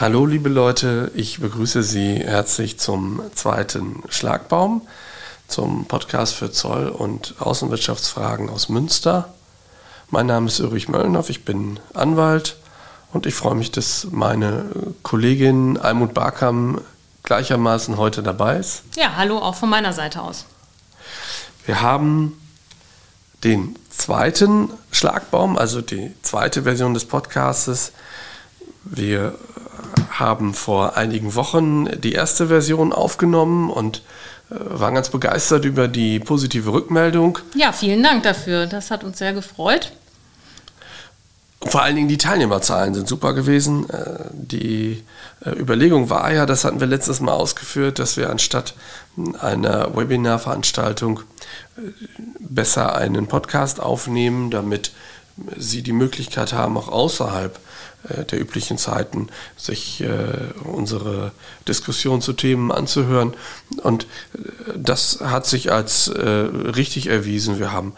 Hallo 0.00 0.26
liebe 0.26 0.48
Leute, 0.48 1.10
ich 1.16 1.40
begrüße 1.40 1.82
Sie 1.82 2.20
herzlich 2.20 2.78
zum 2.78 3.20
zweiten 3.34 4.04
Schlagbaum, 4.08 4.86
zum 5.48 5.86
Podcast 5.86 6.34
für 6.34 6.52
Zoll 6.52 6.86
und 6.86 7.34
Außenwirtschaftsfragen 7.40 8.48
aus 8.48 8.68
Münster. 8.68 9.34
Mein 10.10 10.26
Name 10.26 10.46
ist 10.46 10.60
Ulrich 10.60 10.88
Möllenhoff, 10.88 11.30
ich 11.30 11.44
bin 11.44 11.80
Anwalt 11.94 12.58
und 13.12 13.26
ich 13.26 13.34
freue 13.34 13.56
mich, 13.56 13.72
dass 13.72 14.06
meine 14.12 14.66
Kollegin 15.02 15.76
Almut 15.78 16.14
Barkam 16.14 16.80
gleichermaßen 17.24 17.96
heute 17.96 18.22
dabei 18.22 18.58
ist. 18.58 18.84
Ja, 18.94 19.16
hallo 19.16 19.38
auch 19.38 19.56
von 19.56 19.68
meiner 19.68 19.92
Seite 19.92 20.22
aus. 20.22 20.44
Wir 21.66 21.82
haben 21.82 22.40
den 23.42 23.74
zweiten 23.90 24.70
Schlagbaum, 24.92 25.58
also 25.58 25.82
die 25.82 26.14
zweite 26.22 26.62
Version 26.62 26.94
des 26.94 27.04
Podcastes. 27.04 27.90
Wir 28.84 29.34
haben 30.18 30.54
vor 30.54 30.96
einigen 30.96 31.34
Wochen 31.34 31.86
die 32.00 32.12
erste 32.12 32.48
Version 32.48 32.92
aufgenommen 32.92 33.70
und 33.70 34.02
äh, 34.50 34.54
waren 34.58 34.94
ganz 34.94 35.10
begeistert 35.10 35.64
über 35.64 35.88
die 35.88 36.20
positive 36.20 36.72
Rückmeldung. 36.72 37.38
Ja, 37.54 37.72
vielen 37.72 38.02
Dank 38.02 38.22
dafür. 38.22 38.66
Das 38.66 38.90
hat 38.90 39.04
uns 39.04 39.18
sehr 39.18 39.32
gefreut. 39.32 39.92
Vor 41.60 41.82
allen 41.82 41.96
Dingen 41.96 42.08
die 42.08 42.18
Teilnehmerzahlen 42.18 42.94
sind 42.94 43.08
super 43.08 43.34
gewesen. 43.34 43.88
Äh, 43.90 44.24
die 44.32 45.02
äh, 45.44 45.50
Überlegung 45.50 46.10
war 46.10 46.32
ja, 46.32 46.46
das 46.46 46.64
hatten 46.64 46.80
wir 46.80 46.86
letztes 46.86 47.20
Mal 47.20 47.32
ausgeführt, 47.32 47.98
dass 47.98 48.16
wir 48.16 48.30
anstatt 48.30 48.74
einer 49.40 49.96
Webinarveranstaltung 49.96 51.20
besser 52.38 52.94
einen 52.94 53.26
Podcast 53.26 53.80
aufnehmen, 53.80 54.50
damit 54.50 54.92
Sie 55.56 55.82
die 55.82 55.92
Möglichkeit 55.92 56.52
haben, 56.52 56.76
auch 56.76 56.88
außerhalb 56.88 57.58
der 58.30 58.40
üblichen 58.40 58.78
Zeiten, 58.78 59.28
sich 59.56 60.00
äh, 60.00 60.08
unsere 60.64 61.32
Diskussion 61.66 62.22
zu 62.22 62.32
Themen 62.32 62.70
anzuhören. 62.72 63.34
Und 63.82 64.04
äh, 64.04 64.38
das 64.76 65.20
hat 65.22 65.46
sich 65.46 65.72
als 65.72 66.10
richtig 66.14 67.08
erwiesen. 67.08 67.58
Wir 67.58 67.72
haben 67.72 67.94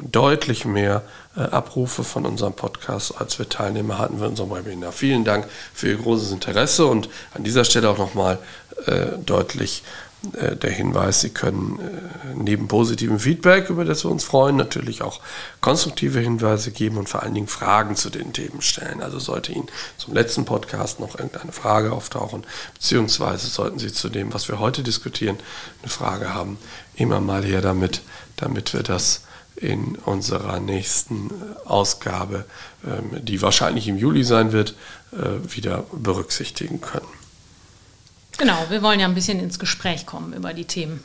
deutlich 0.00 0.64
mehr 0.64 1.02
Abrufe 1.34 2.04
von 2.04 2.26
unserem 2.26 2.52
Podcast, 2.52 3.20
als 3.20 3.38
wir 3.38 3.48
Teilnehmer 3.48 3.98
hatten 3.98 4.18
für 4.18 4.28
unserem 4.28 4.50
Webinar. 4.50 4.92
Vielen 4.92 5.24
Dank 5.24 5.46
für 5.72 5.88
Ihr 5.88 5.96
großes 5.96 6.30
Interesse 6.30 6.86
und 6.86 7.08
an 7.34 7.42
dieser 7.42 7.64
Stelle 7.64 7.90
auch 7.90 7.98
nochmal 7.98 8.38
deutlich 9.24 9.82
äh, 10.32 10.56
der 10.56 10.70
Hinweis, 10.70 11.20
Sie 11.20 11.30
können 11.30 11.78
äh, 11.80 12.34
neben 12.34 12.68
positivem 12.68 13.18
Feedback, 13.18 13.70
über 13.70 13.84
das 13.84 14.04
wir 14.04 14.10
uns 14.10 14.24
freuen, 14.24 14.56
natürlich 14.56 15.02
auch 15.02 15.20
konstruktive 15.60 16.20
Hinweise 16.20 16.70
geben 16.70 16.96
und 16.96 17.08
vor 17.08 17.22
allen 17.22 17.34
Dingen 17.34 17.46
Fragen 17.46 17.96
zu 17.96 18.10
den 18.10 18.32
Themen 18.32 18.62
stellen. 18.62 19.02
Also 19.02 19.18
sollte 19.18 19.52
Ihnen 19.52 19.68
zum 19.96 20.14
letzten 20.14 20.44
Podcast 20.44 21.00
noch 21.00 21.18
irgendeine 21.18 21.52
Frage 21.52 21.92
auftauchen, 21.92 22.44
beziehungsweise 22.74 23.46
sollten 23.46 23.78
Sie 23.78 23.92
zu 23.92 24.08
dem, 24.08 24.32
was 24.32 24.48
wir 24.48 24.58
heute 24.58 24.82
diskutieren, 24.82 25.38
eine 25.82 25.90
Frage 25.90 26.34
haben, 26.34 26.58
immer 26.96 27.20
mal 27.20 27.44
her 27.44 27.60
damit, 27.60 28.02
damit 28.36 28.72
wir 28.72 28.82
das 28.82 29.22
in 29.56 29.96
unserer 29.96 30.58
nächsten 30.58 31.30
äh, 31.30 31.68
Ausgabe, 31.68 32.44
ähm, 32.84 33.24
die 33.24 33.42
wahrscheinlich 33.42 33.88
im 33.88 33.98
Juli 33.98 34.24
sein 34.24 34.52
wird, 34.52 34.74
wieder 35.46 35.84
berücksichtigen 35.92 36.80
können. 36.80 37.06
Genau, 38.38 38.66
wir 38.68 38.82
wollen 38.82 39.00
ja 39.00 39.06
ein 39.06 39.14
bisschen 39.14 39.40
ins 39.40 39.58
Gespräch 39.58 40.06
kommen 40.06 40.32
über 40.32 40.52
die 40.52 40.64
Themen. 40.64 41.02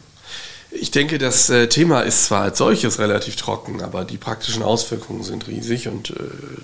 Ich 0.71 0.91
denke, 0.91 1.17
das 1.17 1.49
äh, 1.49 1.67
Thema 1.67 2.01
ist 2.01 2.25
zwar 2.25 2.43
als 2.43 2.59
solches 2.59 2.99
relativ 2.99 3.35
trocken, 3.35 3.81
aber 3.81 4.05
die 4.05 4.17
praktischen 4.17 4.61
Auswirkungen 4.61 5.23
sind 5.23 5.47
riesig 5.47 5.87
und 5.87 6.11
äh, 6.11 6.13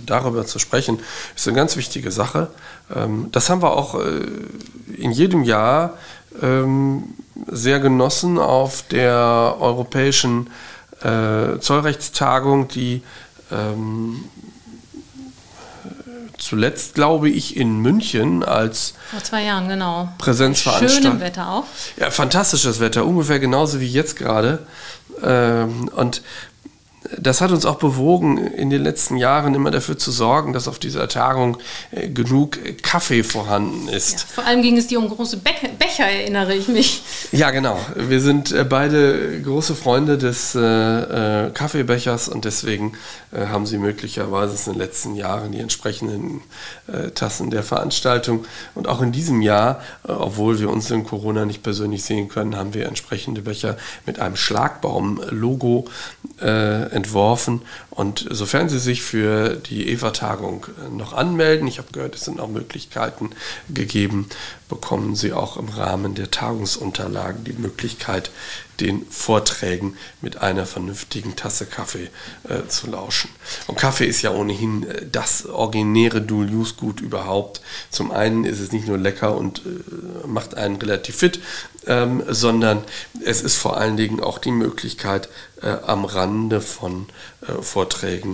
darüber 0.05 0.45
zu 0.45 0.59
sprechen 0.59 0.99
ist 1.35 1.47
eine 1.47 1.55
ganz 1.55 1.75
wichtige 1.75 2.11
Sache. 2.11 2.52
Ähm, 2.95 3.30
das 3.31 3.49
haben 3.49 3.63
wir 3.63 3.72
auch 3.72 3.95
äh, 3.95 4.27
in 4.95 5.11
jedem 5.11 5.44
Jahr 5.44 5.97
ähm, 6.41 7.16
sehr 7.47 7.79
genossen 7.79 8.38
auf 8.38 8.83
der 8.83 9.57
europäischen 9.59 10.52
äh, 11.01 11.57
Zollrechtstagung, 11.59 12.67
die 12.67 13.01
ähm, 13.51 14.25
zuletzt, 16.45 16.94
glaube 16.95 17.29
ich, 17.29 17.57
in 17.57 17.79
München 17.79 18.44
als 18.44 18.94
vor 19.09 19.23
zwei 19.23 19.44
Jahren, 19.44 19.67
genau. 19.67 20.09
Präsenzveranstaltung. 20.19 21.01
Schönem 21.01 21.19
Wetter 21.19 21.50
auch. 21.50 21.63
Ja, 21.97 22.11
fantastisches 22.11 22.79
Wetter, 22.79 23.06
ungefähr 23.06 23.39
genauso 23.39 23.79
wie 23.79 23.88
jetzt 23.88 24.16
gerade. 24.16 24.66
Ähm, 25.23 25.89
und 25.95 26.22
das 27.17 27.41
hat 27.41 27.51
uns 27.51 27.66
auch 27.66 27.75
bewogen, 27.75 28.38
in 28.38 28.69
den 28.69 28.81
letzten 28.81 29.17
Jahren 29.17 29.53
immer 29.53 29.71
dafür 29.71 29.97
zu 29.97 30.11
sorgen, 30.11 30.53
dass 30.53 30.67
auf 30.67 30.79
dieser 30.79 31.07
Tagung 31.07 31.57
äh, 31.91 32.09
genug 32.09 32.57
Kaffee 32.81 33.23
vorhanden 33.23 33.88
ist. 33.88 34.19
Ja, 34.19 34.25
vor 34.35 34.45
allem 34.45 34.61
ging 34.61 34.77
es 34.77 34.88
dir 34.88 34.99
um 34.99 35.09
große 35.09 35.38
Be 35.38 35.51
Becher, 35.79 36.05
erinnere 36.05 36.53
ich 36.53 36.67
mich. 36.67 37.01
Ja, 37.31 37.51
genau. 37.51 37.79
Wir 37.95 38.21
sind 38.21 38.51
äh, 38.51 38.63
beide 38.63 39.41
große 39.41 39.75
Freunde 39.75 40.17
des 40.17 40.55
äh, 40.55 40.59
äh, 40.59 41.51
Kaffeebechers 41.51 42.29
und 42.29 42.45
deswegen 42.45 42.93
äh, 43.31 43.47
haben 43.47 43.66
sie 43.66 43.77
möglicherweise 43.77 44.69
in 44.69 44.73
den 44.73 44.81
letzten 44.81 45.16
Jahren 45.16 45.51
die 45.51 45.59
entsprechenden 45.59 46.41
äh, 46.87 47.11
Tassen 47.11 47.49
der 47.49 47.63
Veranstaltung. 47.63 48.45
Und 48.73 48.87
auch 48.87 49.01
in 49.01 49.11
diesem 49.11 49.41
Jahr, 49.41 49.81
obwohl 50.03 50.59
wir 50.59 50.69
uns 50.69 50.89
in 50.91 51.03
Corona 51.03 51.45
nicht 51.45 51.63
persönlich 51.63 52.03
sehen 52.03 52.29
können, 52.29 52.55
haben 52.55 52.73
wir 52.73 52.85
entsprechende 52.87 53.41
Becher 53.41 53.77
mit 54.05 54.19
einem 54.19 54.35
Schlagbaum-Logo 54.35 55.85
entworfen. 56.95 57.61
Und 57.95 58.28
sofern 58.29 58.67
Sie 58.67 58.79
sich 58.79 59.01
für 59.01 59.56
die 59.56 59.89
EVA-Tagung 59.89 60.67
noch 60.91 61.13
anmelden, 61.13 61.66
ich 61.67 61.78
habe 61.78 61.94
gehört, 61.94 62.16
es 62.16 62.25
sind 62.25 62.41
auch 62.41 62.50
Möglichkeiten 62.50 63.29
gegeben, 63.73 64.28
bekommen 64.67 65.16
Sie 65.16 65.31
auch 65.31 65.56
im 65.56 65.69
Rahmen 65.69 66.13
der 66.13 66.29
Tagungsunterlagen 66.29 67.45
die 67.45 67.53
Möglichkeit, 67.53 68.31
den 68.81 69.05
Vorträgen 69.09 69.95
mit 70.22 70.41
einer 70.41 70.66
vernünftigen 70.66 71.38
Tasse 71.38 71.66
Kaffee 71.66 72.09
äh, 72.50 72.67
zu 72.67 72.89
lauschen. 72.89 73.29
Und 73.67 73.78
Kaffee 73.78 74.05
ist 74.05 74.22
ja 74.22 74.31
ohnehin 74.31 74.85
äh, 74.89 75.05
das 75.09 75.45
originäre 75.45 76.22
Dual-Use-Gut 76.22 77.00
überhaupt. 77.00 77.61
Zum 77.89 78.11
einen 78.11 78.44
ist 78.44 78.59
es 78.59 78.73
nicht 78.73 78.88
nur 78.88 78.97
lecker 78.97 79.38
und 79.38 79.59
äh, 79.59 80.28
macht 80.28 80.55
einen 80.55 80.75
relativ 80.75 81.16
fit, 81.16 81.39
ähm, 81.88 82.23
sondern 82.28 82.84
es 83.23 83.41
ist 83.41 83.55
vor 83.55 83.78
allen 83.78 83.95
Dingen 83.95 84.19
auch 84.19 84.39
die 84.39 84.51
Möglichkeit, 84.51 85.29
äh, 85.61 85.78
am 85.85 86.03
Rande 86.03 86.59
von 86.59 87.07
äh, 87.41 87.61
Vorträgen 87.61 87.84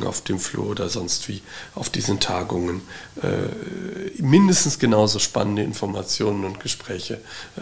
auf 0.05 0.21
dem 0.21 0.39
Flur 0.39 0.67
oder 0.67 0.89
sonst 0.89 1.27
wie 1.27 1.41
auf 1.75 1.89
diesen 1.89 2.19
Tagungen 2.19 2.81
äh, 3.21 4.21
mindestens 4.21 4.79
genauso 4.79 5.19
spannende 5.19 5.63
Informationen 5.63 6.45
und 6.45 6.59
Gespräche 6.59 7.19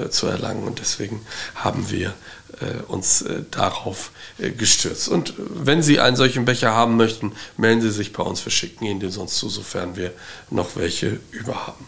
zu 0.09 0.27
erlangen. 0.27 0.63
Und 0.63 0.79
deswegen 0.79 1.22
haben 1.55 1.89
wir 1.89 2.13
äh, 2.61 2.81
uns 2.88 3.22
äh, 3.22 3.44
darauf 3.51 4.11
äh, 4.38 4.50
gestürzt. 4.51 5.07
Und 5.07 5.33
wenn 5.38 5.81
Sie 5.81 6.00
einen 6.00 6.16
solchen 6.16 6.45
Becher 6.45 6.73
haben 6.73 6.97
möchten, 6.97 7.31
melden 7.57 7.81
Sie 7.81 7.91
sich 7.91 8.11
bei 8.11 8.23
uns. 8.23 8.44
Wir 8.44 8.51
schicken 8.51 8.85
Ihnen 8.85 9.00
den 9.00 9.11
sonst 9.11 9.38
zu, 9.38 9.50
sofern 9.50 9.95
wir 9.95 10.11
noch 10.50 10.75
welche 10.75 11.19
über 11.31 11.67
haben. 11.67 11.85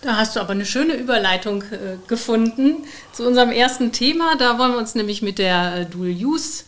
Da 0.00 0.16
hast 0.16 0.34
du 0.34 0.40
aber 0.40 0.50
eine 0.50 0.66
schöne 0.66 0.94
Überleitung 0.94 1.62
äh, 1.62 1.96
gefunden 2.08 2.84
zu 3.12 3.24
unserem 3.24 3.50
ersten 3.50 3.92
Thema. 3.92 4.36
Da 4.36 4.58
wollen 4.58 4.72
wir 4.72 4.78
uns 4.78 4.94
nämlich 4.94 5.22
mit 5.22 5.38
der 5.38 5.84
Dual-Use 5.84 6.64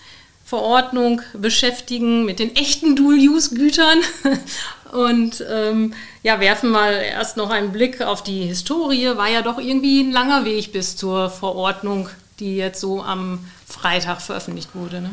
Verordnung 0.55 1.21
beschäftigen, 1.33 2.25
mit 2.25 2.39
den 2.39 2.55
echten 2.55 2.95
Dual-Use-Gütern 2.95 3.99
und 4.93 5.45
ähm, 5.51 5.95
ja, 6.23 6.39
werfen 6.39 6.71
mal 6.71 6.93
erst 6.93 7.37
noch 7.37 7.51
einen 7.51 7.73
Blick 7.73 8.01
auf 8.01 8.23
die 8.23 8.43
Historie. 8.43 9.17
War 9.17 9.29
ja 9.29 9.43
doch 9.43 9.59
irgendwie 9.59 10.01
ein 10.01 10.13
langer 10.13 10.45
Weg 10.45 10.73
bis 10.73 10.97
zur 10.97 11.29
Verordnung, 11.29 12.09
die 12.39 12.55
jetzt 12.55 12.81
so 12.81 13.03
am 13.03 13.45
Freitag 13.67 14.23
veröffentlicht 14.23 14.77
wurde. 14.77 15.01
Ne? 15.01 15.11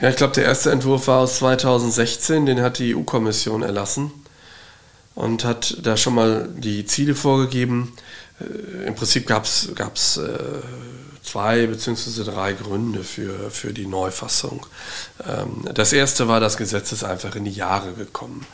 Ja, 0.00 0.10
ich 0.10 0.16
glaube, 0.16 0.34
der 0.34 0.44
erste 0.44 0.70
Entwurf 0.70 1.08
war 1.08 1.22
aus 1.22 1.38
2016, 1.38 2.46
den 2.46 2.60
hat 2.62 2.78
die 2.78 2.94
EU-Kommission 2.94 3.64
erlassen 3.64 4.12
und 5.16 5.44
hat 5.44 5.76
da 5.82 5.96
schon 5.96 6.14
mal 6.14 6.48
die 6.56 6.86
Ziele 6.86 7.16
vorgegeben. 7.16 7.94
Äh, 8.40 8.86
Im 8.86 8.94
Prinzip 8.94 9.26
gab 9.26 9.44
es 9.44 10.20
zwei 11.24 11.66
bzw. 11.66 12.24
drei 12.24 12.52
Gründe 12.52 13.02
für, 13.02 13.50
für 13.50 13.72
die 13.72 13.86
Neufassung. 13.86 14.66
Ähm, 15.26 15.68
das 15.74 15.92
erste 15.92 16.28
war, 16.28 16.38
das 16.38 16.56
Gesetz 16.56 16.92
ist 16.92 17.02
einfach 17.02 17.34
in 17.34 17.44
die 17.44 17.52
Jahre 17.52 17.92
gekommen. 17.92 18.46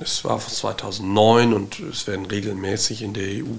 Es 0.00 0.24
war 0.24 0.38
von 0.38 0.52
2009 0.52 1.54
und 1.54 1.80
es 1.80 2.06
werden 2.06 2.26
regelmäßig 2.26 3.02
in 3.02 3.14
der 3.14 3.44
EU 3.44 3.56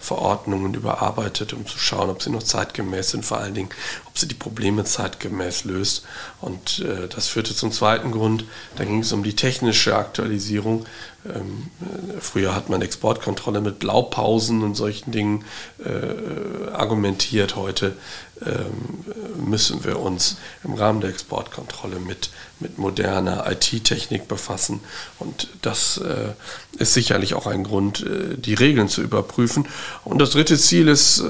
Verordnungen 0.00 0.74
überarbeitet, 0.74 1.52
um 1.52 1.66
zu 1.66 1.78
schauen, 1.78 2.10
ob 2.10 2.22
sie 2.22 2.30
noch 2.30 2.42
zeitgemäß 2.42 3.10
sind, 3.10 3.24
vor 3.24 3.38
allen 3.38 3.54
Dingen, 3.54 3.70
ob 4.06 4.18
sie 4.18 4.28
die 4.28 4.34
Probleme 4.34 4.84
zeitgemäß 4.84 5.64
löst. 5.64 6.04
Und 6.40 6.80
äh, 6.80 7.08
das 7.08 7.28
führte 7.28 7.54
zum 7.54 7.72
zweiten 7.72 8.12
Grund. 8.12 8.44
Da 8.76 8.84
ging 8.84 9.00
es 9.00 9.12
um 9.12 9.22
die 9.22 9.34
technische 9.34 9.96
Aktualisierung. 9.96 10.86
Ähm, 11.26 11.70
äh, 11.80 12.20
früher 12.20 12.54
hat 12.54 12.68
man 12.68 12.80
Exportkontrolle 12.82 13.60
mit 13.60 13.80
Blaupausen 13.80 14.62
und 14.62 14.74
solchen 14.74 15.10
Dingen 15.10 15.44
äh, 15.84 16.70
argumentiert. 16.72 17.56
Heute 17.56 17.96
ähm, 18.44 19.04
müssen 19.44 19.84
wir 19.84 19.98
uns 19.98 20.36
im 20.62 20.74
Rahmen 20.74 21.00
der 21.00 21.10
Exportkontrolle 21.10 21.98
mit, 21.98 22.30
mit 22.60 22.78
moderner 22.78 23.50
IT-Technik 23.50 24.28
befassen. 24.28 24.80
Und 25.18 25.48
das 25.62 25.98
äh, 25.98 26.32
ist 26.80 26.94
sicherlich 26.94 27.34
auch 27.34 27.46
ein 27.46 27.64
Grund, 27.64 28.04
äh, 28.04 28.36
die 28.36 28.54
Regeln 28.54 28.88
zu 28.88 29.02
überprüfen. 29.02 29.66
Und 30.04 30.20
das 30.20 30.30
dritte 30.30 30.58
Ziel 30.58 30.88
ist 30.88 31.22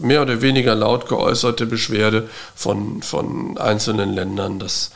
mehr 0.00 0.22
oder 0.22 0.42
weniger 0.42 0.74
laut 0.74 1.08
geäußerte 1.08 1.66
Beschwerde 1.66 2.28
von, 2.54 3.02
von 3.02 3.56
einzelnen 3.58 4.12
Ländern, 4.12 4.58
dass 4.58 4.90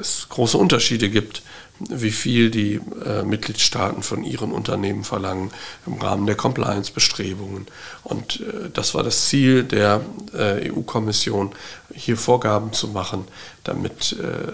es 0.00 0.28
große 0.28 0.56
Unterschiede 0.56 1.10
gibt 1.10 1.42
wie 1.80 2.12
viel 2.12 2.50
die 2.50 2.80
äh, 3.04 3.24
Mitgliedstaaten 3.24 4.02
von 4.02 4.22
ihren 4.22 4.52
Unternehmen 4.52 5.02
verlangen 5.02 5.50
im 5.86 5.94
Rahmen 5.94 6.26
der 6.26 6.36
Compliance-Bestrebungen. 6.36 7.66
Und 8.04 8.40
äh, 8.40 8.70
das 8.72 8.94
war 8.94 9.02
das 9.02 9.26
Ziel 9.26 9.64
der 9.64 10.00
äh, 10.32 10.70
EU-Kommission, 10.70 11.52
hier 11.92 12.16
Vorgaben 12.16 12.72
zu 12.72 12.88
machen, 12.88 13.24
damit 13.64 14.12
äh, 14.12 14.52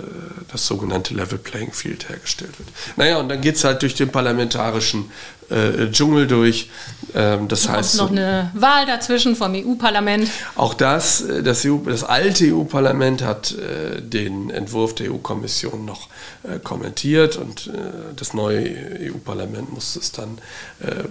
das 0.50 0.66
sogenannte 0.66 1.14
Level 1.14 1.38
Playing 1.38 1.72
Field 1.72 2.08
hergestellt 2.08 2.58
wird. 2.58 2.68
Naja, 2.96 3.18
und 3.18 3.28
dann 3.28 3.40
geht 3.40 3.56
es 3.56 3.64
halt 3.64 3.82
durch 3.82 3.94
den 3.94 4.10
parlamentarischen 4.10 5.10
äh, 5.50 5.90
Dschungel 5.90 6.26
durch. 6.26 6.70
Ähm, 7.14 7.48
das 7.48 7.64
da 7.64 7.72
heißt 7.72 7.96
noch 7.96 8.10
eine 8.10 8.50
Wahl 8.54 8.86
dazwischen 8.86 9.34
vom 9.36 9.54
EU-Parlament. 9.54 10.30
Auch 10.54 10.74
das, 10.74 11.22
äh, 11.22 11.42
das, 11.42 11.64
EU, 11.66 11.78
das 11.84 12.04
alte 12.04 12.54
EU-Parlament 12.54 13.22
hat 13.22 13.52
äh, 13.52 14.00
den 14.00 14.50
Entwurf 14.50 14.94
der 14.94 15.12
EU-Kommission 15.12 15.84
noch 15.84 16.08
äh, 16.42 16.58
kommentiert 16.58 17.36
und 17.36 17.66
äh, 17.66 17.70
das 18.16 18.34
neue 18.34 18.64
EU-Parlament 19.12 19.72
musste 19.72 19.98
es 19.98 20.12
dann 20.12 20.38
äh, 20.80 21.04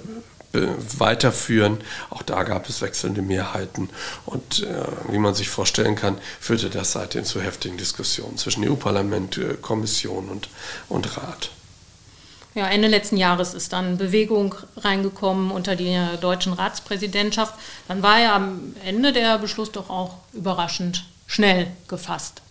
weiterführen. 0.97 1.77
Auch 2.09 2.23
da 2.23 2.43
gab 2.43 2.67
es 2.69 2.81
wechselnde 2.81 3.21
Mehrheiten 3.21 3.89
und 4.25 4.63
äh, 4.63 5.11
wie 5.11 5.19
man 5.19 5.35
sich 5.35 5.49
vorstellen 5.49 5.95
kann, 5.95 6.17
führte 6.39 6.69
das 6.69 6.93
seitdem 6.93 7.23
zu 7.23 7.41
heftigen 7.41 7.77
Diskussionen 7.77 8.37
zwischen 8.37 8.67
EU-Parlament, 8.67 9.39
Kommission 9.61 10.29
und, 10.29 10.49
und 10.87 11.17
Rat. 11.17 11.51
Ja, 12.59 12.67
Ende 12.67 12.89
letzten 12.89 13.15
Jahres 13.15 13.53
ist 13.53 13.71
dann 13.71 13.97
Bewegung 13.97 14.53
reingekommen 14.75 15.49
unter 15.49 15.77
die 15.77 15.97
deutschen 16.19 16.51
Ratspräsidentschaft. 16.51 17.53
Dann 17.87 18.03
war 18.03 18.19
ja 18.19 18.35
am 18.35 18.75
Ende 18.83 19.13
der 19.13 19.37
Beschluss 19.37 19.71
doch 19.71 19.89
auch 19.89 20.15
überraschend 20.33 21.05
schnell 21.25 21.67
gefasst. 21.87 22.41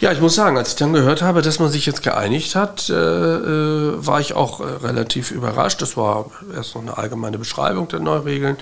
Ja, 0.00 0.12
ich 0.12 0.20
muss 0.20 0.34
sagen, 0.34 0.56
als 0.56 0.70
ich 0.70 0.76
dann 0.76 0.92
gehört 0.92 1.22
habe, 1.22 1.42
dass 1.42 1.58
man 1.58 1.70
sich 1.70 1.86
jetzt 1.86 2.02
geeinigt 2.02 2.54
hat, 2.54 2.88
äh, 2.88 2.94
äh, 2.94 4.06
war 4.06 4.20
ich 4.20 4.34
auch 4.34 4.60
äh, 4.60 4.64
relativ 4.64 5.30
überrascht. 5.30 5.82
Das 5.82 5.96
war 5.96 6.30
erst 6.54 6.74
noch 6.74 6.82
eine 6.82 6.96
allgemeine 6.98 7.38
Beschreibung 7.38 7.88
der 7.88 8.00
Neuregeln. 8.00 8.56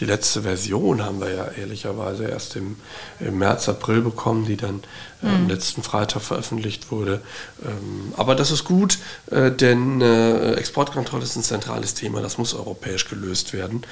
Die 0.00 0.04
letzte 0.04 0.42
Version 0.42 1.04
haben 1.04 1.20
wir 1.20 1.34
ja 1.34 1.48
ehrlicherweise 1.48 2.24
erst 2.24 2.56
im, 2.56 2.76
im 3.20 3.38
März, 3.38 3.68
April 3.68 4.00
bekommen, 4.00 4.46
die 4.46 4.56
dann 4.56 4.82
äh, 5.22 5.26
am 5.26 5.48
letzten 5.48 5.82
Freitag 5.82 6.22
veröffentlicht 6.22 6.92
wurde. 6.92 7.20
Ähm, 7.64 8.14
aber 8.16 8.34
das 8.34 8.50
ist 8.50 8.64
gut, 8.64 8.98
äh, 9.30 9.50
denn 9.50 10.00
äh, 10.00 10.54
Exportkontrolle 10.54 11.24
ist 11.24 11.36
ein 11.36 11.42
zentrales 11.42 11.94
Thema, 11.94 12.22
das 12.22 12.38
muss 12.38 12.54
europäisch 12.54 13.08
gelöst 13.08 13.52
werden. 13.52 13.82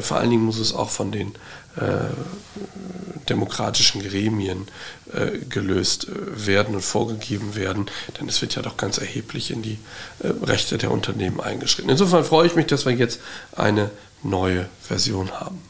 vor 0.00 0.18
allen 0.18 0.30
Dingen 0.30 0.44
muss 0.44 0.58
es 0.58 0.74
auch 0.74 0.90
von 0.90 1.10
den 1.10 1.32
demokratischen 3.28 4.02
Gremien 4.02 4.68
äh, 5.12 5.38
gelöst 5.48 6.08
äh, 6.08 6.46
werden 6.46 6.74
und 6.74 6.82
vorgegeben 6.82 7.54
werden, 7.54 7.86
denn 8.18 8.28
es 8.28 8.40
wird 8.42 8.54
ja 8.54 8.62
doch 8.62 8.76
ganz 8.76 8.98
erheblich 8.98 9.50
in 9.50 9.62
die 9.62 9.78
äh, 10.20 10.28
Rechte 10.44 10.78
der 10.78 10.90
Unternehmen 10.90 11.40
eingeschritten. 11.40 11.90
Insofern 11.90 12.24
freue 12.24 12.46
ich 12.46 12.54
mich, 12.54 12.66
dass 12.66 12.84
wir 12.84 12.92
jetzt 12.92 13.20
eine 13.56 13.90
neue 14.22 14.68
Version 14.82 15.30
haben. 15.32 15.60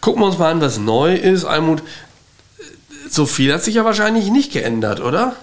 Gucken 0.00 0.22
wir 0.22 0.26
uns 0.26 0.38
mal 0.38 0.50
an, 0.50 0.60
was 0.60 0.78
neu 0.78 1.14
ist. 1.14 1.44
Almut, 1.44 1.82
so 3.08 3.26
viel 3.26 3.52
hat 3.52 3.64
sich 3.64 3.74
ja 3.74 3.84
wahrscheinlich 3.84 4.30
nicht 4.30 4.52
geändert, 4.52 5.00
oder? 5.00 5.34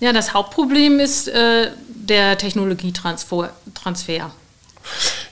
Ja, 0.00 0.12
das 0.12 0.34
Hauptproblem 0.34 0.98
ist 0.98 1.28
äh, 1.28 1.70
der 1.86 2.36
Technologietransfer. 2.38 3.50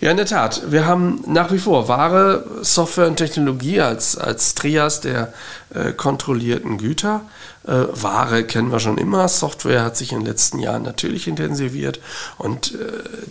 Ja, 0.00 0.11
in 0.11 0.17
der 0.17 0.25
Tat. 0.25 0.62
Wir 0.70 0.87
haben 0.87 1.23
nach 1.26 1.52
wie 1.52 1.58
vor 1.58 1.87
Ware, 1.87 2.47
Software 2.62 3.06
und 3.06 3.17
Technologie 3.17 3.82
als, 3.82 4.17
als 4.17 4.55
Trias 4.55 5.02
der 5.02 5.35
äh, 5.75 5.93
kontrollierten 5.93 6.79
Güter. 6.79 7.20
Äh, 7.67 7.85
Ware 7.93 8.44
kennen 8.44 8.73
wir 8.73 8.81
schon 8.81 8.97
immer, 8.97 9.29
Software 9.29 9.85
hat 9.85 9.99
sich 9.99 10.12
in 10.12 10.20
den 10.20 10.26
letzten 10.26 10.58
Jahren 10.58 10.85
natürlich 10.85 11.29
intensiviert 11.29 12.00
und 12.38 12.75
äh, 12.76 12.76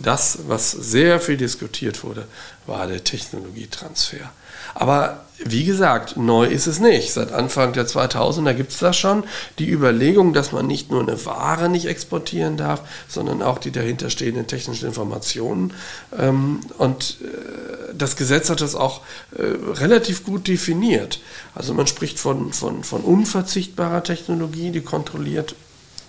das, 0.00 0.38
was 0.46 0.70
sehr 0.70 1.18
viel 1.18 1.36
diskutiert 1.36 2.04
wurde, 2.04 2.24
war 2.68 2.86
der 2.86 3.02
Technologietransfer. 3.02 4.30
Aber 4.76 5.24
wie 5.44 5.64
gesagt, 5.64 6.16
neu 6.16 6.46
ist 6.46 6.66
es 6.66 6.80
nicht. 6.80 7.12
Seit 7.12 7.32
Anfang 7.32 7.72
der 7.72 7.86
2000er 7.86 8.54
gibt 8.54 8.72
es 8.72 8.78
das 8.78 8.96
schon. 8.96 9.24
Die 9.58 9.70
Überlegung, 9.70 10.32
dass 10.32 10.52
man 10.52 10.66
nicht 10.66 10.90
nur 10.90 11.00
eine 11.00 11.24
Ware 11.24 11.68
nicht 11.68 11.86
exportieren 11.86 12.56
darf, 12.56 12.82
sondern 13.08 13.42
auch 13.42 13.58
die 13.58 13.70
dahinterstehenden 13.70 14.46
technischen 14.46 14.86
Informationen. 14.86 15.72
Ähm, 16.18 16.60
und 16.78 17.18
äh, 17.22 17.94
das 17.94 18.16
Gesetz 18.16 18.50
hat 18.50 18.60
das 18.60 18.74
auch 18.74 19.00
äh, 19.36 19.42
relativ 19.42 20.24
gut 20.24 20.46
definiert. 20.46 21.20
Also 21.54 21.74
man 21.74 21.86
spricht 21.86 22.18
von, 22.18 22.52
von, 22.52 22.84
von 22.84 23.02
unverzichtbarer 23.02 24.02
Technologie, 24.02 24.70
die 24.70 24.82
kontrolliert 24.82 25.54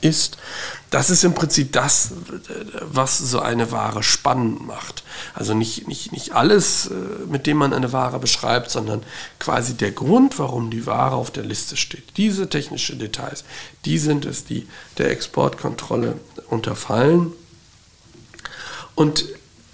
ist, 0.01 0.37
das 0.89 1.09
ist 1.09 1.23
im 1.23 1.33
Prinzip 1.33 1.71
das, 1.71 2.11
was 2.81 3.17
so 3.17 3.39
eine 3.39 3.71
Ware 3.71 4.03
spannend 4.03 4.67
macht. 4.67 5.03
Also 5.33 5.53
nicht, 5.53 5.87
nicht, 5.87 6.11
nicht 6.11 6.33
alles, 6.33 6.87
äh, 6.87 6.93
mit 7.27 7.47
dem 7.47 7.57
man 7.57 7.73
eine 7.73 7.93
Ware 7.93 8.19
beschreibt, 8.19 8.69
sondern 8.69 9.03
quasi 9.39 9.75
der 9.75 9.91
Grund, 9.91 10.37
warum 10.37 10.69
die 10.69 10.85
Ware 10.85 11.15
auf 11.15 11.31
der 11.31 11.43
Liste 11.43 11.77
steht. 11.77 12.17
Diese 12.17 12.49
technischen 12.49 12.99
Details, 12.99 13.45
die 13.85 13.99
sind 13.99 14.25
es, 14.25 14.43
die 14.43 14.67
der 14.97 15.11
Exportkontrolle 15.11 16.19
unterfallen. 16.49 17.31
Und 18.95 19.25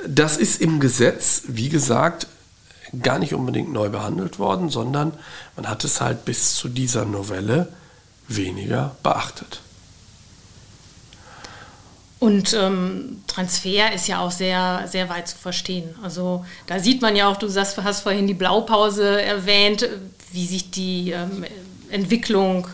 das 0.07 0.37
ist 0.37 0.61
im 0.61 0.79
Gesetz, 0.79 1.43
wie 1.47 1.69
gesagt, 1.69 2.27
gar 3.01 3.19
nicht 3.19 3.33
unbedingt 3.33 3.71
neu 3.73 3.89
behandelt 3.89 4.39
worden, 4.39 4.69
sondern 4.69 5.13
man 5.55 5.67
hat 5.67 5.83
es 5.83 5.99
halt 5.99 6.25
bis 6.25 6.55
zu 6.55 6.69
dieser 6.69 7.05
Novelle 7.05 7.73
weniger 8.27 8.95
beachtet. 9.03 9.61
Und 12.19 12.53
ähm, 12.53 13.21
Transfer 13.27 13.93
ist 13.93 14.07
ja 14.07 14.19
auch 14.19 14.31
sehr, 14.31 14.85
sehr 14.87 15.07
weit 15.09 15.27
zu 15.27 15.37
verstehen. 15.37 15.93
Also 16.01 16.45
da 16.65 16.79
sieht 16.79 17.01
man 17.01 17.15
ja 17.15 17.27
auch, 17.27 17.37
du 17.37 17.53
hast, 17.53 17.77
hast 17.77 18.01
vorhin 18.01 18.25
die 18.25 18.33
Blaupause 18.33 19.21
erwähnt, 19.21 19.87
wie 20.31 20.47
sich 20.47 20.71
die 20.71 21.11
ähm, 21.11 21.45
Entwicklung 21.89 22.67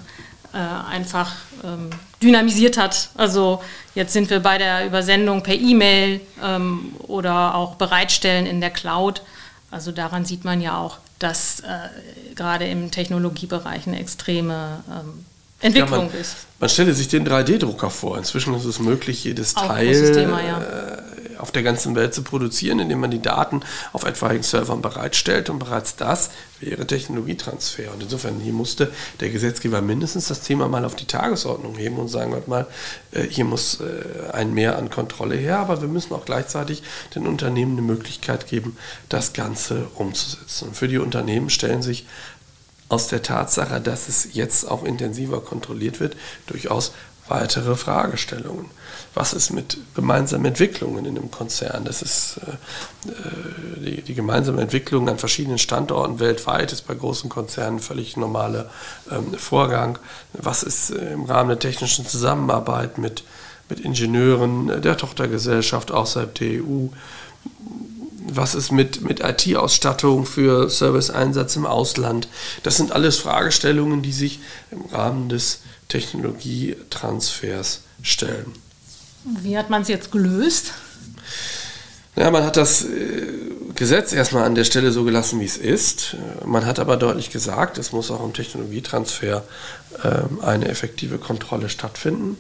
äh, 0.54 0.58
einfach 0.58 1.34
ähm, 1.64 1.90
dynamisiert 2.22 2.78
hat. 2.78 3.10
Also 3.16 3.62
jetzt 3.96 4.14
sind 4.14 4.30
wir 4.30 4.40
bei 4.40 4.58
der 4.58 4.86
Übersendung 4.86 5.44
per 5.44 5.56
E-Mail 5.56 6.22
ähm, 6.42 6.96
oder 7.00 7.56
auch 7.56 7.76
Bereitstellen 7.76 8.46
in 8.46 8.62
der 8.62 8.70
Cloud. 8.70 9.24
Also 9.72 9.92
daran 9.92 10.24
sieht 10.24 10.46
man 10.46 10.62
ja 10.62 10.78
auch, 10.78 11.00
dass 11.20 11.60
äh, 11.62 12.34
gerade 12.36 12.66
im 12.66 12.92
Technologiebereich 12.92 13.88
eine 13.88 14.00
extreme 14.00 14.84
ähm, 14.90 15.26
Entwicklung 15.64 15.92
ja, 15.92 16.06
man, 16.06 16.22
ist. 16.22 16.36
Man 16.60 16.70
stelle 16.70 16.94
sich 16.94 17.08
den 17.08 17.28
3D-Drucker 17.28 17.90
vor. 17.90 18.18
Inzwischen 18.18 18.54
ist 18.54 18.66
es 18.66 18.80
möglich, 18.80 19.24
jedes 19.24 19.56
Auch 19.56 19.68
Teil 19.68 20.14
Thema, 20.14 20.42
ja. 20.42 20.62
Äh, 20.62 20.98
auf 21.44 21.52
der 21.52 21.64
ganzen 21.64 21.94
Welt 21.96 22.14
zu 22.14 22.24
produzieren, 22.24 22.80
indem 22.80 23.02
man 23.02 23.12
die 23.12 23.22
Daten 23.22 23.62
auf 23.92 24.06
etwaigen 24.06 24.44
Servern 24.44 24.82
bereitstellt. 24.82 25.50
Und 25.50 25.60
bereits 25.60 25.98
das 25.98 26.32
wäre 26.62 26.88
Technologietransfer. 26.88 27.92
Und 27.94 28.04
insofern 28.04 28.40
hier 28.40 28.54
musste 28.54 28.92
der 29.20 29.30
Gesetzgeber 29.30 29.82
mindestens 29.82 30.30
das 30.30 30.40
Thema 30.40 30.70
mal 30.70 30.86
auf 30.86 30.96
die 30.96 31.06
Tagesordnung 31.06 31.76
heben 31.76 31.98
und 31.98 32.08
sagen, 32.08 32.32
warte 32.32 32.50
mal, 32.50 32.68
äh, 33.12 33.24
hier 33.24 33.44
muss 33.44 33.82
äh, 33.82 34.32
ein 34.32 34.54
Mehr 34.54 34.78
an 34.78 34.90
Kontrolle 34.90 35.36
her, 35.36 35.60
aber 35.60 35.82
wir 35.82 35.90
müssen 35.90 36.14
auch 36.14 36.24
gleichzeitig 36.24 36.82
den 37.14 37.28
Unternehmen 37.28 37.74
eine 37.74 37.82
Möglichkeit 37.82 38.48
geben, 38.48 38.78
das 39.10 39.34
Ganze 39.34 39.88
umzusetzen. 39.96 40.70
Und 40.70 40.78
für 40.78 40.88
die 40.88 40.98
Unternehmen 40.98 41.50
stellen 41.50 41.82
sich 41.82 42.06
aus 42.94 43.08
der 43.08 43.24
Tatsache, 43.24 43.82
dass 43.82 44.08
es 44.08 44.30
jetzt 44.34 44.70
auch 44.70 44.84
intensiver 44.84 45.42
kontrolliert 45.42 46.00
wird, 46.00 46.16
durchaus 46.46 46.92
weitere 47.28 47.76
Fragestellungen. 47.76 48.66
Was 49.16 49.34
ist 49.34 49.52
mit 49.52 49.78
gemeinsamen 49.96 50.46
Entwicklungen 50.46 51.06
in 51.06 51.18
einem 51.18 51.32
Konzern? 51.32 51.86
Das 51.86 52.04
ist 52.04 52.40
äh, 52.46 53.10
äh, 53.10 53.80
die, 53.80 54.02
die, 54.02 54.14
gemeinsame 54.14 54.62
Entwicklung 54.62 55.10
an 55.10 55.18
verschiedenen 55.18 55.58
Standorten 55.58 56.20
weltweit 56.20 56.72
ist 56.72 56.86
bei 56.86 56.94
großen 56.94 57.30
Konzernen 57.30 57.80
völlig 57.80 58.16
normaler 58.18 58.70
ähm, 59.10 59.34
Vorgang. 59.36 59.98
Was 60.34 60.62
ist 60.62 60.92
äh, 60.92 61.14
im 61.14 61.24
Rahmen 61.24 61.50
der 61.50 61.60
technischen 61.60 62.06
Zusammenarbeit 62.06 62.98
mit, 63.00 63.24
mit 63.70 63.80
Ingenieuren 63.80 64.82
der 64.82 64.98
Tochtergesellschaft 64.98 65.92
außerhalb 65.92 66.36
der 66.36 66.62
EU? 66.64 66.90
Was 68.28 68.56
ist 68.56 68.72
mit, 68.72 69.02
mit 69.02 69.20
IT-Ausstattung 69.22 70.26
für 70.26 70.70
Serviceeinsatz 70.70 71.56
im 71.56 71.66
Ausland? 71.66 72.28
Das 72.64 72.78
sind 72.78 72.92
alles 72.92 73.18
Fragestellungen, 73.18 74.02
die 74.02 74.12
sich 74.12 74.40
im 74.72 74.86
Rahmen 74.92 75.30
des 75.30 75.62
Technologietransfers 75.90 77.82
stellen. 78.02 78.54
Wie 79.42 79.58
hat 79.58 79.70
man 79.70 79.84
es 79.84 79.88
jetzt 79.88 80.12
gelöst? 80.12 80.72
Ja, 82.16 82.30
man 82.30 82.44
hat 82.44 82.58
das 82.58 82.84
äh, 82.84 83.28
Gesetz 83.76 84.14
erstmal 84.14 84.44
an 84.44 84.56
der 84.56 84.66
Stelle 84.66 84.92
so 84.92 85.04
gelassen, 85.04 85.40
wie 85.40 85.46
es 85.46 85.58
ist. 85.58 86.16
Man 86.46 86.66
hat 86.66 86.80
aber 86.80 86.98
deutlich 86.98 87.32
gesagt, 87.32 87.78
es 87.78 87.92
muss 87.92 88.12
auch 88.12 88.24
im 88.24 88.34
Technologietransfer 88.34 89.44
äh, 90.04 90.44
eine 90.46 90.68
effektive 90.68 91.18
Kontrolle 91.18 91.70
stattfinden. 91.70 92.38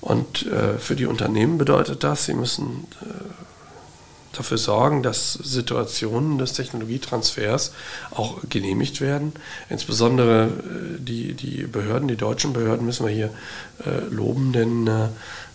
Und 0.00 0.46
äh, 0.46 0.78
für 0.78 0.96
die 0.96 1.06
Unternehmen 1.06 1.58
bedeutet 1.58 2.04
das, 2.04 2.26
sie 2.26 2.34
müssen 2.34 2.86
äh, 3.02 3.39
dafür 4.32 4.58
sorgen, 4.58 5.02
dass 5.02 5.32
Situationen 5.32 6.38
des 6.38 6.52
Technologietransfers 6.52 7.72
auch 8.10 8.38
genehmigt 8.48 9.00
werden. 9.00 9.32
Insbesondere 9.68 10.46
äh, 10.46 10.98
die, 10.98 11.34
die 11.34 11.64
Behörden, 11.64 12.08
die 12.08 12.16
deutschen 12.16 12.52
Behörden 12.52 12.86
müssen 12.86 13.06
wir 13.06 13.12
hier 13.12 13.30
äh, 13.84 14.04
loben, 14.10 14.52
denn 14.52 14.86
äh, 14.86 15.08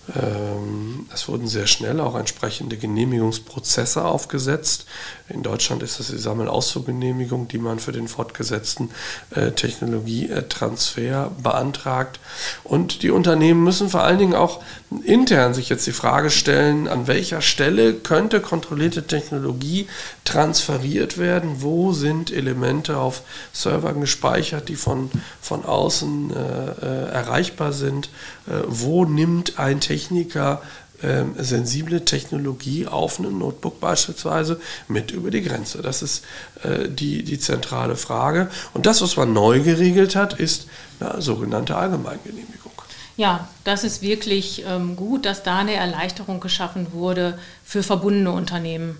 es 0.07 1.27
wurden 1.27 1.47
sehr 1.47 1.65
schnell 1.65 1.99
auch 1.99 2.15
entsprechende 2.15 2.77
Genehmigungsprozesse 2.77 4.05
aufgesetzt. 4.05 4.85
In 5.29 5.41
Deutschland 5.41 5.81
ist 5.81 5.99
das 5.99 6.09
die 6.09 6.17
Sammelausfuhrgenehmigung, 6.17 7.47
die 7.47 7.57
man 7.57 7.79
für 7.79 7.91
den 7.91 8.07
fortgesetzten 8.07 8.91
äh, 9.31 9.51
Technologietransfer 9.51 11.31
beantragt. 11.41 12.19
Und 12.63 13.01
die 13.01 13.09
Unternehmen 13.09 13.63
müssen 13.63 13.89
vor 13.89 14.03
allen 14.03 14.19
Dingen 14.19 14.35
auch 14.35 14.61
intern 15.03 15.55
sich 15.55 15.69
jetzt 15.69 15.87
die 15.87 15.91
Frage 15.91 16.29
stellen, 16.29 16.87
an 16.87 17.07
welcher 17.07 17.41
Stelle 17.41 17.95
könnte 17.95 18.41
kontrollierte 18.41 19.07
Technologie 19.07 19.87
transferiert 20.25 21.17
werden? 21.17 21.61
Wo 21.61 21.93
sind 21.93 22.31
Elemente 22.31 22.97
auf 22.97 23.21
Servern 23.53 24.01
gespeichert, 24.01 24.67
die 24.67 24.75
von, 24.75 25.09
von 25.39 25.63
außen 25.63 26.31
äh, 26.31 26.85
äh 26.85 27.09
erreichbar 27.11 27.71
sind? 27.71 28.09
Äh, 28.47 28.63
wo 28.67 29.05
nimmt 29.05 29.57
ein 29.57 29.79
Techniker 29.79 30.61
ähm, 31.03 31.35
sensible 31.37 32.03
Technologie 32.03 32.87
auf 32.87 33.19
einem 33.19 33.37
Notebook 33.37 33.79
beispielsweise 33.79 34.59
mit 34.87 35.11
über 35.11 35.31
die 35.31 35.41
Grenze? 35.41 35.81
Das 35.81 36.01
ist 36.01 36.25
äh, 36.63 36.89
die, 36.89 37.23
die 37.23 37.39
zentrale 37.39 37.95
Frage. 37.95 38.49
Und 38.73 38.85
das, 38.85 39.01
was 39.01 39.15
man 39.15 39.31
neu 39.31 39.61
geregelt 39.61 40.15
hat, 40.15 40.33
ist 40.33 40.67
eine 40.99 41.21
sogenannte 41.21 41.75
Allgemeingenehmigung. 41.75 42.71
Ja, 43.17 43.47
das 43.63 43.85
ist 43.85 44.01
wirklich 44.01 44.65
ähm, 44.67 44.95
gut, 44.97 45.25
dass 45.25 45.43
da 45.43 45.59
eine 45.59 45.73
Erleichterung 45.73 46.41
geschaffen 46.41 46.87
wurde 46.91 47.39
für 47.63 47.81
verbundene 47.81 48.31
Unternehmen. 48.31 48.97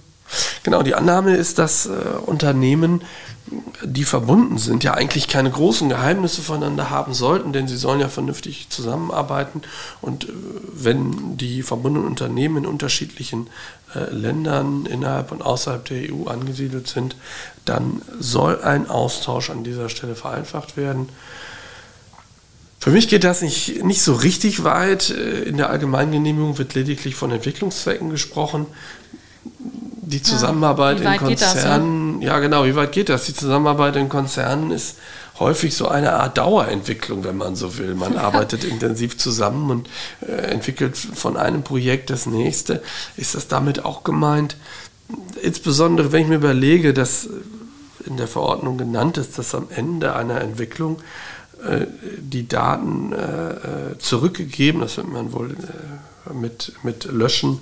Genau, 0.64 0.82
die 0.82 0.96
Annahme 0.96 1.36
ist, 1.36 1.60
dass 1.60 1.86
äh, 1.86 1.92
Unternehmen, 2.26 3.02
die 3.84 4.04
verbunden 4.04 4.58
sind, 4.58 4.84
ja 4.84 4.96
eigentlich 4.96 5.28
keine 5.28 5.52
großen 5.52 5.90
Geheimnisse 5.90 6.42
voneinander 6.42 6.90
haben 6.90 7.14
sollten, 7.14 7.54
denn 7.54 7.68
sie 7.68 7.78
sollen 7.78 8.00
ja 8.00 8.10
vernünftig 8.10 8.70
zusammenarbeiten. 8.70 9.62
Und 10.02 10.26
äh, 10.26 10.28
wenn 10.74 11.38
die 11.38 11.62
verbundenen 11.62 12.08
Unternehmen 12.08 12.58
in 12.58 12.66
unterschiedlichen 12.66 13.48
äh, 13.94 14.12
Ländern 14.12 14.88
innerhalb 14.88 15.32
und 15.32 15.44
außerhalb 15.44 15.86
der 15.86 16.12
EU 16.12 16.28
angesiedelt 16.28 16.88
sind, 16.88 17.16
dann 17.66 18.02
soll 18.20 18.62
ein 18.62 18.90
Austausch 18.90 19.50
an 19.50 19.64
dieser 19.64 19.90
Stelle 19.90 20.16
vereinfacht 20.16 20.78
werden. 20.78 21.10
Für 22.86 22.92
mich 22.92 23.08
geht 23.08 23.24
das 23.24 23.42
nicht, 23.42 23.84
nicht 23.84 24.04
so 24.04 24.14
richtig 24.14 24.64
weit. 24.64 25.10
Äh, 25.10 25.44
in 25.44 25.58
der 25.58 25.70
Allgemeingenehmigung 25.70 26.58
wird 26.58 26.74
lediglich 26.76 27.16
von 27.16 27.32
Entwicklungszwecken 27.32 28.10
gesprochen 28.10 28.68
die 30.06 30.22
Zusammenarbeit 30.22 31.02
ja, 31.02 31.14
in 31.14 31.20
Konzernen, 31.20 32.20
das, 32.20 32.28
ja? 32.28 32.34
ja 32.34 32.40
genau, 32.40 32.66
wie 32.66 32.76
weit 32.76 32.92
geht 32.92 33.10
das? 33.10 33.26
Die 33.26 33.34
Zusammenarbeit 33.34 33.96
in 33.96 34.10
Konzernen 34.10 34.72
ist 34.72 34.98
häufig 35.40 35.76
so 35.76 35.88
eine 35.88 36.14
Art 36.14 36.38
Dauerentwicklung, 36.38 37.24
wenn 37.24 37.38
man 37.38 37.56
so 37.56 37.78
will. 37.78 37.96
Man 37.96 38.18
arbeitet 38.18 38.64
intensiv 38.64 39.18
zusammen 39.18 39.70
und 39.70 39.90
äh, 40.22 40.32
entwickelt 40.32 40.98
von 40.98 41.38
einem 41.38 41.64
Projekt 41.64 42.10
das 42.10 42.26
nächste. 42.26 42.82
Ist 43.18 43.36
das 43.36 43.48
damit 43.48 43.84
auch 43.84 44.04
gemeint? 44.04 44.58
Insbesondere, 45.42 46.12
wenn 46.12 46.24
ich 46.24 46.28
mir 46.28 46.36
überlege, 46.36 46.94
dass 46.94 47.30
in 48.06 48.18
der 48.18 48.28
Verordnung 48.28 48.78
genannt 48.78 49.18
ist, 49.18 49.38
dass 49.38 49.56
am 49.56 49.68
Ende 49.70 50.16
einer 50.16 50.42
Entwicklung 50.42 51.00
äh, 51.68 51.86
die 52.20 52.48
Daten 52.48 53.14
äh, 53.14 53.16
äh 53.16 53.98
zurückgegeben, 53.98 54.82
das 54.82 54.98
wird 54.98 55.12
man 55.12 55.34
wohl 55.34 55.52
äh, 55.52 55.56
mit, 56.34 56.74
mit 56.84 57.06
Löschen 57.06 57.62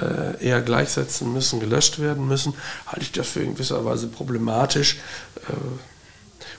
äh, 0.00 0.44
eher 0.44 0.62
gleichsetzen 0.62 1.32
müssen, 1.32 1.60
gelöscht 1.60 1.98
werden 1.98 2.28
müssen, 2.28 2.54
halte 2.86 3.02
ich 3.02 3.12
das 3.12 3.28
für 3.28 3.40
in 3.40 3.54
gewisser 3.54 3.84
Weise 3.84 4.08
problematisch. 4.08 4.96
Äh, 5.48 5.52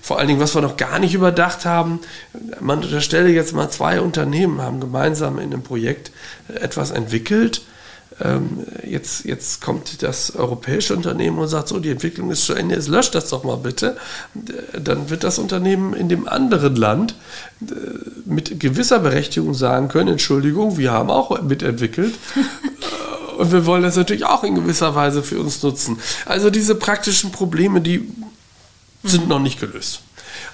vor 0.01 0.19
allen 0.19 0.27
Dingen, 0.27 0.39
was 0.39 0.55
wir 0.55 0.61
noch 0.61 0.77
gar 0.77 0.99
nicht 0.99 1.13
überdacht 1.13 1.65
haben, 1.65 1.99
man 2.61 2.83
unterstelle 2.83 3.29
jetzt 3.29 3.53
mal, 3.53 3.69
zwei 3.69 3.99
Unternehmen 3.99 4.61
haben 4.61 4.79
gemeinsam 4.79 5.37
in 5.37 5.53
einem 5.53 5.63
Projekt 5.63 6.11
etwas 6.47 6.91
entwickelt 6.91 7.61
ähm, 8.19 8.65
jetzt, 8.85 9.25
jetzt 9.25 9.61
kommt 9.61 10.01
das 10.01 10.35
europäische 10.35 10.95
Unternehmen 10.95 11.37
und 11.37 11.47
sagt, 11.47 11.67
so, 11.67 11.79
die 11.79 11.91
Entwicklung 11.91 12.31
ist 12.31 12.45
zu 12.45 12.53
Ende, 12.53 12.75
jetzt 12.75 12.87
löscht 12.87 13.13
das 13.13 13.29
doch 13.29 13.43
mal 13.43 13.57
bitte. 13.57 13.97
Dann 14.73 15.09
wird 15.09 15.23
das 15.23 15.37
Unternehmen 15.37 15.93
in 15.93 16.09
dem 16.09 16.27
anderen 16.27 16.75
Land 16.75 17.15
äh, 17.61 17.73
mit 18.25 18.59
gewisser 18.59 18.99
Berechtigung 18.99 19.53
sagen 19.53 19.87
können, 19.87 20.09
Entschuldigung, 20.09 20.77
wir 20.77 20.91
haben 20.91 21.11
auch 21.11 21.41
mitentwickelt. 21.41 22.15
Äh, 22.15 23.37
und 23.37 23.51
wir 23.51 23.67
wollen 23.67 23.83
das 23.83 23.95
natürlich 23.95 24.25
auch 24.25 24.43
in 24.43 24.55
gewisser 24.55 24.95
Weise 24.95 25.21
für 25.21 25.39
uns 25.39 25.61
nutzen. 25.61 25.99
Also 26.25 26.49
diese 26.49 26.73
praktischen 26.73 27.31
Probleme, 27.31 27.81
die 27.81 28.11
sind 29.03 29.27
noch 29.27 29.39
nicht 29.39 29.59
gelöst. 29.59 30.01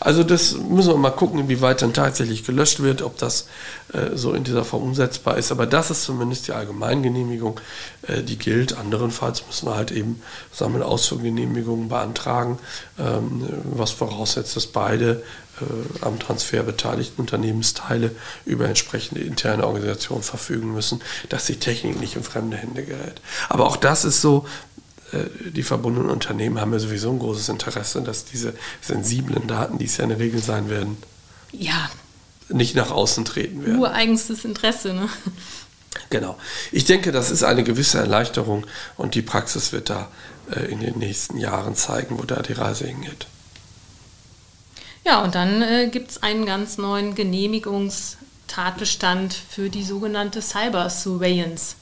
Also 0.03 0.23
das 0.23 0.57
müssen 0.57 0.91
wir 0.91 0.97
mal 0.97 1.11
gucken, 1.11 1.39
inwieweit 1.39 1.81
dann 1.81 1.93
tatsächlich 1.93 2.43
gelöscht 2.43 2.81
wird, 2.81 3.01
ob 3.01 3.17
das 3.17 3.47
äh, 3.93 4.15
so 4.15 4.33
in 4.33 4.43
dieser 4.43 4.65
Form 4.65 4.83
umsetzbar 4.83 5.37
ist. 5.37 5.51
Aber 5.51 5.65
das 5.65 5.91
ist 5.91 6.03
zumindest 6.03 6.47
die 6.47 6.51
Allgemeingenehmigung, 6.51 7.59
äh, 8.07 8.21
die 8.21 8.37
gilt. 8.37 8.77
Anderenfalls 8.77 9.45
müssen 9.47 9.67
wir 9.67 9.75
halt 9.75 9.91
eben 9.91 10.21
Sammelausfuhrgenehmigungen 10.51 11.87
beantragen, 11.87 12.59
ähm, 12.99 13.47
was 13.63 13.91
voraussetzt, 13.91 14.57
dass 14.57 14.67
beide 14.67 15.23
äh, 15.61 16.05
am 16.05 16.19
Transfer 16.19 16.63
beteiligten 16.63 17.21
Unternehmensteile 17.21 18.11
über 18.45 18.65
entsprechende 18.65 19.21
interne 19.21 19.65
Organisationen 19.65 20.23
verfügen 20.23 20.73
müssen, 20.73 21.01
dass 21.29 21.45
die 21.45 21.59
Technik 21.59 21.99
nicht 22.01 22.15
in 22.15 22.23
fremde 22.23 22.57
Hände 22.57 22.83
gerät. 22.83 23.21
Aber 23.49 23.67
auch 23.67 23.77
das 23.77 24.03
ist 24.03 24.21
so, 24.21 24.45
die 25.53 25.63
verbundenen 25.63 26.09
Unternehmen 26.09 26.59
haben 26.59 26.73
ja 26.73 26.79
sowieso 26.79 27.11
ein 27.11 27.19
großes 27.19 27.49
Interesse, 27.49 28.01
dass 28.01 28.25
diese 28.25 28.53
sensiblen 28.81 29.47
Daten, 29.47 29.77
die 29.77 29.85
es 29.85 29.97
ja 29.97 30.03
in 30.03 30.09
der 30.09 30.19
Regel 30.19 30.41
sein 30.41 30.69
werden, 30.69 30.97
ja. 31.51 31.89
nicht 32.49 32.75
nach 32.75 32.91
außen 32.91 33.25
treten 33.25 33.65
werden. 33.65 33.79
Ureigenstes 33.79 34.45
Interesse, 34.45 34.93
ne? 34.93 35.09
Genau. 36.09 36.37
Ich 36.71 36.85
denke, 36.85 37.11
das 37.11 37.31
ist 37.31 37.43
eine 37.43 37.63
gewisse 37.63 37.99
Erleichterung 37.99 38.65
und 38.97 39.15
die 39.15 39.21
Praxis 39.21 39.71
wird 39.71 39.89
da 39.89 40.09
äh, 40.51 40.71
in 40.71 40.79
den 40.79 40.97
nächsten 40.97 41.37
Jahren 41.37 41.75
zeigen, 41.75 42.17
wo 42.17 42.23
da 42.23 42.41
die 42.41 42.53
Reise 42.53 42.87
hingeht. 42.87 43.27
Ja, 45.05 45.21
und 45.21 45.35
dann 45.35 45.61
äh, 45.61 45.89
gibt 45.91 46.11
es 46.11 46.23
einen 46.23 46.45
ganz 46.45 46.77
neuen 46.77 47.13
Genehmigungstatbestand 47.15 49.33
für 49.33 49.69
die 49.69 49.83
sogenannte 49.83 50.41
Cyber 50.41 50.89
Surveillance. 50.89 51.75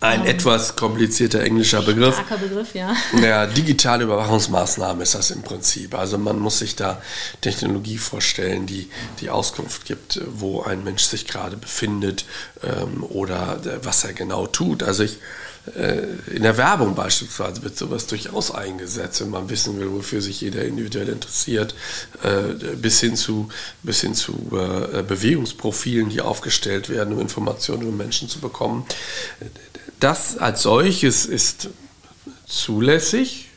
Ein 0.00 0.22
um, 0.22 0.26
etwas 0.26 0.76
komplizierter 0.76 1.40
englischer 1.40 1.80
Begriff. 1.80 2.14
Starker 2.14 2.36
Begriff, 2.36 2.74
ja. 2.74 2.94
Ja, 3.22 3.46
digitale 3.46 4.04
Überwachungsmaßnahmen 4.04 5.02
ist 5.02 5.14
das 5.14 5.30
im 5.30 5.42
Prinzip. 5.42 5.94
Also 5.94 6.18
man 6.18 6.38
muss 6.38 6.58
sich 6.58 6.76
da 6.76 7.00
Technologie 7.40 7.96
vorstellen, 7.96 8.66
die 8.66 8.90
die 9.20 9.30
Auskunft 9.30 9.86
gibt, 9.86 10.20
wo 10.26 10.62
ein 10.62 10.84
Mensch 10.84 11.04
sich 11.04 11.26
gerade 11.26 11.56
befindet 11.56 12.26
ähm, 12.62 13.04
oder 13.04 13.58
äh, 13.64 13.84
was 13.84 14.04
er 14.04 14.12
genau 14.12 14.46
tut. 14.46 14.82
Also 14.82 15.02
ich 15.02 15.18
äh, 15.74 16.02
in 16.30 16.42
der 16.42 16.58
Werbung 16.58 16.94
beispielsweise 16.94 17.62
wird 17.62 17.78
sowas 17.78 18.06
durchaus 18.06 18.50
eingesetzt, 18.50 19.22
wenn 19.22 19.30
man 19.30 19.48
wissen 19.48 19.80
will, 19.80 19.90
wofür 19.92 20.20
sich 20.20 20.42
jeder 20.42 20.62
individuell 20.62 21.08
interessiert, 21.08 21.74
äh, 22.22 22.76
bis 22.76 23.00
hin 23.00 23.16
zu, 23.16 23.48
bis 23.82 24.02
hin 24.02 24.14
zu 24.14 24.34
Bewegungsprofilen, 25.08 26.10
die 26.10 26.20
aufgestellt 26.20 26.90
werden, 26.90 27.14
um 27.14 27.20
Informationen 27.20 27.82
über 27.82 27.92
Menschen 27.92 28.28
zu 28.28 28.40
bekommen 28.40 28.86
das 30.00 30.38
als 30.38 30.62
solches 30.62 31.26
ist 31.26 31.68
zulässig, 32.46 33.48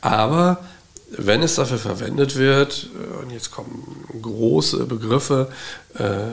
aber 0.00 0.64
wenn 1.08 1.42
es 1.42 1.54
dafür 1.54 1.78
verwendet 1.78 2.36
wird, 2.36 2.88
äh, 2.94 3.22
und 3.22 3.30
jetzt 3.30 3.50
kommen 3.50 4.04
große 4.20 4.84
Begriffe 4.86 5.48
äh, 5.98 6.26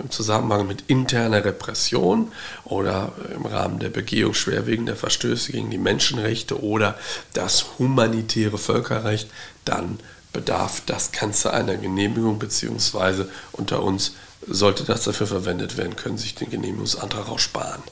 im 0.00 0.10
Zusammenhang 0.10 0.66
mit 0.66 0.84
interner 0.88 1.44
Repression 1.44 2.30
oder 2.64 3.12
im 3.34 3.46
Rahmen 3.46 3.78
der 3.78 3.88
Begehung 3.88 4.34
schwerwiegender 4.34 4.96
Verstöße 4.96 5.52
gegen 5.52 5.70
die 5.70 5.78
Menschenrechte 5.78 6.62
oder 6.62 6.98
das 7.32 7.78
humanitäre 7.78 8.58
Völkerrecht, 8.58 9.28
dann 9.64 9.98
bedarf 10.32 10.82
das 10.86 11.12
Ganze 11.12 11.52
einer 11.52 11.76
Genehmigung, 11.76 12.38
beziehungsweise 12.38 13.28
unter 13.52 13.82
uns 13.82 14.12
sollte 14.46 14.84
das 14.84 15.04
dafür 15.04 15.26
verwendet 15.26 15.76
werden, 15.76 15.96
können 15.96 16.18
sich 16.18 16.34
den 16.34 16.50
Genehmigungsantrag 16.50 17.28
auch 17.28 17.38
sparen. 17.38 17.82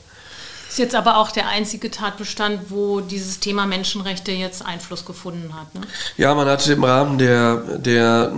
Ist 0.70 0.78
jetzt 0.78 0.94
aber 0.94 1.16
auch 1.16 1.32
der 1.32 1.48
einzige 1.48 1.90
Tatbestand, 1.90 2.70
wo 2.70 3.00
dieses 3.00 3.40
Thema 3.40 3.66
Menschenrechte 3.66 4.30
jetzt 4.30 4.64
Einfluss 4.64 5.04
gefunden 5.04 5.52
hat. 5.52 5.74
Ne? 5.74 5.80
Ja, 6.16 6.32
man 6.36 6.46
hat 6.46 6.64
im 6.68 6.84
Rahmen 6.84 7.18
der, 7.18 7.56
der 7.78 8.32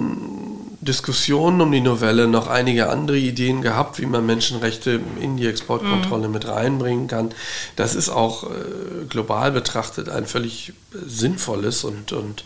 Diskussionen 0.80 1.60
um 1.60 1.70
die 1.70 1.82
Novelle 1.82 2.26
noch 2.28 2.48
einige 2.48 2.88
andere 2.88 3.18
Ideen 3.18 3.60
gehabt, 3.60 3.98
wie 4.00 4.06
man 4.06 4.24
Menschenrechte 4.24 4.98
in 5.20 5.36
die 5.36 5.46
Exportkontrolle 5.46 6.28
mhm. 6.28 6.32
mit 6.32 6.48
reinbringen 6.48 7.06
kann. 7.06 7.34
Das 7.76 7.94
ist 7.94 8.08
auch 8.08 8.44
äh, 8.44 9.04
global 9.10 9.52
betrachtet 9.52 10.08
ein 10.08 10.24
völlig 10.24 10.72
sinnvolles 10.90 11.84
und, 11.84 12.12
und 12.12 12.44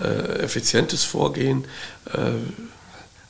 äh, 0.00 0.44
effizientes 0.44 1.02
Vorgehen. 1.02 1.64
Äh, 2.12 2.34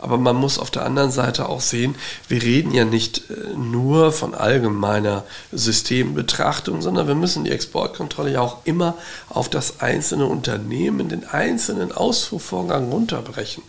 aber 0.04 0.18
man 0.18 0.37
muss 0.37 0.58
auf 0.58 0.70
der 0.70 0.84
anderen 0.84 1.11
Seite 1.11 1.49
auch 1.49 1.62
sehen, 1.62 1.94
wir 2.28 2.42
reden 2.42 2.75
ja 2.75 2.84
nicht 2.84 3.30
äh, 3.30 3.56
nur 3.56 4.12
von 4.12 4.34
allgemeiner 4.34 5.25
Systembetrachtung, 5.50 6.82
sondern 6.82 7.08
wir 7.08 7.14
müssen 7.14 7.44
die 7.44 7.50
Exportkontrolle 7.50 8.32
ja 8.32 8.42
auch 8.42 8.58
immer 8.64 8.99
auf 9.30 9.49
das 9.49 9.80
einzelne 9.80 10.26
Unternehmen, 10.26 11.08
den 11.08 11.26
einzelnen 11.26 11.90
Ausfuhrvorgang 11.90 12.90
runterbrechen. 12.90 13.62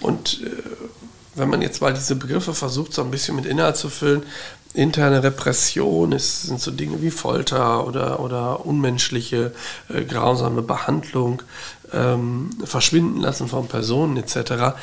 Und 0.00 0.40
äh, 0.42 0.50
wenn 1.34 1.50
man 1.50 1.60
jetzt 1.60 1.82
mal 1.82 1.92
diese 1.92 2.16
Begriffe 2.16 2.54
versucht, 2.54 2.94
so 2.94 3.02
ein 3.02 3.10
bisschen 3.10 3.36
mit 3.36 3.44
Inhalt 3.44 3.76
zu 3.76 3.90
füllen, 3.90 4.22
interne 4.72 5.22
Repression 5.22 6.12
ist, 6.12 6.44
sind 6.44 6.62
so 6.62 6.70
Dinge 6.70 7.02
wie 7.02 7.10
Folter 7.10 7.86
oder, 7.86 8.20
oder 8.20 8.64
unmenschliche, 8.64 9.52
äh, 9.90 10.02
grausame 10.04 10.62
Behandlung, 10.62 11.42
ähm, 11.92 12.48
Verschwinden 12.64 13.20
lassen 13.20 13.48
von 13.48 13.68
Personen 13.68 14.16
etc 14.16 14.74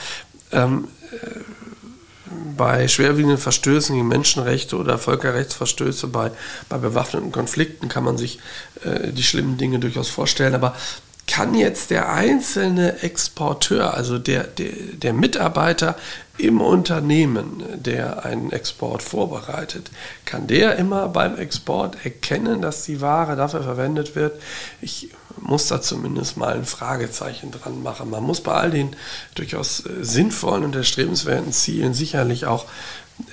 ähm, 0.51 0.88
äh, 1.12 1.39
bei 2.58 2.88
schwerwiegenden 2.88 3.38
Verstößen 3.38 3.96
gegen 3.96 4.08
Menschenrechte 4.08 4.77
oder 4.77 4.98
Völkerrechtsverstöße, 4.98 6.08
bei, 6.08 6.31
bei 6.70 6.77
bewaffneten 6.77 7.31
Konflikten 7.31 7.89
kann 7.89 8.03
man 8.03 8.17
sich 8.17 8.39
äh, 8.84 9.12
die 9.12 9.24
schlimmen 9.24 9.58
Dinge 9.58 9.79
durchaus 9.79 10.10
vorstellen. 10.10 10.55
Aber 10.55 10.75
kann 11.27 11.55
jetzt 11.55 11.91
der 11.91 12.12
einzelne 12.12 13.03
Exporteur, 13.03 13.93
also 13.93 14.17
der, 14.17 14.43
der, 14.43 14.72
der 14.93 15.13
Mitarbeiter 15.13 15.96
im 16.38 16.60
Unternehmen, 16.60 17.63
der 17.75 18.25
einen 18.25 18.51
Export 18.51 19.01
vorbereitet, 19.01 19.91
kann 20.25 20.48
der 20.48 20.75
immer 20.77 21.08
beim 21.08 21.38
Export 21.38 22.03
erkennen, 22.03 22.62
dass 22.62 22.84
die 22.84 23.01
Ware 23.01 23.36
dafür 23.36 23.63
verwendet 23.63 24.15
wird? 24.15 24.41
Ich 24.81 25.10
muss 25.39 25.67
da 25.67 25.81
zumindest 25.81 26.38
mal 26.38 26.55
ein 26.55 26.65
Fragezeichen 26.65 27.51
dran 27.51 27.83
machen. 27.83 28.09
Man 28.09 28.23
muss 28.23 28.41
bei 28.41 28.53
all 28.53 28.71
den 28.71 28.95
durchaus 29.35 29.85
äh, 29.85 30.03
sinnvollen 30.03 30.63
und 30.63 30.75
erstrebenswerten 30.75 31.51
Zielen 31.51 31.93
sicherlich 31.93 32.45
auch 32.45 32.65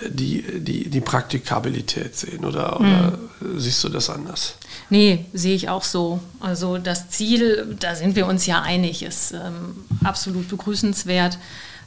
die, 0.08 0.42
die, 0.60 0.88
die 0.88 1.00
Praktikabilität 1.00 2.16
sehen. 2.16 2.44
Oder, 2.44 2.80
oder 2.80 3.18
mhm. 3.40 3.58
siehst 3.58 3.82
du 3.84 3.88
das 3.88 4.10
anders? 4.10 4.54
Nee, 4.90 5.26
sehe 5.32 5.54
ich 5.54 5.68
auch 5.68 5.84
so. 5.84 6.20
Also 6.40 6.78
das 6.78 7.10
Ziel, 7.10 7.76
da 7.80 7.94
sind 7.94 8.16
wir 8.16 8.26
uns 8.26 8.46
ja 8.46 8.62
einig, 8.62 9.02
ist 9.02 9.32
ähm, 9.32 9.84
absolut 10.04 10.48
begrüßenswert. 10.48 11.38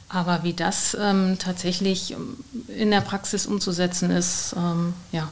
Aber 0.08 0.42
wie 0.42 0.52
das 0.52 0.96
ähm, 1.00 1.36
tatsächlich 1.38 2.12
ähm, 2.12 2.36
in 2.68 2.90
der 2.90 3.00
Praxis 3.00 3.46
umzusetzen 3.46 4.10
ist, 4.10 4.54
ähm, 4.56 4.92
ja, 5.10 5.28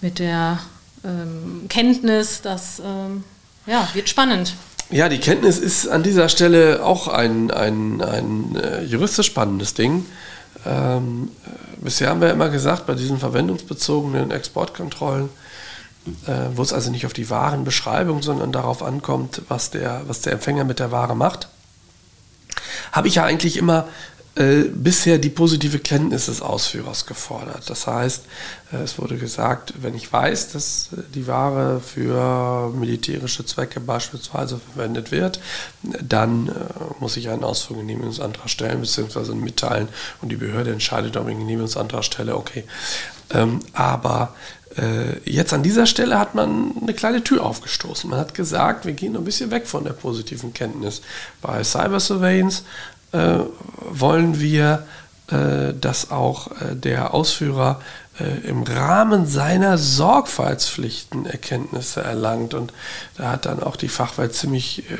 mit 0.00 0.18
der 0.18 0.60
ähm, 1.04 1.66
Kenntnis, 1.68 2.40
dass 2.40 2.80
ähm, 2.84 3.24
ja, 3.68 3.88
wird 3.92 4.08
spannend. 4.08 4.54
Ja, 4.90 5.08
die 5.08 5.18
Kenntnis 5.18 5.58
ist 5.58 5.86
an 5.86 6.02
dieser 6.02 6.28
Stelle 6.30 6.82
auch 6.82 7.08
ein, 7.08 7.50
ein, 7.50 8.00
ein 8.00 8.56
äh, 8.56 8.82
juristisch 8.82 9.26
spannendes 9.26 9.74
Ding. 9.74 10.06
Ähm, 10.64 11.30
äh, 11.44 11.50
bisher 11.82 12.08
haben 12.08 12.22
wir 12.22 12.30
immer 12.30 12.48
gesagt, 12.48 12.86
bei 12.86 12.94
diesen 12.94 13.18
verwendungsbezogenen 13.18 14.30
Exportkontrollen, 14.30 15.28
äh, 16.26 16.32
wo 16.54 16.62
es 16.62 16.72
also 16.72 16.90
nicht 16.90 17.04
auf 17.04 17.12
die 17.12 17.28
Warenbeschreibung, 17.28 18.22
sondern 18.22 18.50
darauf 18.50 18.82
ankommt, 18.82 19.42
was 19.48 19.70
der, 19.70 20.02
was 20.06 20.22
der 20.22 20.32
Empfänger 20.32 20.64
mit 20.64 20.78
der 20.78 20.90
Ware 20.90 21.14
macht, 21.14 21.48
habe 22.92 23.08
ich 23.08 23.16
ja 23.16 23.24
eigentlich 23.24 23.58
immer 23.58 23.86
äh, 24.38 24.68
bisher 24.72 25.18
die 25.18 25.30
positive 25.30 25.80
Kenntnis 25.80 26.26
des 26.26 26.42
Ausführers 26.42 27.06
gefordert. 27.06 27.68
Das 27.68 27.88
heißt, 27.88 28.24
äh, 28.72 28.76
es 28.76 28.96
wurde 28.96 29.16
gesagt, 29.16 29.74
wenn 29.82 29.96
ich 29.96 30.12
weiß, 30.12 30.52
dass 30.52 30.90
äh, 30.92 31.02
die 31.12 31.26
Ware 31.26 31.80
für 31.80 32.70
militärische 32.72 33.44
Zwecke 33.44 33.80
beispielsweise 33.80 34.60
verwendet 34.60 35.10
wird, 35.10 35.40
dann 35.82 36.48
äh, 36.48 36.52
muss 37.00 37.16
ich 37.16 37.30
einen 37.30 37.42
Ausfuhrgenehmigungsantrag 37.42 38.48
stellen 38.48 38.80
bzw. 38.80 39.34
mitteilen 39.34 39.88
und 40.22 40.28
die 40.28 40.36
Behörde 40.36 40.70
entscheidet, 40.70 41.16
ob 41.16 41.24
ich 41.24 41.30
einen 41.32 41.40
Genehmigungsantrag 41.40 42.04
stelle. 42.04 42.36
Okay. 42.36 42.62
Ähm, 43.30 43.60
aber 43.72 44.34
Jetzt 45.24 45.52
an 45.52 45.64
dieser 45.64 45.86
Stelle 45.86 46.20
hat 46.20 46.36
man 46.36 46.72
eine 46.80 46.94
kleine 46.94 47.24
Tür 47.24 47.42
aufgestoßen. 47.42 48.08
Man 48.08 48.20
hat 48.20 48.34
gesagt, 48.34 48.84
wir 48.86 48.92
gehen 48.92 49.16
ein 49.16 49.24
bisschen 49.24 49.50
weg 49.50 49.66
von 49.66 49.82
der 49.82 49.92
positiven 49.92 50.52
Kenntnis. 50.52 51.00
Bei 51.42 51.64
Cyber 51.64 51.98
Surveillance 51.98 52.62
äh, 53.12 53.38
wollen 53.90 54.40
wir, 54.40 54.86
äh, 55.30 55.74
dass 55.74 56.10
auch 56.10 56.50
äh, 56.60 56.74
der 56.74 57.14
Ausführer 57.14 57.80
äh, 58.18 58.48
im 58.48 58.62
Rahmen 58.62 59.26
seiner 59.26 59.78
Sorgfaltspflichten 59.78 61.26
Erkenntnisse 61.26 62.02
erlangt. 62.02 62.54
Und 62.54 62.72
da 63.16 63.32
hat 63.32 63.46
dann 63.46 63.62
auch 63.62 63.76
die 63.76 63.88
Fachwelt 63.88 64.34
ziemlich 64.34 64.84
äh, 64.90 64.94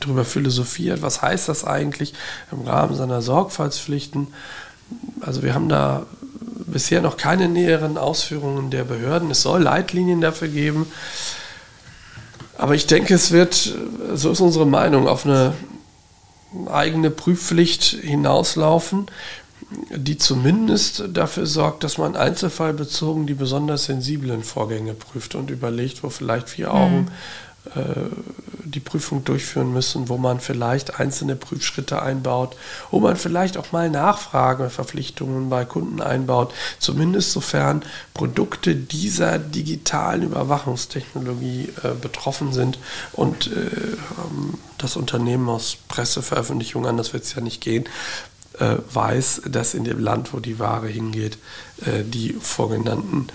drüber 0.00 0.24
philosophiert, 0.24 1.02
was 1.02 1.22
heißt 1.22 1.48
das 1.48 1.64
eigentlich 1.64 2.14
im 2.52 2.62
Rahmen 2.62 2.94
seiner 2.94 3.22
Sorgfaltspflichten. 3.22 4.28
Also 5.20 5.42
wir 5.42 5.54
haben 5.54 5.68
da 5.68 6.06
bisher 6.66 7.02
noch 7.02 7.16
keine 7.16 7.48
näheren 7.48 7.98
Ausführungen 7.98 8.70
der 8.70 8.84
Behörden. 8.84 9.30
Es 9.30 9.42
soll 9.42 9.62
Leitlinien 9.62 10.20
dafür 10.20 10.48
geben. 10.48 10.86
Aber 12.56 12.74
ich 12.74 12.86
denke, 12.86 13.14
es 13.14 13.30
wird, 13.30 13.72
so 14.14 14.30
ist 14.30 14.40
unsere 14.40 14.66
Meinung, 14.66 15.08
auf 15.08 15.24
eine 15.24 15.54
eigene 16.70 17.10
Prüfpflicht 17.10 17.84
hinauslaufen, 17.84 19.06
die 19.94 20.16
zumindest 20.16 21.04
dafür 21.12 21.46
sorgt, 21.46 21.84
dass 21.84 21.98
man 21.98 22.16
einzelfallbezogen 22.16 23.26
die 23.26 23.34
besonders 23.34 23.84
sensiblen 23.84 24.42
Vorgänge 24.42 24.94
prüft 24.94 25.34
und 25.34 25.50
überlegt, 25.50 26.02
wo 26.02 26.08
vielleicht 26.08 26.48
vier 26.48 26.72
Augen 26.72 27.02
mhm. 27.02 27.08
Äh, 27.08 27.47
die 28.64 28.80
Prüfung 28.80 29.24
durchführen 29.24 29.72
müssen, 29.72 30.08
wo 30.08 30.16
man 30.16 30.40
vielleicht 30.40 31.00
einzelne 31.00 31.36
Prüfschritte 31.36 32.02
einbaut, 32.02 32.56
wo 32.90 33.00
man 33.00 33.16
vielleicht 33.16 33.56
auch 33.56 33.72
mal 33.72 33.90
Nachfrageverpflichtungen 33.90 35.48
bei 35.48 35.64
Kunden 35.64 36.00
einbaut, 36.00 36.52
zumindest 36.78 37.32
sofern 37.32 37.82
Produkte 38.14 38.74
dieser 38.74 39.38
digitalen 39.38 40.22
Überwachungstechnologie 40.22 41.70
äh, 41.82 41.94
betroffen 42.00 42.52
sind 42.52 42.78
und 43.12 43.48
äh, 43.48 43.96
das 44.76 44.96
Unternehmen 44.96 45.48
aus 45.48 45.76
Presseveröffentlichungen, 45.88 46.88
anders 46.88 47.12
wird 47.12 47.24
es 47.24 47.34
ja 47.34 47.40
nicht 47.40 47.60
gehen, 47.60 47.84
äh, 48.58 48.76
weiß, 48.92 49.42
dass 49.46 49.74
in 49.74 49.84
dem 49.84 49.98
Land, 49.98 50.32
wo 50.32 50.40
die 50.40 50.58
Ware 50.58 50.88
hingeht, 50.88 51.38
äh, 51.84 52.04
die 52.04 52.34
vorgenannten 52.40 53.28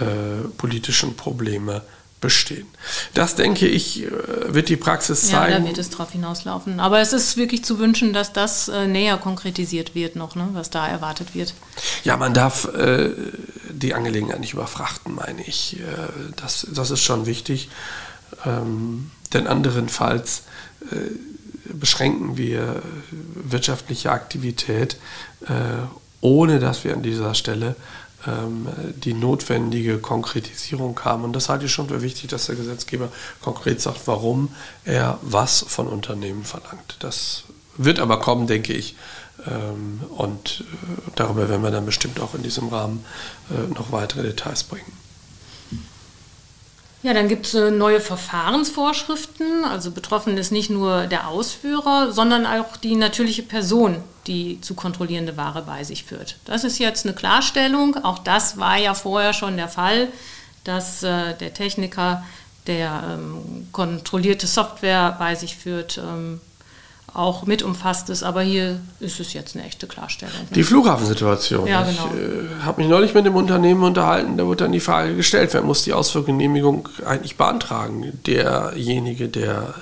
äh, 0.00 0.46
politischen 0.56 1.16
Probleme 1.16 1.82
bestehen. 2.20 2.66
Das 3.14 3.36
denke 3.36 3.66
ich, 3.66 4.02
äh, 4.02 4.10
wird 4.48 4.68
die 4.68 4.76
Praxis 4.76 5.28
zeigen. 5.28 5.52
Ja, 5.52 5.58
da 5.60 5.66
wird 5.66 5.78
es 5.78 5.90
darauf 5.90 6.10
hinauslaufen. 6.10 6.80
Aber 6.80 7.00
es 7.00 7.12
ist 7.12 7.36
wirklich 7.36 7.64
zu 7.64 7.78
wünschen, 7.78 8.12
dass 8.12 8.32
das 8.32 8.68
äh, 8.68 8.86
näher 8.86 9.18
konkretisiert 9.18 9.94
wird 9.94 10.16
noch, 10.16 10.34
ne, 10.34 10.48
was 10.52 10.70
da 10.70 10.88
erwartet 10.88 11.34
wird. 11.34 11.54
Ja, 12.04 12.16
man 12.16 12.34
darf 12.34 12.64
äh, 12.74 13.10
die 13.70 13.94
Angelegenheit 13.94 14.40
nicht 14.40 14.54
überfrachten, 14.54 15.14
meine 15.14 15.42
ich. 15.42 15.78
Äh, 15.78 15.82
das, 16.36 16.66
das 16.72 16.90
ist 16.90 17.02
schon 17.02 17.26
wichtig. 17.26 17.68
Ähm, 18.44 19.10
denn 19.32 19.46
anderenfalls 19.46 20.42
äh, 20.90 20.96
beschränken 21.72 22.36
wir 22.36 22.82
wirtschaftliche 23.10 24.10
Aktivität, 24.10 24.96
äh, 25.46 25.52
ohne 26.20 26.58
dass 26.58 26.84
wir 26.84 26.94
an 26.94 27.02
dieser 27.02 27.34
Stelle 27.34 27.76
die 28.26 29.14
notwendige 29.14 29.98
Konkretisierung 29.98 30.98
haben. 31.04 31.22
Und 31.22 31.34
das 31.34 31.48
halte 31.48 31.66
ich 31.66 31.72
schon 31.72 31.88
für 31.88 32.02
wichtig, 32.02 32.30
dass 32.30 32.46
der 32.46 32.56
Gesetzgeber 32.56 33.10
konkret 33.40 33.80
sagt, 33.80 34.06
warum 34.06 34.48
er 34.84 35.18
was 35.22 35.64
von 35.68 35.86
Unternehmen 35.86 36.44
verlangt. 36.44 36.96
Das 36.98 37.44
wird 37.76 38.00
aber 38.00 38.18
kommen, 38.18 38.46
denke 38.46 38.72
ich. 38.72 38.96
Ähm, 39.46 40.00
und 40.16 40.64
äh, 40.66 41.10
darüber 41.14 41.48
werden 41.48 41.62
wir 41.62 41.70
dann 41.70 41.86
bestimmt 41.86 42.20
auch 42.20 42.34
in 42.34 42.42
diesem 42.42 42.68
Rahmen 42.68 43.04
äh, 43.50 43.72
noch 43.72 43.92
weitere 43.92 44.22
Details 44.22 44.64
bringen. 44.64 44.92
Ja, 47.02 47.14
dann 47.14 47.28
gibt 47.28 47.46
es 47.46 47.54
äh, 47.54 47.70
neue 47.70 48.00
Verfahrensvorschriften. 48.00 49.64
Also 49.64 49.92
betroffen 49.92 50.36
ist 50.36 50.50
nicht 50.50 50.68
nur 50.70 51.06
der 51.06 51.28
Ausführer, 51.28 52.12
sondern 52.12 52.44
auch 52.44 52.76
die 52.76 52.96
natürliche 52.96 53.44
Person, 53.44 54.02
die 54.26 54.60
zu 54.60 54.74
kontrollierende 54.74 55.36
Ware 55.36 55.62
bei 55.62 55.84
sich 55.84 56.04
führt. 56.04 56.36
Das 56.44 56.64
ist 56.64 56.78
jetzt 56.78 57.06
eine 57.06 57.14
Klarstellung. 57.14 57.96
Auch 58.04 58.18
das 58.18 58.58
war 58.58 58.76
ja 58.76 58.94
vorher 58.94 59.32
schon 59.32 59.56
der 59.56 59.68
Fall, 59.68 60.08
dass 60.64 61.02
äh, 61.04 61.34
der 61.34 61.54
Techniker, 61.54 62.24
der 62.66 63.02
ähm, 63.12 63.68
kontrollierte 63.70 64.48
Software 64.48 65.14
bei 65.18 65.36
sich 65.36 65.56
führt, 65.56 65.98
ähm, 65.98 66.40
auch 67.14 67.46
mit 67.46 67.62
umfasst 67.62 68.10
ist, 68.10 68.22
aber 68.22 68.42
hier 68.42 68.80
ist 69.00 69.18
es 69.20 69.32
jetzt 69.32 69.56
eine 69.56 69.64
echte 69.64 69.86
Klarstellung. 69.86 70.34
Ne? 70.34 70.54
Die 70.54 70.62
Flughafensituation. 70.62 71.66
Ja, 71.66 71.82
genau. 71.82 72.10
Ich 72.14 72.20
äh, 72.20 72.64
habe 72.64 72.80
mich 72.80 72.90
neulich 72.90 73.14
mit 73.14 73.26
dem 73.26 73.34
Unternehmen 73.34 73.82
unterhalten, 73.82 74.36
da 74.36 74.46
wurde 74.46 74.64
dann 74.64 74.72
die 74.72 74.80
Frage 74.80 75.16
gestellt, 75.16 75.52
wer 75.52 75.62
muss 75.62 75.82
die 75.82 75.92
Ausfuhrgenehmigung 75.92 76.88
eigentlich 77.06 77.36
beantragen? 77.36 78.12
Derjenige, 78.26 79.28
der 79.28 79.74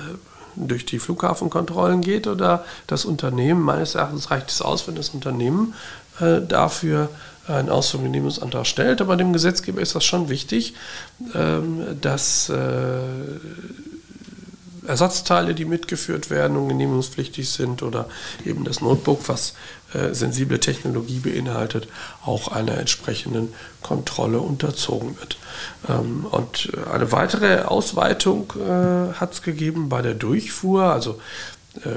durch 0.56 0.86
die 0.86 0.98
Flughafenkontrollen 0.98 2.00
geht 2.00 2.26
oder 2.26 2.64
das 2.86 3.04
Unternehmen. 3.04 3.60
Meines 3.60 3.94
Erachtens 3.94 4.30
reicht 4.30 4.50
es 4.50 4.62
aus, 4.62 4.88
wenn 4.88 4.94
das 4.94 5.10
Unternehmen 5.10 5.74
äh, 6.20 6.40
dafür 6.40 7.10
einen 7.46 7.68
Ausfuhrgenehmigungsantrag 7.68 8.66
stellt. 8.66 9.00
Aber 9.00 9.16
dem 9.16 9.32
Gesetzgeber 9.32 9.80
ist 9.80 9.94
das 9.94 10.04
schon 10.04 10.28
wichtig, 10.28 10.74
ähm, 11.34 11.82
dass 12.00 12.48
äh, 12.48 12.98
Ersatzteile, 14.86 15.54
die 15.54 15.64
mitgeführt 15.64 16.30
werden 16.30 16.56
und 16.56 16.68
genehmigungspflichtig 16.68 17.48
sind 17.48 17.82
oder 17.82 18.08
eben 18.44 18.64
das 18.64 18.80
Notebook, 18.80 19.28
was 19.28 19.54
äh, 19.94 20.14
sensible 20.14 20.60
Technologie 20.60 21.18
beinhaltet, 21.18 21.88
auch 22.24 22.48
einer 22.48 22.78
entsprechenden 22.78 23.52
Kontrolle 23.82 24.40
unterzogen 24.40 25.18
wird. 25.18 25.38
Ähm, 25.88 26.26
und 26.30 26.70
eine 26.92 27.12
weitere 27.12 27.62
Ausweitung 27.62 28.52
äh, 28.56 29.14
hat 29.14 29.34
es 29.34 29.42
gegeben 29.42 29.88
bei 29.88 30.02
der 30.02 30.14
Durchfuhr, 30.14 30.84
also 30.84 31.20
äh, 31.84 31.90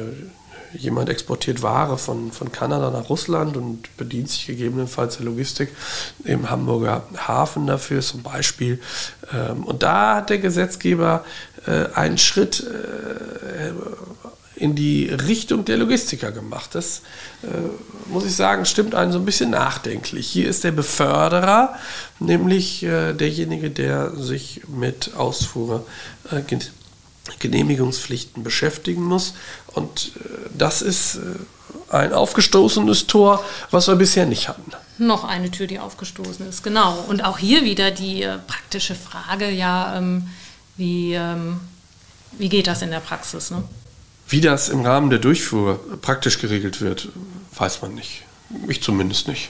jemand 0.73 1.09
exportiert 1.09 1.61
Ware 1.61 1.97
von, 1.97 2.31
von 2.31 2.51
Kanada 2.51 2.91
nach 2.91 3.09
Russland 3.09 3.57
und 3.57 3.95
bedient 3.97 4.29
sich 4.29 4.47
gegebenenfalls 4.47 5.17
der 5.17 5.25
Logistik 5.25 5.69
im 6.23 6.49
Hamburger 6.49 7.03
Hafen 7.17 7.67
dafür 7.67 8.01
zum 8.01 8.23
Beispiel. 8.23 8.79
Ähm, 9.33 9.63
und 9.63 9.83
da 9.83 10.17
hat 10.17 10.29
der 10.29 10.39
Gesetzgeber 10.39 11.23
äh, 11.65 11.85
einen 11.93 12.17
Schritt 12.17 12.61
äh, 12.61 13.71
in 14.59 14.75
die 14.75 15.05
Richtung 15.05 15.65
der 15.65 15.77
Logistiker 15.77 16.31
gemacht. 16.31 16.75
Das 16.75 17.01
äh, 17.43 17.47
muss 18.11 18.25
ich 18.25 18.35
sagen, 18.35 18.65
stimmt 18.65 18.93
einen 18.93 19.11
so 19.11 19.19
ein 19.19 19.25
bisschen 19.25 19.49
nachdenklich. 19.49 20.27
Hier 20.27 20.49
ist 20.49 20.63
der 20.63 20.71
Beförderer, 20.71 21.75
nämlich 22.19 22.83
äh, 22.83 23.13
derjenige, 23.13 23.69
der 23.69 24.11
sich 24.15 24.61
mit 24.67 25.15
Ausfuhr 25.15 25.85
äh, 26.29 26.41
Genehmigungspflichten 27.39 28.43
beschäftigen 28.43 29.03
muss. 29.03 29.33
Und 29.67 30.13
äh, 30.15 30.49
das 30.57 30.81
ist 30.81 31.15
äh, 31.15 31.19
ein 31.93 32.13
aufgestoßenes 32.13 33.07
Tor, 33.07 33.43
was 33.71 33.87
wir 33.87 33.95
bisher 33.95 34.25
nicht 34.25 34.47
hatten. 34.47 34.71
Noch 34.97 35.23
eine 35.23 35.51
Tür, 35.51 35.67
die 35.67 35.79
aufgestoßen 35.79 36.47
ist, 36.47 36.63
genau. 36.63 37.05
Und 37.07 37.23
auch 37.23 37.37
hier 37.37 37.63
wieder 37.63 37.91
die 37.91 38.23
äh, 38.23 38.37
praktische 38.37 38.95
Frage, 38.95 39.49
ja, 39.49 39.97
ähm, 39.97 40.29
wie, 40.77 41.13
ähm, 41.13 41.59
wie 42.37 42.49
geht 42.49 42.67
das 42.67 42.81
in 42.81 42.91
der 42.91 42.99
Praxis? 42.99 43.51
Ne? 43.51 43.63
Wie 44.27 44.41
das 44.41 44.69
im 44.69 44.81
Rahmen 44.81 45.09
der 45.09 45.19
Durchfuhr 45.19 45.79
praktisch 46.01 46.39
geregelt 46.39 46.81
wird, 46.81 47.09
weiß 47.55 47.81
man 47.81 47.95
nicht. 47.95 48.23
Ich 48.67 48.81
zumindest 48.81 49.27
nicht 49.27 49.49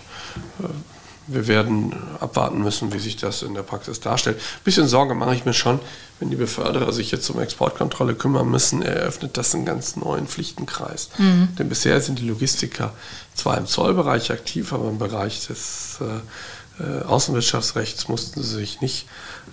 wir 1.31 1.47
werden 1.47 1.95
abwarten 2.19 2.61
müssen, 2.61 2.91
wie 2.93 2.99
sich 2.99 3.17
das 3.17 3.41
in 3.43 3.53
der 3.53 3.63
Praxis 3.63 3.99
darstellt. 3.99 4.37
Ein 4.37 4.63
bisschen 4.63 4.87
Sorge 4.87 5.13
mache 5.15 5.35
ich 5.35 5.45
mir 5.45 5.53
schon, 5.53 5.79
wenn 6.19 6.29
die 6.29 6.35
Beförderer 6.35 6.91
sich 6.91 7.11
jetzt 7.11 7.29
um 7.29 7.39
Exportkontrolle 7.39 8.15
kümmern 8.15 8.49
müssen, 8.49 8.81
eröffnet 8.81 9.37
das 9.37 9.53
einen 9.55 9.65
ganz 9.65 9.95
neuen 9.95 10.27
Pflichtenkreis. 10.27 11.09
Mhm. 11.17 11.49
Denn 11.57 11.69
bisher 11.69 12.01
sind 12.01 12.19
die 12.19 12.27
Logistiker 12.27 12.93
zwar 13.35 13.57
im 13.57 13.67
Zollbereich 13.67 14.31
aktiv, 14.31 14.73
aber 14.73 14.89
im 14.89 14.97
Bereich 14.97 15.47
des 15.47 15.99
äh, 16.01 16.83
äh 16.83 17.03
Außenwirtschaftsrechts 17.03 18.07
mussten 18.07 18.41
sie 18.41 18.55
sich 18.55 18.81
nicht 18.81 19.07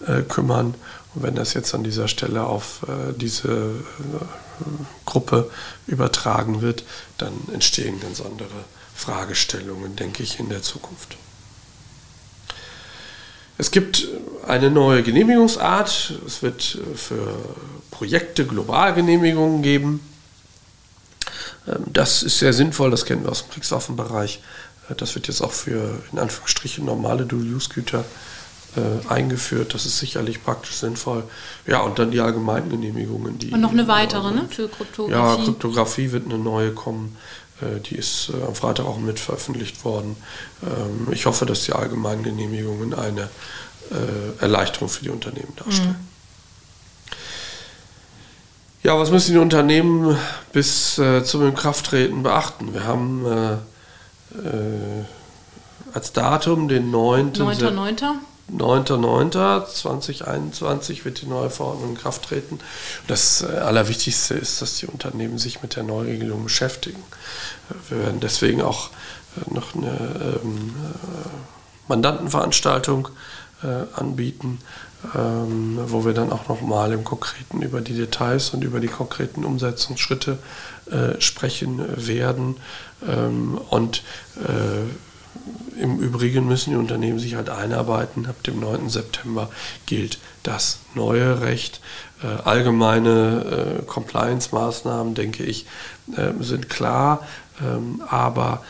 äh, 0.06 0.22
kümmern. 0.22 0.74
Und 1.14 1.22
wenn 1.22 1.34
das 1.34 1.54
jetzt 1.54 1.74
an 1.74 1.84
dieser 1.84 2.08
Stelle 2.08 2.44
auf 2.44 2.84
äh, 2.88 3.12
diese 3.16 3.48
äh, 3.48 4.24
Gruppe 5.04 5.50
übertragen 5.86 6.62
wird, 6.62 6.84
dann 7.18 7.32
entstehen 7.52 8.00
ganz 8.00 8.20
andere 8.20 8.48
Fragestellungen, 8.94 9.94
denke 9.94 10.22
ich, 10.22 10.40
in 10.40 10.48
der 10.48 10.62
Zukunft. 10.62 11.16
Es 13.58 13.70
gibt 13.70 14.06
eine 14.46 14.70
neue 14.70 15.02
Genehmigungsart. 15.02 16.14
Es 16.26 16.42
wird 16.42 16.78
für 16.94 17.34
Projekte 17.90 18.46
Globalgenehmigungen 18.46 19.62
geben. 19.62 20.00
Ähm, 21.66 21.84
das 21.92 22.22
ist 22.22 22.38
sehr 22.38 22.52
sinnvoll, 22.52 22.90
das 22.90 23.04
kennen 23.04 23.24
wir 23.24 23.30
aus 23.30 23.44
dem 23.44 23.50
Kriegswaffenbereich. 23.50 24.40
Äh, 24.88 24.94
das 24.94 25.14
wird 25.14 25.28
jetzt 25.28 25.42
auch 25.42 25.52
für 25.52 26.00
in 26.12 26.18
Anführungsstrichen 26.18 26.84
normale 26.84 27.26
Dual-Use-Güter 27.26 28.04
äh, 28.76 29.08
eingeführt. 29.08 29.74
Das 29.74 29.86
ist 29.86 29.98
sicherlich 29.98 30.44
praktisch 30.44 30.76
sinnvoll. 30.76 31.24
Ja, 31.66 31.80
und 31.80 31.98
dann 31.98 32.10
die 32.10 32.20
allgemeinen 32.20 32.70
Genehmigungen. 32.70 33.38
Die 33.38 33.50
und 33.50 33.60
noch 33.60 33.72
eine 33.72 33.88
weitere, 33.88 34.30
ne? 34.30 34.46
Für 34.50 34.68
Kryptographie. 34.68 35.12
Ja, 35.12 35.44
Kryptographie 35.44 36.12
wird 36.12 36.26
eine 36.26 36.38
neue 36.38 36.72
kommen. 36.72 37.16
Äh, 37.60 37.80
die 37.80 37.96
ist 37.96 38.30
äh, 38.30 38.44
am 38.44 38.54
Freitag 38.54 38.86
auch 38.86 38.98
mit 38.98 39.18
veröffentlicht 39.18 39.84
worden. 39.84 40.16
Ähm, 40.62 41.08
ich 41.12 41.26
hoffe, 41.26 41.46
dass 41.46 41.64
die 41.64 41.72
allgemeinen 41.72 42.22
Genehmigungen 42.22 42.94
eine 42.94 43.28
äh, 43.90 44.42
Erleichterung 44.42 44.88
für 44.88 45.04
die 45.04 45.10
Unternehmen 45.10 45.54
darstellen. 45.56 45.88
Mhm. 45.88 46.16
Ja, 48.82 48.98
was 48.98 49.10
müssen 49.10 49.32
die 49.32 49.38
Unternehmen 49.38 50.16
bis 50.52 50.94
zum 50.94 51.48
Inkrafttreten 51.48 52.22
beachten? 52.22 52.72
Wir 52.72 52.84
haben 52.84 53.26
als 55.92 56.12
Datum 56.12 56.68
den 56.68 56.92
9. 56.92 57.32
9.9. 57.32 58.14
9.9.2021 58.52 61.04
wird 61.04 61.22
die 61.22 61.26
neue 61.26 61.50
Verordnung 61.50 61.90
in 61.90 61.96
Kraft 61.96 62.26
treten. 62.26 62.60
Das 63.08 63.42
äh, 63.42 63.46
Allerwichtigste 63.46 64.34
ist, 64.34 64.62
dass 64.62 64.76
die 64.76 64.86
Unternehmen 64.86 65.38
sich 65.38 65.62
mit 65.62 65.74
der 65.74 65.82
Neuregelung 65.82 66.44
beschäftigen. 66.44 67.02
Wir 67.88 67.98
werden 67.98 68.20
deswegen 68.20 68.62
auch 68.62 68.90
äh, 69.36 69.40
noch 69.52 69.74
eine 69.74 70.38
ähm, 70.42 70.76
äh, 70.76 71.88
Mandantenveranstaltung 71.88 73.08
anbieten, 73.94 74.58
ähm, 75.14 75.78
wo 75.86 76.04
wir 76.04 76.12
dann 76.12 76.30
auch 76.30 76.46
nochmal 76.46 76.92
im 76.92 77.04
Konkreten 77.04 77.62
über 77.62 77.80
die 77.80 77.94
Details 77.94 78.50
und 78.50 78.62
über 78.62 78.80
die 78.80 78.88
konkreten 78.88 79.46
Umsetzungsschritte 79.46 80.36
sprechen 81.18 81.82
werden. 81.96 82.58
Ähm, 83.08 83.58
und 83.70 84.02
im 85.80 85.98
Übrigen 85.98 86.46
müssen 86.46 86.70
die 86.70 86.76
Unternehmen 86.76 87.18
sich 87.18 87.34
halt 87.34 87.50
einarbeiten. 87.50 88.26
Ab 88.26 88.42
dem 88.42 88.60
9. 88.60 88.88
September 88.88 89.50
gilt 89.86 90.18
das 90.42 90.80
neue 90.94 91.40
Recht. 91.40 91.80
Äh, 92.22 92.42
allgemeine 92.44 93.80
äh, 93.80 93.82
Compliance-Maßnahmen, 93.84 95.14
denke 95.14 95.44
ich, 95.44 95.66
äh, 96.16 96.32
sind 96.40 96.68
klar. 96.68 97.26
Ähm, 97.60 98.02
aber 98.08 98.62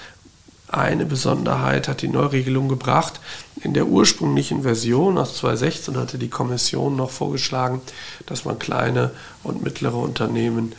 eine 0.69 1.07
Besonderheit 1.07 1.87
hat 1.87 2.03
die 2.03 2.09
Neuregelung 2.09 2.69
gebracht. 2.69 3.21
In 3.63 3.73
der 3.73 3.87
ursprünglichen 3.87 4.63
Version 4.63 5.17
aus 5.17 5.37
2016 5.37 5.97
hatte 5.97 6.19
die 6.19 6.29
Kommission 6.29 6.97
noch 6.97 7.11
vorgeschlagen, 7.11 7.81
dass 8.27 8.45
man 8.45 8.59
kleine 8.59 9.13
und 9.45 9.63
mittlere 9.63 9.97
Unternehmen 9.97 10.73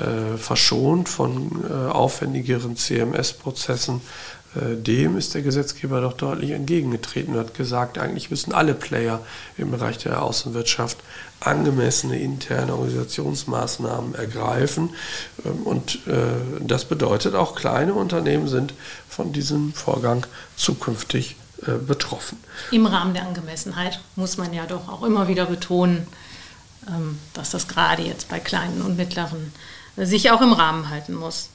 äh, 0.00 0.36
verschont 0.38 1.08
von 1.08 1.64
äh, 1.68 1.90
aufwendigeren 1.92 2.76
CMS-Prozessen 2.76 4.00
dem 4.54 5.16
ist 5.16 5.34
der 5.34 5.42
Gesetzgeber 5.42 6.00
doch 6.00 6.12
deutlich 6.12 6.52
entgegengetreten 6.52 7.34
und 7.34 7.40
hat 7.40 7.54
gesagt, 7.54 7.98
eigentlich 7.98 8.30
müssen 8.30 8.52
alle 8.52 8.74
Player 8.74 9.20
im 9.58 9.70
Bereich 9.70 9.98
der 9.98 10.22
Außenwirtschaft 10.22 10.98
angemessene 11.46 12.18
interne 12.18 12.72
Organisationsmaßnahmen 12.72 14.14
ergreifen. 14.14 14.90
Ähm, 15.44 15.62
und 15.64 16.06
äh, 16.06 16.26
das 16.60 16.84
bedeutet, 16.84 17.34
auch 17.34 17.54
kleine 17.54 17.94
Unternehmen 17.94 18.48
sind 18.48 18.74
von 19.08 19.32
diesem 19.32 19.72
Vorgang 19.72 20.26
zukünftig 20.56 21.36
äh, 21.66 21.72
betroffen. 21.72 22.38
Im 22.70 22.86
Rahmen 22.86 23.14
der 23.14 23.24
Angemessenheit 23.24 24.00
muss 24.16 24.36
man 24.36 24.52
ja 24.52 24.66
doch 24.66 24.88
auch 24.88 25.02
immer 25.02 25.28
wieder 25.28 25.46
betonen, 25.46 26.06
ähm, 26.88 27.18
dass 27.32 27.50
das 27.50 27.68
gerade 27.68 28.02
jetzt 28.02 28.28
bei 28.28 28.40
kleinen 28.40 28.82
und 28.82 28.96
mittleren 28.96 29.52
sich 29.96 30.32
auch 30.32 30.40
im 30.40 30.52
Rahmen 30.52 30.90
halten 30.90 31.14
muss. 31.14 31.50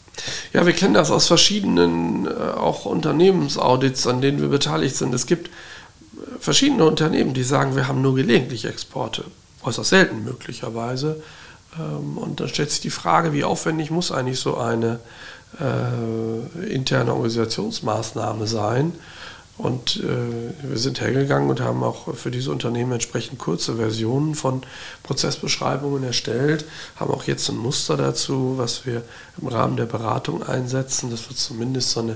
Ja, 0.53 0.65
wir 0.65 0.73
kennen 0.73 0.93
das 0.93 1.11
aus 1.11 1.27
verschiedenen 1.27 2.27
äh, 2.27 2.29
auch 2.29 2.85
Unternehmensaudits, 2.85 4.07
an 4.07 4.21
denen 4.21 4.41
wir 4.41 4.49
beteiligt 4.49 4.95
sind. 4.95 5.13
Es 5.13 5.25
gibt 5.25 5.47
äh, 5.47 6.39
verschiedene 6.39 6.85
Unternehmen, 6.85 7.33
die 7.33 7.43
sagen, 7.43 7.75
wir 7.75 7.87
haben 7.87 8.01
nur 8.01 8.15
gelegentlich 8.15 8.65
Exporte, 8.65 9.25
äußerst 9.63 9.89
selten 9.89 10.23
möglicherweise. 10.23 11.21
Ähm, 11.77 12.17
und 12.17 12.39
dann 12.39 12.49
stellt 12.49 12.71
sich 12.71 12.81
die 12.81 12.89
Frage, 12.89 13.33
wie 13.33 13.43
aufwendig 13.43 13.91
muss 13.91 14.11
eigentlich 14.11 14.39
so 14.39 14.57
eine 14.57 14.99
äh, 15.59 16.73
interne 16.73 17.13
Organisationsmaßnahme 17.13 18.47
sein? 18.47 18.93
Und 19.59 19.97
äh, 19.97 20.69
wir 20.69 20.77
sind 20.77 21.01
hergegangen 21.01 21.49
und 21.49 21.59
haben 21.59 21.83
auch 21.83 22.15
für 22.15 22.31
diese 22.31 22.49
Unternehmen 22.49 22.93
entsprechend 22.93 23.39
kurze 23.39 23.75
Versionen 23.75 24.33
von 24.33 24.61
Prozessbeschreibungen 25.03 26.01
erstellt, 26.05 26.63
haben 26.95 27.11
auch 27.11 27.25
jetzt 27.25 27.49
ein 27.49 27.57
Muster 27.57 27.97
dazu, 27.97 28.53
was 28.55 28.85
wir 28.85 29.03
im 29.41 29.49
Rahmen 29.49 29.75
der 29.75 29.85
Beratung 29.85 30.43
einsetzen. 30.43 31.11
Das 31.11 31.27
wird 31.27 31.37
zumindest 31.37 31.89
so 31.89 31.99
eine 31.99 32.15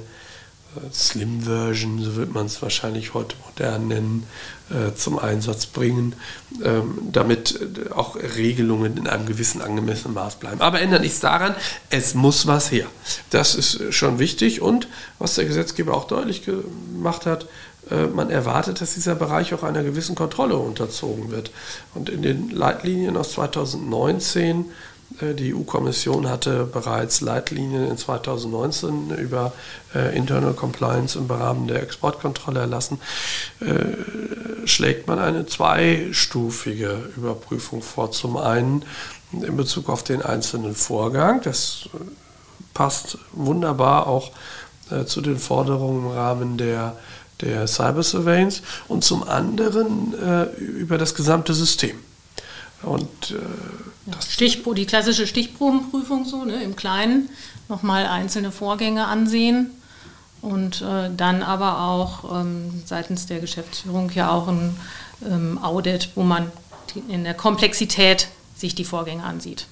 Slim-Version, 0.91 2.01
so 2.01 2.15
wird 2.15 2.33
man 2.33 2.45
es 2.45 2.61
wahrscheinlich 2.61 3.13
heute 3.13 3.35
modern 3.45 3.87
nennen, 3.87 4.27
äh, 4.69 4.95
zum 4.95 5.19
Einsatz 5.19 5.65
bringen, 5.65 6.15
ähm, 6.63 6.97
damit 7.11 7.59
äh, 7.59 7.91
auch 7.91 8.15
Regelungen 8.15 8.97
in 8.97 9.07
einem 9.07 9.25
gewissen 9.25 9.61
angemessenen 9.61 10.13
Maß 10.13 10.35
bleiben. 10.35 10.61
Aber 10.61 10.81
ändert 10.81 11.01
nichts 11.01 11.19
daran, 11.19 11.55
es 11.89 12.13
muss 12.13 12.47
was 12.47 12.71
her. 12.71 12.87
Das 13.29 13.55
ist 13.55 13.93
schon 13.93 14.19
wichtig 14.19 14.61
und 14.61 14.87
was 15.19 15.35
der 15.35 15.45
Gesetzgeber 15.45 15.93
auch 15.93 16.07
deutlich 16.07 16.43
gemacht 16.43 17.25
hat, 17.25 17.47
äh, 17.89 18.07
man 18.07 18.29
erwartet, 18.29 18.81
dass 18.81 18.93
dieser 18.93 19.15
Bereich 19.15 19.53
auch 19.53 19.63
einer 19.63 19.83
gewissen 19.83 20.15
Kontrolle 20.15 20.57
unterzogen 20.57 21.31
wird. 21.31 21.51
Und 21.93 22.09
in 22.09 22.21
den 22.21 22.49
Leitlinien 22.49 23.17
aus 23.17 23.33
2019 23.33 24.61
Äh, 24.61 24.69
die 25.21 25.53
EU-Kommission 25.53 26.29
hatte 26.29 26.65
bereits 26.65 27.21
Leitlinien 27.21 27.87
in 27.89 27.97
2019 27.97 29.11
über 29.17 29.53
äh, 29.93 30.15
Internal 30.15 30.53
Compliance 30.53 31.17
im 31.17 31.29
Rahmen 31.29 31.67
der 31.67 31.83
Exportkontrolle 31.83 32.61
erlassen. 32.61 32.99
Äh, 33.59 34.67
schlägt 34.67 35.07
man 35.07 35.19
eine 35.19 35.45
zweistufige 35.45 37.11
Überprüfung 37.15 37.81
vor. 37.81 38.11
Zum 38.11 38.37
einen 38.37 38.85
in 39.31 39.57
Bezug 39.57 39.89
auf 39.89 40.03
den 40.03 40.21
einzelnen 40.21 40.75
Vorgang. 40.75 41.41
Das 41.41 41.89
passt 42.73 43.17
wunderbar 43.31 44.07
auch 44.07 44.31
zu 45.05 45.21
den 45.21 45.39
Forderungen 45.39 46.05
im 46.05 46.11
Rahmen 46.11 46.57
der, 46.57 46.95
der 47.41 47.67
Cyber 47.67 48.03
Surveillance 48.03 48.61
und 48.87 49.03
zum 49.03 49.23
anderen 49.23 50.13
über 50.57 50.99
das 50.99 51.15
gesamte 51.15 51.53
System. 51.53 51.97
Und 52.83 53.31
äh, 53.31 53.39
das 54.05 54.31
Stichpro 54.31 54.73
die 54.73 54.85
klassische 54.85 55.27
Stichprobenprüfung 55.27 56.25
so, 56.25 56.43
ne, 56.43 56.61
im 56.63 56.75
Kleinen 56.75 57.29
nochmal 57.69 58.05
einzelne 58.05 58.51
Vorgänge 58.51 59.07
ansehen 59.07 59.71
und 60.41 60.81
äh, 60.81 61.09
dann 61.15 61.41
aber 61.41 61.81
auch 61.81 62.41
ähm, 62.41 62.83
seitens 62.85 63.25
der 63.25 63.39
Geschäftsführung 63.39 64.11
ja 64.13 64.29
auch 64.31 64.47
ein 64.47 64.75
ähm, 65.25 65.57
Audit, 65.63 66.09
wo 66.15 66.23
man 66.23 66.51
in 67.07 67.23
der 67.23 67.33
Komplexität 67.33 68.27
sich 68.55 68.75
die 68.75 68.83
Vorgänge 68.83 69.23
ansieht. 69.23 69.67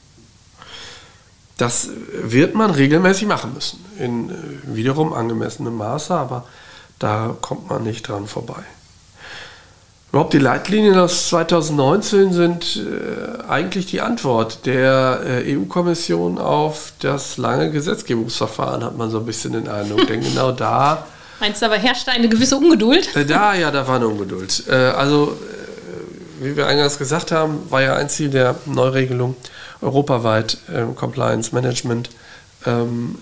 Das 1.57 1.89
wird 2.13 2.55
man 2.55 2.71
regelmäßig 2.71 3.27
machen 3.27 3.53
müssen, 3.53 3.85
in 3.99 4.29
äh, 4.29 4.33
wiederum 4.63 5.13
angemessenem 5.13 5.75
Maße, 5.75 6.15
aber 6.15 6.47
da 6.97 7.35
kommt 7.41 7.69
man 7.69 7.83
nicht 7.83 8.07
dran 8.07 8.27
vorbei. 8.27 8.63
Überhaupt 10.11 10.33
die 10.33 10.39
Leitlinien 10.39 10.97
aus 10.97 11.29
2019 11.29 12.33
sind 12.33 12.75
äh, 12.75 13.47
eigentlich 13.47 13.85
die 13.85 14.01
Antwort 14.01 14.65
der 14.65 15.21
äh, 15.25 15.55
EU-Kommission 15.55 16.37
auf 16.37 16.91
das 16.99 17.37
lange 17.37 17.71
Gesetzgebungsverfahren, 17.71 18.83
hat 18.83 18.97
man 18.97 19.09
so 19.09 19.19
ein 19.19 19.25
bisschen 19.25 19.53
den 19.53 19.69
Eindruck. 19.69 20.07
Denn 20.07 20.19
genau 20.19 20.51
da. 20.51 21.07
Meinst 21.39 21.61
du 21.61 21.65
aber 21.65 21.77
herrschte 21.77 22.11
eine 22.11 22.27
gewisse 22.27 22.57
Ungeduld? 22.57 23.15
Äh, 23.15 23.25
da, 23.25 23.53
ja, 23.53 23.71
da 23.71 23.87
war 23.87 23.95
eine 23.95 24.07
Ungeduld. 24.09 24.65
Äh, 24.67 24.73
also, 24.73 25.37
äh, 26.41 26.45
wie 26.45 26.57
wir 26.57 26.67
eingangs 26.67 26.97
gesagt 26.97 27.31
haben, 27.31 27.59
war 27.69 27.81
ja 27.81 27.95
ein 27.95 28.09
Ziel 28.09 28.29
der 28.29 28.55
Neuregelung 28.65 29.37
europaweit 29.79 30.57
ähm, 30.75 30.93
Compliance 30.93 31.55
Management. 31.55 32.09
Ähm, 32.65 33.15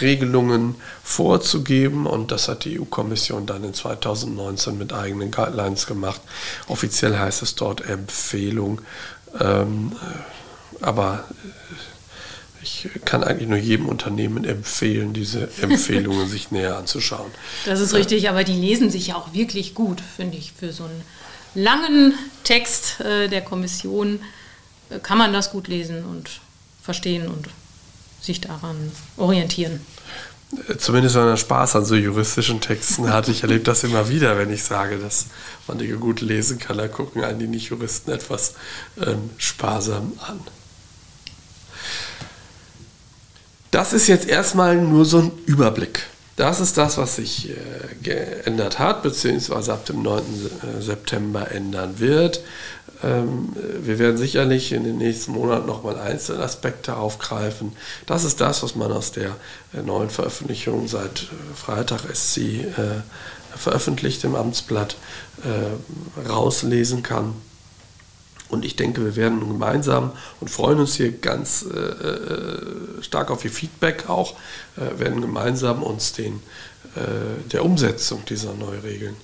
Regelungen 0.00 0.74
vorzugeben 1.02 2.06
und 2.06 2.30
das 2.32 2.48
hat 2.48 2.64
die 2.64 2.80
EU-Kommission 2.80 3.46
dann 3.46 3.64
in 3.64 3.74
2019 3.74 4.76
mit 4.78 4.92
eigenen 4.92 5.30
Guidelines 5.30 5.86
gemacht. 5.86 6.20
Offiziell 6.68 7.18
heißt 7.18 7.42
es 7.42 7.54
dort 7.54 7.80
Empfehlung, 7.88 8.80
ähm, 9.40 9.92
aber 10.80 11.24
äh, 11.30 12.62
ich 12.62 12.88
kann 13.04 13.22
eigentlich 13.24 13.48
nur 13.48 13.58
jedem 13.58 13.88
Unternehmen 13.88 14.44
empfehlen, 14.44 15.12
diese 15.12 15.48
Empfehlungen 15.62 16.28
sich 16.28 16.50
näher 16.50 16.76
anzuschauen. 16.76 17.30
Das 17.64 17.80
ist 17.80 17.94
richtig, 17.94 18.28
aber 18.28 18.44
die 18.44 18.52
lesen 18.52 18.90
sich 18.90 19.08
ja 19.08 19.16
auch 19.16 19.32
wirklich 19.32 19.74
gut, 19.74 20.00
finde 20.00 20.36
ich, 20.36 20.52
für 20.52 20.72
so 20.72 20.84
einen 20.84 21.02
langen 21.54 22.14
Text 22.44 23.00
äh, 23.00 23.28
der 23.28 23.42
Kommission 23.42 24.20
äh, 24.90 24.98
kann 24.98 25.18
man 25.18 25.32
das 25.32 25.50
gut 25.50 25.68
lesen 25.68 26.04
und 26.04 26.40
verstehen 26.82 27.28
und 27.28 27.48
sich 28.20 28.40
daran 28.40 28.92
orientieren. 29.16 29.80
Zumindest 30.78 31.14
wenn 31.14 31.26
man 31.26 31.36
Spaß 31.36 31.76
an 31.76 31.84
so 31.84 31.94
juristischen 31.94 32.60
Texten 32.60 33.12
hat. 33.12 33.28
Ich 33.28 33.42
erlebe 33.42 33.64
das 33.64 33.84
immer 33.84 34.08
wieder, 34.08 34.38
wenn 34.38 34.50
ich 34.50 34.64
sage, 34.64 34.98
dass 34.98 35.26
man 35.66 35.76
die 35.78 35.88
gut 35.88 36.22
lesen 36.22 36.58
kann. 36.58 36.78
Da 36.78 36.88
gucken 36.88 37.22
einen 37.22 37.38
die 37.38 37.46
Nicht-Juristen 37.46 38.10
etwas 38.10 38.54
ähm, 38.98 39.30
sparsam 39.36 40.14
an. 40.26 40.40
Das 43.70 43.92
ist 43.92 44.06
jetzt 44.06 44.26
erstmal 44.26 44.76
nur 44.76 45.04
so 45.04 45.18
ein 45.18 45.32
Überblick. 45.44 46.06
Das 46.36 46.60
ist 46.60 46.78
das, 46.78 46.96
was 46.96 47.16
sich 47.16 47.50
äh, 47.50 47.54
geändert 48.02 48.78
hat, 48.78 49.02
beziehungsweise 49.02 49.72
ab 49.72 49.84
dem 49.84 50.02
9. 50.02 50.22
Äh, 50.22 50.80
September 50.80 51.50
ändern 51.50 51.98
wird. 51.98 52.40
Ähm, 53.02 53.54
wir 53.80 53.98
werden 53.98 54.16
sicherlich 54.16 54.72
in 54.72 54.84
den 54.84 54.98
nächsten 54.98 55.32
Monaten 55.32 55.66
nochmal 55.66 55.98
einzelne 55.98 56.42
Aspekte 56.42 56.96
aufgreifen. 56.96 57.72
Das 58.06 58.24
ist 58.24 58.40
das, 58.40 58.62
was 58.62 58.74
man 58.74 58.90
aus 58.90 59.12
der 59.12 59.36
äh, 59.72 59.82
neuen 59.82 60.10
Veröffentlichung 60.10 60.88
seit 60.88 61.22
äh, 61.22 61.54
Freitag 61.54 62.00
SC 62.12 62.38
äh, 62.38 63.02
veröffentlicht 63.56 64.24
im 64.24 64.34
Amtsblatt 64.34 64.96
rauslesen 66.28 67.02
kann. 67.02 67.34
Und 68.48 68.64
ich 68.64 68.76
denke, 68.76 69.04
wir 69.04 69.16
werden 69.16 69.40
gemeinsam 69.40 70.12
und 70.40 70.48
freuen 70.48 70.80
uns 70.80 70.94
hier 70.94 71.12
ganz 71.12 71.62
äh, 71.62 73.02
stark 73.02 73.30
auf 73.30 73.44
Ihr 73.44 73.50
Feedback 73.50 74.08
auch, 74.08 74.34
äh, 74.76 74.98
werden 74.98 75.20
gemeinsam 75.20 75.82
uns 75.82 76.12
den, 76.12 76.40
äh, 76.96 77.48
der 77.52 77.64
Umsetzung 77.64 78.24
dieser 78.24 78.54
Neuregeln 78.54 79.16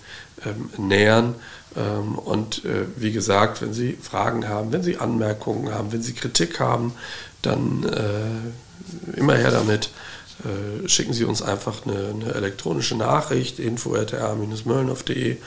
ähm, 0.45 0.69
nähern 0.77 1.35
ähm, 1.77 2.19
und 2.19 2.65
äh, 2.65 2.87
wie 2.97 3.13
gesagt, 3.13 3.63
wenn 3.63 3.73
Sie 3.73 3.97
Fragen 4.01 4.49
haben, 4.49 4.73
wenn 4.73 4.83
Sie 4.83 4.99
Anmerkungen 4.99 5.73
haben, 5.73 5.93
wenn 5.93 6.03
Sie 6.03 6.13
Kritik 6.13 6.61
haben, 6.61 6.93
dann 7.43 7.85
äh, 7.85 9.19
immer 9.19 9.35
her 9.37 9.51
damit. 9.51 9.91
Äh, 10.45 10.89
schicken 10.89 11.15
Sie 11.15 11.25
uns 11.25 11.41
einfach 11.41 11.87
eine, 11.87 12.09
eine 12.09 12.35
elektronische 12.35 12.97
Nachricht, 12.97 13.59
info.ra-möllnhof.de 13.59 15.39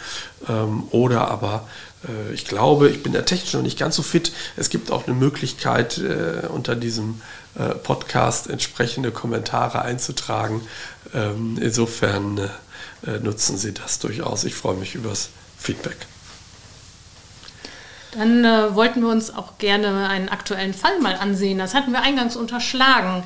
ähm, 0.50 0.84
oder 0.90 1.30
aber, 1.30 1.68
äh, 2.08 2.34
ich 2.34 2.46
glaube, 2.46 2.90
ich 2.90 3.04
bin 3.04 3.14
da 3.14 3.22
technisch 3.22 3.54
noch 3.54 3.62
nicht 3.62 3.78
ganz 3.78 3.96
so 3.96 4.02
fit. 4.02 4.32
Es 4.56 4.70
gibt 4.70 4.92
auch 4.92 5.06
eine 5.06 5.16
Möglichkeit, 5.16 6.00
äh, 6.00 6.48
unter 6.48 6.76
diesem 6.76 7.22
äh, 7.56 7.76
Podcast 7.76 8.50
entsprechende 8.50 9.12
Kommentare 9.12 9.84
einzutragen. 9.84 10.62
Ähm, 11.14 11.58
insofern 11.62 12.50
nutzen 13.22 13.58
Sie 13.58 13.74
das 13.74 14.00
durchaus. 14.00 14.44
Ich 14.44 14.56
freue 14.56 14.76
mich 14.76 14.96
übers 14.96 15.30
Feedback. 15.56 15.98
Dann 18.12 18.44
äh, 18.44 18.74
wollten 18.74 19.02
wir 19.02 19.10
uns 19.10 19.34
auch 19.34 19.60
gerne 19.60 20.10
einen 20.10 20.30
aktuellen 20.30 20.74
Fall 20.74 21.00
mal 21.00 21.16
ansehen. 21.16 21.60
Das 21.60 21.76
hatten 21.76 21.92
wir 21.92 22.02
eingangs 22.02 22.36
unterschlagen. 22.36 23.24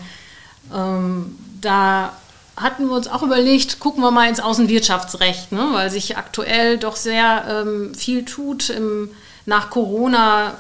Ähm, 0.74 1.38
da 1.62 2.14
hatten 2.58 2.88
wir 2.88 2.96
uns 2.96 3.08
auch 3.08 3.24
überlegt, 3.24 3.80
gucken 3.80 4.04
wir 4.04 4.12
mal 4.12 4.28
ins 4.28 4.40
Außenwirtschaftsrecht, 4.40 5.52
ne? 5.52 5.70
weil 5.72 5.90
sich 5.90 6.18
aktuell 6.18 6.78
doch 6.78 6.96
sehr 6.96 7.46
ähm, 7.50 7.96
viel 7.96 8.26
tut. 8.26 8.70
Im, 8.70 9.10
nach 9.46 9.70
Corona 9.70 10.56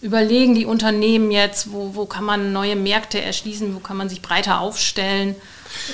überlegen 0.00 0.54
die 0.54 0.64
Unternehmen 0.64 1.30
jetzt, 1.30 1.72
wo, 1.72 1.94
wo 1.94 2.06
kann 2.06 2.24
man 2.24 2.52
neue 2.52 2.76
Märkte 2.76 3.20
erschließen, 3.20 3.74
wo 3.74 3.80
kann 3.80 3.96
man 3.96 4.08
sich 4.08 4.22
breiter 4.22 4.60
aufstellen. 4.60 5.36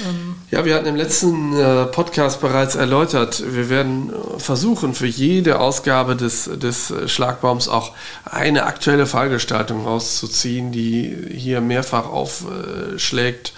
Ähm. 0.07 0.37
Ja, 0.51 0.65
wir 0.65 0.75
hatten 0.75 0.87
im 0.87 0.97
letzten 0.97 1.57
äh, 1.57 1.87
Podcast 1.87 2.41
bereits 2.41 2.75
erläutert, 2.75 3.43
wir 3.47 3.69
werden 3.69 4.13
versuchen, 4.39 4.95
für 4.95 5.07
jede 5.07 5.59
Ausgabe 5.59 6.17
des, 6.17 6.51
des 6.55 6.93
Schlagbaums 7.07 7.69
auch 7.69 7.93
eine 8.25 8.65
aktuelle 8.65 9.07
Fallgestaltung 9.07 9.85
rauszuziehen, 9.85 10.73
die 10.73 11.17
hier 11.33 11.61
mehrfach 11.61 12.07
aufschlägt 12.07 13.53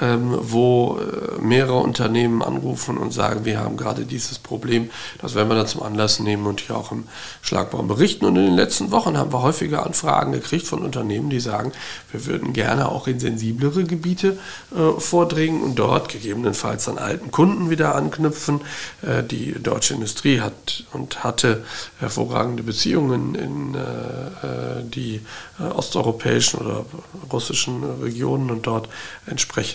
ähm, 0.00 0.36
wo 0.40 0.98
äh, 0.98 1.40
mehrere 1.40 1.78
Unternehmen 1.78 2.42
anrufen 2.42 2.98
und 2.98 3.12
sagen, 3.12 3.44
wir 3.44 3.60
haben 3.60 3.76
gerade 3.76 4.04
dieses 4.04 4.38
Problem. 4.38 4.90
Das 5.20 5.34
werden 5.34 5.48
wir 5.48 5.54
dann 5.54 5.66
zum 5.66 5.82
Anlass 5.82 6.18
nehmen 6.20 6.46
und 6.46 6.60
hier 6.60 6.76
auch 6.76 6.90
im 6.90 7.04
Schlagbaum 7.42 7.86
berichten. 7.86 8.24
Und 8.24 8.36
in 8.36 8.46
den 8.46 8.54
letzten 8.54 8.90
Wochen 8.90 9.16
haben 9.16 9.32
wir 9.32 9.42
häufige 9.42 9.82
Anfragen 9.82 10.32
gekriegt 10.32 10.66
von 10.66 10.82
Unternehmen, 10.82 11.30
die 11.30 11.40
sagen, 11.40 11.72
wir 12.10 12.26
würden 12.26 12.52
gerne 12.52 12.88
auch 12.90 13.06
in 13.06 13.20
sensiblere 13.20 13.84
Gebiete 13.84 14.38
äh, 14.74 15.00
vordringen 15.00 15.62
und 15.62 15.78
dort 15.78 16.08
gegebenenfalls 16.08 16.88
an 16.88 16.98
alten 16.98 17.30
Kunden 17.30 17.70
wieder 17.70 17.94
anknüpfen. 17.94 18.62
Äh, 19.02 19.22
die 19.22 19.52
deutsche 19.62 19.94
Industrie 19.94 20.40
hat 20.40 20.84
und 20.92 21.22
hatte 21.22 21.64
hervorragende 22.00 22.62
Beziehungen 22.62 23.34
in 23.34 23.74
äh, 23.74 23.78
äh 23.78 24.82
die 24.84 25.20
äh, 25.58 25.62
osteuropäischen 25.62 26.60
oder 26.60 26.84
russischen 27.32 27.84
Regionen 28.02 28.50
und 28.50 28.66
dort 28.66 28.88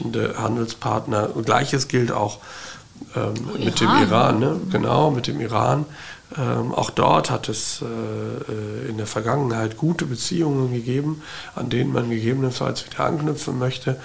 entsprechende 0.10 0.38
Handelspartner. 0.38 1.30
Gleiches 1.43 1.88
gilt 1.88 2.12
auch 2.12 2.39
ähm, 3.15 3.34
mit 3.63 3.80
dem 3.80 3.89
Iran, 3.89 4.39
ne? 4.39 4.60
genau, 4.72 5.12
mit 5.12 5.28
dem 5.28 5.39
Iran. 5.39 5.86
Ähm, 6.38 6.74
auch 6.76 6.91
dort 6.91 7.32
hat 7.32 7.50
es 7.50 7.82
äh, 7.82 7.86
äh, 7.86 8.89
in 8.89 8.98
der 8.98 9.08
Vergangenheit 9.08 9.78
gute 9.78 10.06
Beziehungen 10.06 10.72
gegeben, 10.72 11.24
an 11.56 11.72
denen 11.72 11.91
man 11.91 12.12
gegebenenfalls 12.12 12.86
wieder 12.86 13.06
anknüpfen 13.06 13.58
möchte. 13.58 14.00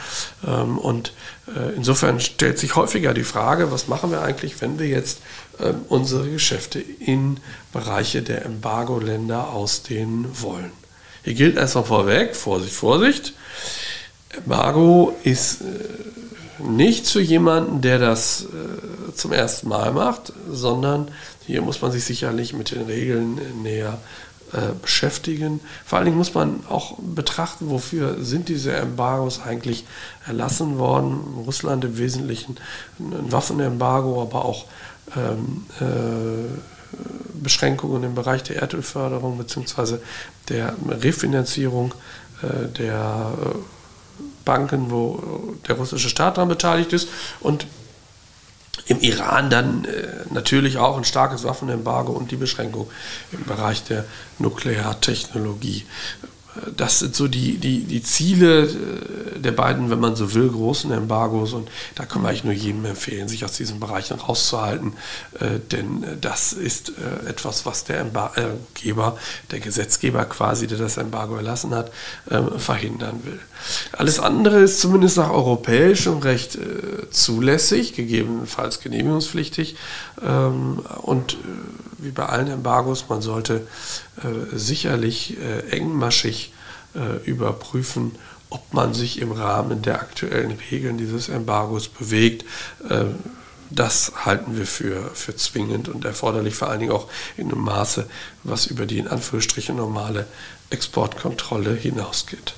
Ähm, 0.46 0.78
und 0.78 1.12
äh, 1.54 1.74
insofern 1.76 2.20
stellt 2.20 2.58
sich 2.58 2.76
häufiger 2.76 3.12
die 3.12 3.24
Frage, 3.24 3.70
was 3.70 3.88
machen 3.88 4.10
wir 4.10 4.22
eigentlich, 4.22 4.58
wenn 4.62 4.78
wir 4.78 4.86
jetzt 4.86 5.20
äh, 5.58 5.74
unsere 5.90 6.30
Geschäfte 6.30 6.80
in 6.80 7.40
Bereiche 7.74 8.22
der 8.22 8.46
Embargo-Länder 8.46 9.50
ausdehnen 9.50 10.26
wollen. 10.40 10.72
Hier 11.24 11.34
gilt 11.34 11.58
erstmal 11.58 11.84
vorweg, 11.84 12.36
Vorsicht, 12.36 12.74
Vorsicht. 12.74 13.34
Embargo 14.36 15.14
ist 15.22 15.60
äh, 15.62 15.64
nicht 16.62 17.08
für 17.08 17.20
jemanden, 17.20 17.80
der 17.80 17.98
das 17.98 18.44
äh, 18.44 19.14
zum 19.14 19.32
ersten 19.32 19.68
Mal 19.68 19.92
macht, 19.92 20.32
sondern 20.50 21.08
hier 21.46 21.62
muss 21.62 21.82
man 21.82 21.92
sich 21.92 22.04
sicherlich 22.04 22.52
mit 22.54 22.70
den 22.70 22.82
Regeln 22.82 23.40
näher 23.62 23.98
beschäftigen. 24.82 25.58
Vor 25.84 25.98
allen 25.98 26.04
Dingen 26.04 26.16
muss 26.16 26.34
man 26.34 26.60
auch 26.68 26.96
betrachten, 27.00 27.70
wofür 27.70 28.22
sind 28.22 28.48
diese 28.48 28.72
Embargos 28.72 29.42
eigentlich 29.42 29.84
erlassen 30.28 30.78
worden. 30.78 31.18
Russland 31.44 31.84
im 31.84 31.98
Wesentlichen 31.98 32.56
ein 33.00 33.32
Waffenembargo, 33.32 34.22
aber 34.22 34.44
auch 34.44 34.66
ähm, 35.16 35.66
äh, 35.80 36.94
Beschränkungen 37.42 38.04
im 38.04 38.14
Bereich 38.14 38.42
der 38.42 38.56
Erdölförderung 38.56 39.38
bzw. 39.38 39.98
der 40.48 40.74
Refinanzierung 40.88 41.94
äh, 42.42 42.68
der 42.68 43.32
äh, 43.40 43.58
Banken, 44.44 44.90
wo 44.90 45.54
der 45.68 45.76
russische 45.76 46.08
Staat 46.08 46.36
daran 46.36 46.48
beteiligt 46.48 46.92
ist. 46.92 47.08
Und 47.40 47.66
im 48.86 49.00
Iran 49.00 49.50
dann 49.50 49.84
äh, 49.84 50.06
natürlich 50.30 50.78
auch 50.78 50.96
ein 50.96 51.04
starkes 51.04 51.44
Waffenembargo 51.44 52.12
und 52.12 52.30
die 52.30 52.36
Beschränkung 52.36 52.90
im 53.32 53.44
Bereich 53.44 53.84
der 53.84 54.04
Nukleartechnologie 54.38 55.86
das 56.76 57.00
sind 57.00 57.16
so 57.16 57.28
die, 57.28 57.58
die, 57.58 57.84
die 57.84 58.02
Ziele 58.02 58.64
äh, 58.64 59.38
der 59.38 59.52
beiden, 59.52 59.90
wenn 59.90 60.00
man 60.00 60.16
so 60.16 60.34
will, 60.34 60.48
großen 60.48 60.90
Embargos. 60.92 61.52
Und 61.52 61.68
da 61.94 62.04
kann 62.04 62.22
man 62.22 62.30
eigentlich 62.30 62.44
nur 62.44 62.52
jedem 62.52 62.84
empfehlen, 62.84 63.28
sich 63.28 63.44
aus 63.44 63.52
diesen 63.52 63.80
Bereichen 63.80 64.18
rauszuhalten. 64.18 64.94
Äh, 65.40 65.58
denn 65.72 66.02
äh, 66.02 66.16
das 66.20 66.52
ist 66.52 66.90
äh, 66.90 67.28
etwas, 67.28 67.66
was 67.66 67.84
der 67.84 68.00
Embargeber, 68.00 69.18
der 69.50 69.60
Gesetzgeber 69.60 70.24
quasi, 70.26 70.66
der 70.66 70.78
das 70.78 70.96
Embargo 70.96 71.36
erlassen 71.36 71.74
hat, 71.74 71.90
ähm, 72.30 72.58
verhindern 72.58 73.20
will. 73.24 73.40
Alles 73.92 74.18
andere 74.20 74.60
ist 74.60 74.80
zumindest 74.80 75.16
nach 75.16 75.30
europäischem 75.30 76.18
Recht 76.18 76.56
äh, 76.56 77.10
zulässig, 77.10 77.94
gegebenenfalls 77.94 78.80
genehmigungspflichtig. 78.80 79.76
Ähm, 80.22 80.80
und 81.02 81.34
äh, 81.34 81.36
wie 81.98 82.10
bei 82.10 82.26
allen 82.26 82.48
Embargos, 82.48 83.06
man 83.08 83.22
sollte 83.22 83.66
äh, 84.18 84.56
sicherlich 84.56 85.36
äh, 85.38 85.70
engmaschig 85.70 86.52
äh, 86.94 87.24
überprüfen, 87.24 88.12
ob 88.50 88.72
man 88.72 88.94
sich 88.94 89.20
im 89.20 89.32
Rahmen 89.32 89.82
der 89.82 90.00
aktuellen 90.00 90.56
Regeln 90.70 90.98
dieses 90.98 91.28
Embargos 91.28 91.88
bewegt. 91.88 92.44
Äh, 92.88 93.06
das 93.70 94.12
halten 94.24 94.56
wir 94.56 94.66
für, 94.66 95.10
für 95.14 95.34
zwingend 95.34 95.88
und 95.88 96.04
erforderlich, 96.04 96.54
vor 96.54 96.68
allen 96.68 96.80
Dingen 96.80 96.92
auch 96.92 97.08
in 97.36 97.50
einem 97.50 97.62
Maße, 97.62 98.06
was 98.44 98.66
über 98.66 98.86
die 98.86 98.98
in 98.98 99.08
Anführungsstrichen 99.08 99.76
normale 99.76 100.26
Exportkontrolle 100.70 101.74
hinausgeht. 101.74 102.54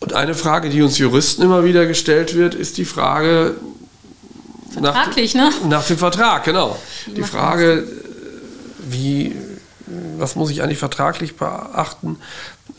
Und 0.00 0.14
eine 0.14 0.34
Frage, 0.34 0.70
die 0.70 0.82
uns 0.82 0.98
Juristen 0.98 1.42
immer 1.42 1.62
wieder 1.62 1.86
gestellt 1.86 2.34
wird, 2.34 2.54
ist 2.54 2.78
die 2.78 2.86
Frage, 2.86 3.54
Vertraglich, 4.72 5.34
nach, 5.34 5.60
ne? 5.60 5.68
Nach 5.68 5.86
dem 5.86 5.98
Vertrag, 5.98 6.44
genau. 6.44 6.78
Die 7.06 7.22
Frage, 7.22 7.86
wie, 8.78 9.34
was 10.16 10.36
muss 10.36 10.50
ich 10.50 10.62
eigentlich 10.62 10.78
vertraglich 10.78 11.36
beachten, 11.36 12.18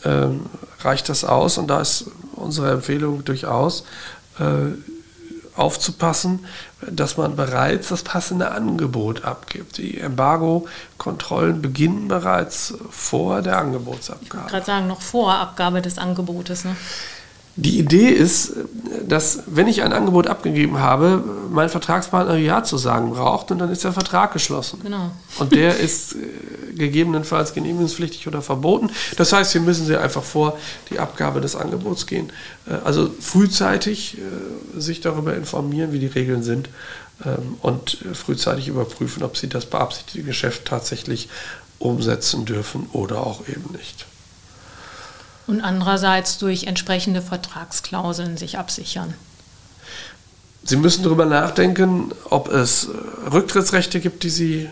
ähm, 0.05 0.45
reicht 0.79 1.10
das 1.10 1.23
aus? 1.25 1.57
Und 1.57 1.67
da 1.67 1.81
ist 1.81 2.05
unsere 2.36 2.71
Empfehlung 2.71 3.25
durchaus, 3.25 3.84
äh, 4.39 4.73
aufzupassen, 5.55 6.45
dass 6.89 7.17
man 7.17 7.36
bereits 7.36 7.89
das 7.89 8.04
passende 8.04 8.52
Angebot 8.52 9.24
abgibt. 9.24 9.78
Die 9.78 10.00
Embargo-Kontrollen 10.00 11.62
beginnen 11.62 12.08
bereits 12.08 12.74
vor 12.89 13.41
der 13.41 13.58
Angebotsabgabe. 13.58 14.26
Ich 14.26 14.34
wollte 14.34 14.52
gerade 14.52 14.65
sagen, 14.65 14.88
noch 14.88 15.02
vor 15.02 15.34
Abgabe 15.34 15.82
des 15.82 15.98
Angebotes. 15.98 16.65
Ne? 16.65 16.76
Die 17.57 17.79
Idee 17.79 18.07
ist, 18.07 18.53
dass 19.07 19.43
wenn 19.45 19.67
ich 19.67 19.83
ein 19.83 19.91
Angebot 19.91 20.27
abgegeben 20.27 20.79
habe, 20.79 21.21
mein 21.49 21.67
Vertragspartner 21.67 22.37
Ja 22.37 22.63
zu 22.63 22.77
sagen 22.77 23.11
braucht 23.11 23.51
und 23.51 23.59
dann 23.59 23.69
ist 23.69 23.83
der 23.83 23.91
Vertrag 23.91 24.31
geschlossen. 24.31 24.79
Genau. 24.81 25.11
Und 25.37 25.51
der 25.53 25.77
ist 25.77 26.15
äh, 26.15 26.73
gegebenenfalls 26.75 27.53
genehmigungspflichtig 27.53 28.27
oder 28.27 28.41
verboten. 28.41 28.89
Das 29.17 29.33
heißt, 29.33 29.51
hier 29.51 29.61
müssen 29.61 29.85
Sie 29.85 29.97
einfach 29.97 30.23
vor 30.23 30.57
die 30.89 30.99
Abgabe 30.99 31.41
des 31.41 31.57
Angebots 31.57 32.07
gehen. 32.07 32.31
Äh, 32.67 32.75
also 32.85 33.13
frühzeitig 33.19 34.17
äh, 34.17 34.79
sich 34.79 35.01
darüber 35.01 35.35
informieren, 35.35 35.91
wie 35.91 35.99
die 35.99 36.07
Regeln 36.07 36.43
sind 36.43 36.69
ähm, 37.25 37.57
und 37.61 37.97
frühzeitig 38.13 38.69
überprüfen, 38.69 39.23
ob 39.23 39.35
Sie 39.35 39.49
das 39.49 39.65
beabsichtigte 39.65 40.23
Geschäft 40.23 40.65
tatsächlich 40.65 41.27
umsetzen 41.79 42.45
dürfen 42.45 42.87
oder 42.93 43.25
auch 43.25 43.47
eben 43.49 43.73
nicht 43.73 44.05
und 45.47 45.62
andererseits 45.62 46.38
durch 46.38 46.65
entsprechende 46.65 47.21
Vertragsklauseln 47.21 48.38
sich 48.38 48.58
absichern. 48.58 49.13
Sie 50.63 50.75
müssen 50.75 51.04
darüber 51.04 51.25
nachdenken, 51.25 52.12
ob 52.30 52.49
es 52.49 52.88
Rücktrittsrechte 53.32 53.99
gibt, 53.99 54.23
die 54.23 54.30
Sie 54.30 54.69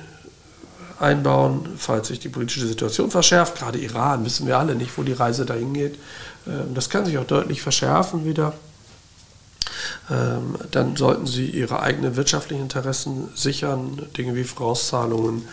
einbauen, 1.00 1.68
falls 1.78 2.10
sich 2.10 2.20
die 2.20 2.30
politische 2.30 2.68
Situation 2.68 3.10
verschärft. 3.10 3.58
Gerade 3.58 3.80
Iran 3.80 4.26
wissen 4.26 4.46
wir 4.46 4.58
alle 4.58 4.76
nicht, 4.76 4.98
wo 4.98 5.04
die 5.04 5.14
Reise 5.14 5.46
dahin 5.46 5.74
geht. 5.74 5.98
Ähm, 6.48 6.74
das 6.74 6.90
kann 6.90 7.06
sich 7.06 7.18
auch 7.18 7.26
deutlich 7.26 7.62
verschärfen 7.62 8.26
wieder. 8.26 8.54
Ähm, 10.10 10.58
dann 10.72 10.96
sollten 10.96 11.26
Sie 11.26 11.46
Ihre 11.50 11.82
eigenen 11.82 12.16
wirtschaftlichen 12.16 12.64
Interessen 12.64 13.30
sichern, 13.36 14.08
Dinge 14.18 14.36
wie 14.36 14.44
Vorauszahlungen 14.44 15.48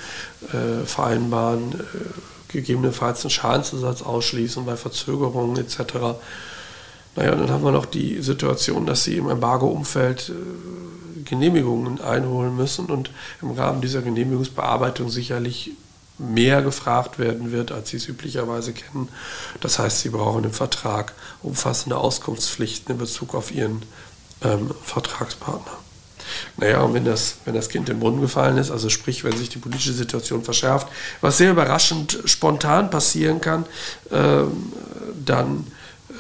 äh, 0.53 0.85
vereinbaren 0.85 1.73
äh, 1.75 2.36
gegebenenfalls 2.49 3.23
einen 3.23 3.31
Schadensersatz 3.31 4.03
ausschließen 4.03 4.65
bei 4.65 4.77
Verzögerungen 4.77 5.57
etc. 5.57 6.19
Naja, 7.17 7.35
dann 7.35 7.51
haben 7.51 7.65
wir 7.65 7.73
noch 7.73 7.87
die 7.87 8.21
Situation, 8.21 8.87
dass 8.87 9.05
sie 9.05 9.17
im 9.17 9.29
Embargo-Umfeld 9.29 10.31
äh, 10.31 11.23
Genehmigungen 11.25 12.01
einholen 12.01 12.57
müssen 12.57 12.87
und 12.87 13.11
im 13.43 13.51
Rahmen 13.53 13.81
dieser 13.81 14.03
Genehmigungsbearbeitung 14.03 15.09
sicherlich 15.11 15.73
mehr 16.19 16.63
gefragt 16.63 17.19
werden 17.19 17.53
wird, 17.53 17.73
als 17.73 17.91
sie 17.91 17.99
es 17.99 18.09
üblicherweise 18.09 18.73
kennen. 18.73 19.09
Das 19.61 19.79
heißt, 19.79 20.01
sie 20.01 20.11
brauchen 20.11 20.45
im 20.45 20.53
Vertrag 20.53 21.13
umfassende 21.43 21.99
Auskunftspflichten 21.99 22.93
in 22.93 22.99
Bezug 22.99 23.35
auf 23.35 23.51
ihren 23.51 23.83
ähm, 24.43 24.71
Vertragspartner. 24.83 25.79
Naja, 26.57 26.81
und 26.81 26.95
wenn 26.95 27.05
das, 27.05 27.37
wenn 27.45 27.55
das 27.55 27.69
Kind 27.69 27.89
im 27.89 28.01
Brunnen 28.01 28.21
gefallen 28.21 28.59
ist, 28.59 28.71
also 28.71 28.89
sprich, 28.89 29.25
wenn 29.25 29.37
sich 29.37 29.49
die 29.49 29.59
politische 29.59 29.93
Situation 29.93 30.43
verschärft, 30.43 30.89
was 31.21 31.39
sehr 31.39 31.51
überraschend 31.51 32.19
spontan 32.25 32.91
passieren 32.91 33.41
kann, 33.41 33.65
äh, 34.11 34.45
dann 35.25 35.67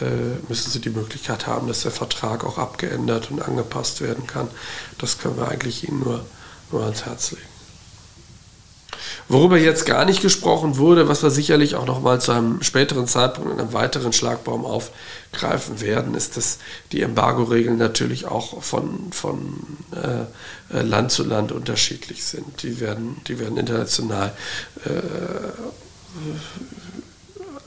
äh, 0.00 0.04
müssen 0.48 0.70
sie 0.70 0.80
die 0.80 0.90
Möglichkeit 0.90 1.46
haben, 1.46 1.68
dass 1.68 1.82
der 1.82 1.92
Vertrag 1.92 2.44
auch 2.44 2.58
abgeändert 2.58 3.30
und 3.30 3.40
angepasst 3.40 4.00
werden 4.00 4.26
kann. 4.26 4.48
Das 4.98 5.18
können 5.18 5.36
wir 5.36 5.48
eigentlich 5.48 5.88
Ihnen 5.88 6.00
nur, 6.00 6.24
nur 6.70 6.82
ans 6.82 7.04
Herz 7.06 7.32
legen. 7.32 7.55
Worüber 9.28 9.58
jetzt 9.58 9.86
gar 9.86 10.04
nicht 10.04 10.22
gesprochen 10.22 10.76
wurde, 10.76 11.08
was 11.08 11.22
wir 11.22 11.30
sicherlich 11.30 11.74
auch 11.74 11.86
noch 11.86 12.00
mal 12.00 12.20
zu 12.20 12.32
einem 12.32 12.62
späteren 12.62 13.06
Zeitpunkt 13.06 13.52
in 13.52 13.58
einem 13.58 13.72
weiteren 13.72 14.12
Schlagbaum 14.12 14.64
aufgreifen 14.64 15.80
werden, 15.80 16.14
ist, 16.14 16.36
dass 16.36 16.58
die 16.92 17.02
Embargo-Regeln 17.02 17.78
natürlich 17.78 18.26
auch 18.26 18.62
von, 18.62 19.12
von 19.12 19.58
äh, 19.92 20.80
Land 20.82 21.10
zu 21.12 21.24
Land 21.24 21.52
unterschiedlich 21.52 22.24
sind. 22.24 22.62
Die 22.62 22.80
werden, 22.80 23.20
die 23.26 23.38
werden 23.38 23.56
international 23.56 24.32
äh, 24.84 24.90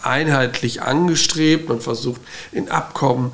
einheitlich 0.01 0.81
angestrebt. 0.81 1.69
Man 1.69 1.81
versucht 1.81 2.21
in 2.51 2.69
Abkommen 2.69 3.33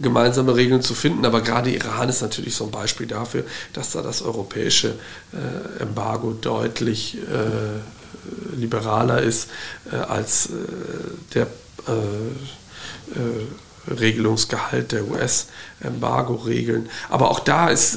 gemeinsame 0.00 0.54
Regeln 0.54 0.82
zu 0.82 0.94
finden. 0.94 1.24
Aber 1.24 1.40
gerade 1.40 1.70
Iran 1.70 2.08
ist 2.08 2.22
natürlich 2.22 2.54
so 2.54 2.64
ein 2.64 2.70
Beispiel 2.70 3.06
dafür, 3.06 3.44
dass 3.72 3.90
da 3.92 4.02
das 4.02 4.22
europäische 4.22 4.94
äh, 5.32 5.82
Embargo 5.82 6.32
deutlich 6.32 7.16
äh, 7.16 7.80
liberaler 8.56 9.22
ist 9.22 9.48
äh, 9.92 9.96
als 9.96 10.46
äh, 10.46 10.50
der 11.34 11.46
äh, 11.86 11.90
äh, 13.18 13.46
Regelungsgehalt 13.88 14.90
der 14.90 15.06
US-Embargo-Regeln. 15.06 16.88
Aber 17.08 17.30
auch 17.30 17.38
da 17.38 17.68
ist 17.68 17.96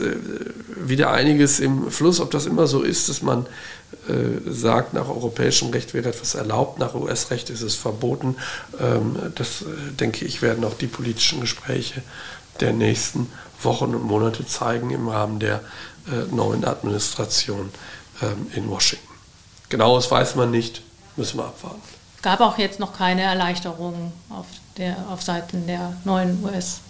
wieder 0.76 1.12
einiges 1.12 1.60
im 1.60 1.90
Fluss, 1.90 2.20
ob 2.20 2.30
das 2.30 2.46
immer 2.46 2.68
so 2.68 2.84
ist, 2.84 3.10
dass 3.10 3.24
man 3.24 3.48
sagt, 4.46 4.94
nach 4.94 5.08
europäischem 5.08 5.70
Recht 5.70 5.94
wäre 5.94 6.10
etwas 6.10 6.36
erlaubt, 6.36 6.80
nach 6.80 6.96
US-Recht 6.96 7.50
ist 7.50 7.62
es 7.62 7.76
verboten. 7.76 8.36
Ähm, 8.80 9.16
das, 9.36 9.62
äh, 9.62 9.66
denke 9.92 10.26
ich, 10.26 10.42
werden 10.42 10.64
auch 10.64 10.74
die 10.74 10.88
politischen 10.88 11.42
Gespräche 11.42 12.02
der 12.60 12.74
nächsten 12.74 13.32
Wochen 13.62 13.96
und 13.96 14.04
Monate 14.04 14.46
zeigen 14.46 14.90
im 14.90 15.08
Rahmen 15.08 15.40
der 15.40 15.62
äh, 16.08 16.34
neuen 16.34 16.66
Administration 16.66 17.72
ähm, 18.22 18.48
in 18.54 18.70
Washington. 18.70 19.08
Genaues 19.70 20.10
weiß 20.10 20.36
man 20.36 20.52
nicht, 20.52 20.82
müssen 21.16 21.38
wir 21.38 21.46
abwarten. 21.46 21.82
Gab 22.22 22.42
auch 22.42 22.58
jetzt 22.58 22.80
noch 22.80 22.98
keine 22.98 23.22
Erleichterungen 23.22 24.12
auf, 24.30 24.48
der, 24.78 24.98
auf 25.10 25.22
Seiten 25.22 25.68
der 25.68 25.94
neuen 26.04 26.44
US. 26.44 26.82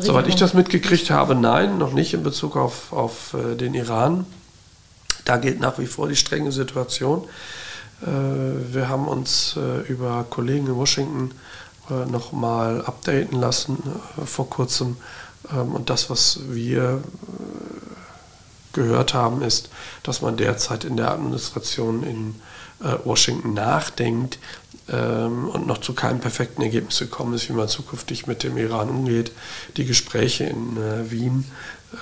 Soweit 0.00 0.26
ich 0.26 0.34
das 0.34 0.54
mitgekriegt 0.54 1.10
habe, 1.10 1.34
nein, 1.34 1.78
noch 1.78 1.92
nicht 1.92 2.14
in 2.14 2.22
Bezug 2.22 2.56
auf, 2.56 2.92
auf 2.92 3.34
den 3.58 3.74
Iran. 3.74 4.26
Da 5.24 5.36
gilt 5.36 5.60
nach 5.60 5.78
wie 5.78 5.86
vor 5.86 6.08
die 6.08 6.16
strenge 6.16 6.52
Situation. 6.52 7.28
Äh, 8.02 8.74
wir 8.74 8.88
haben 8.88 9.08
uns 9.08 9.56
äh, 9.56 9.86
über 9.88 10.26
Kollegen 10.28 10.66
in 10.66 10.76
Washington 10.76 11.30
äh, 11.90 12.06
nochmal 12.06 12.82
updaten 12.84 13.38
lassen 13.38 13.78
vor 14.24 14.50
kurzem. 14.50 14.96
Ähm, 15.52 15.74
und 15.74 15.90
das, 15.90 16.10
was 16.10 16.40
wir 16.48 17.02
gehört 18.72 19.14
haben, 19.14 19.42
ist, 19.42 19.70
dass 20.02 20.22
man 20.22 20.36
derzeit 20.36 20.84
in 20.84 20.96
der 20.96 21.12
Administration 21.12 22.02
in 22.02 22.34
Washington 23.04 23.54
nachdenkt 23.54 24.40
ähm, 24.88 25.48
und 25.48 25.68
noch 25.68 25.78
zu 25.78 25.92
keinem 25.92 26.18
perfekten 26.18 26.62
Ergebnis 26.62 26.98
gekommen 26.98 27.34
ist, 27.34 27.48
wie 27.48 27.52
man 27.52 27.68
zukünftig 27.68 28.26
mit 28.26 28.42
dem 28.42 28.56
Iran 28.56 28.88
umgeht. 28.88 29.30
Die 29.76 29.84
Gespräche 29.84 30.44
in 30.44 30.76
Wien 31.10 31.44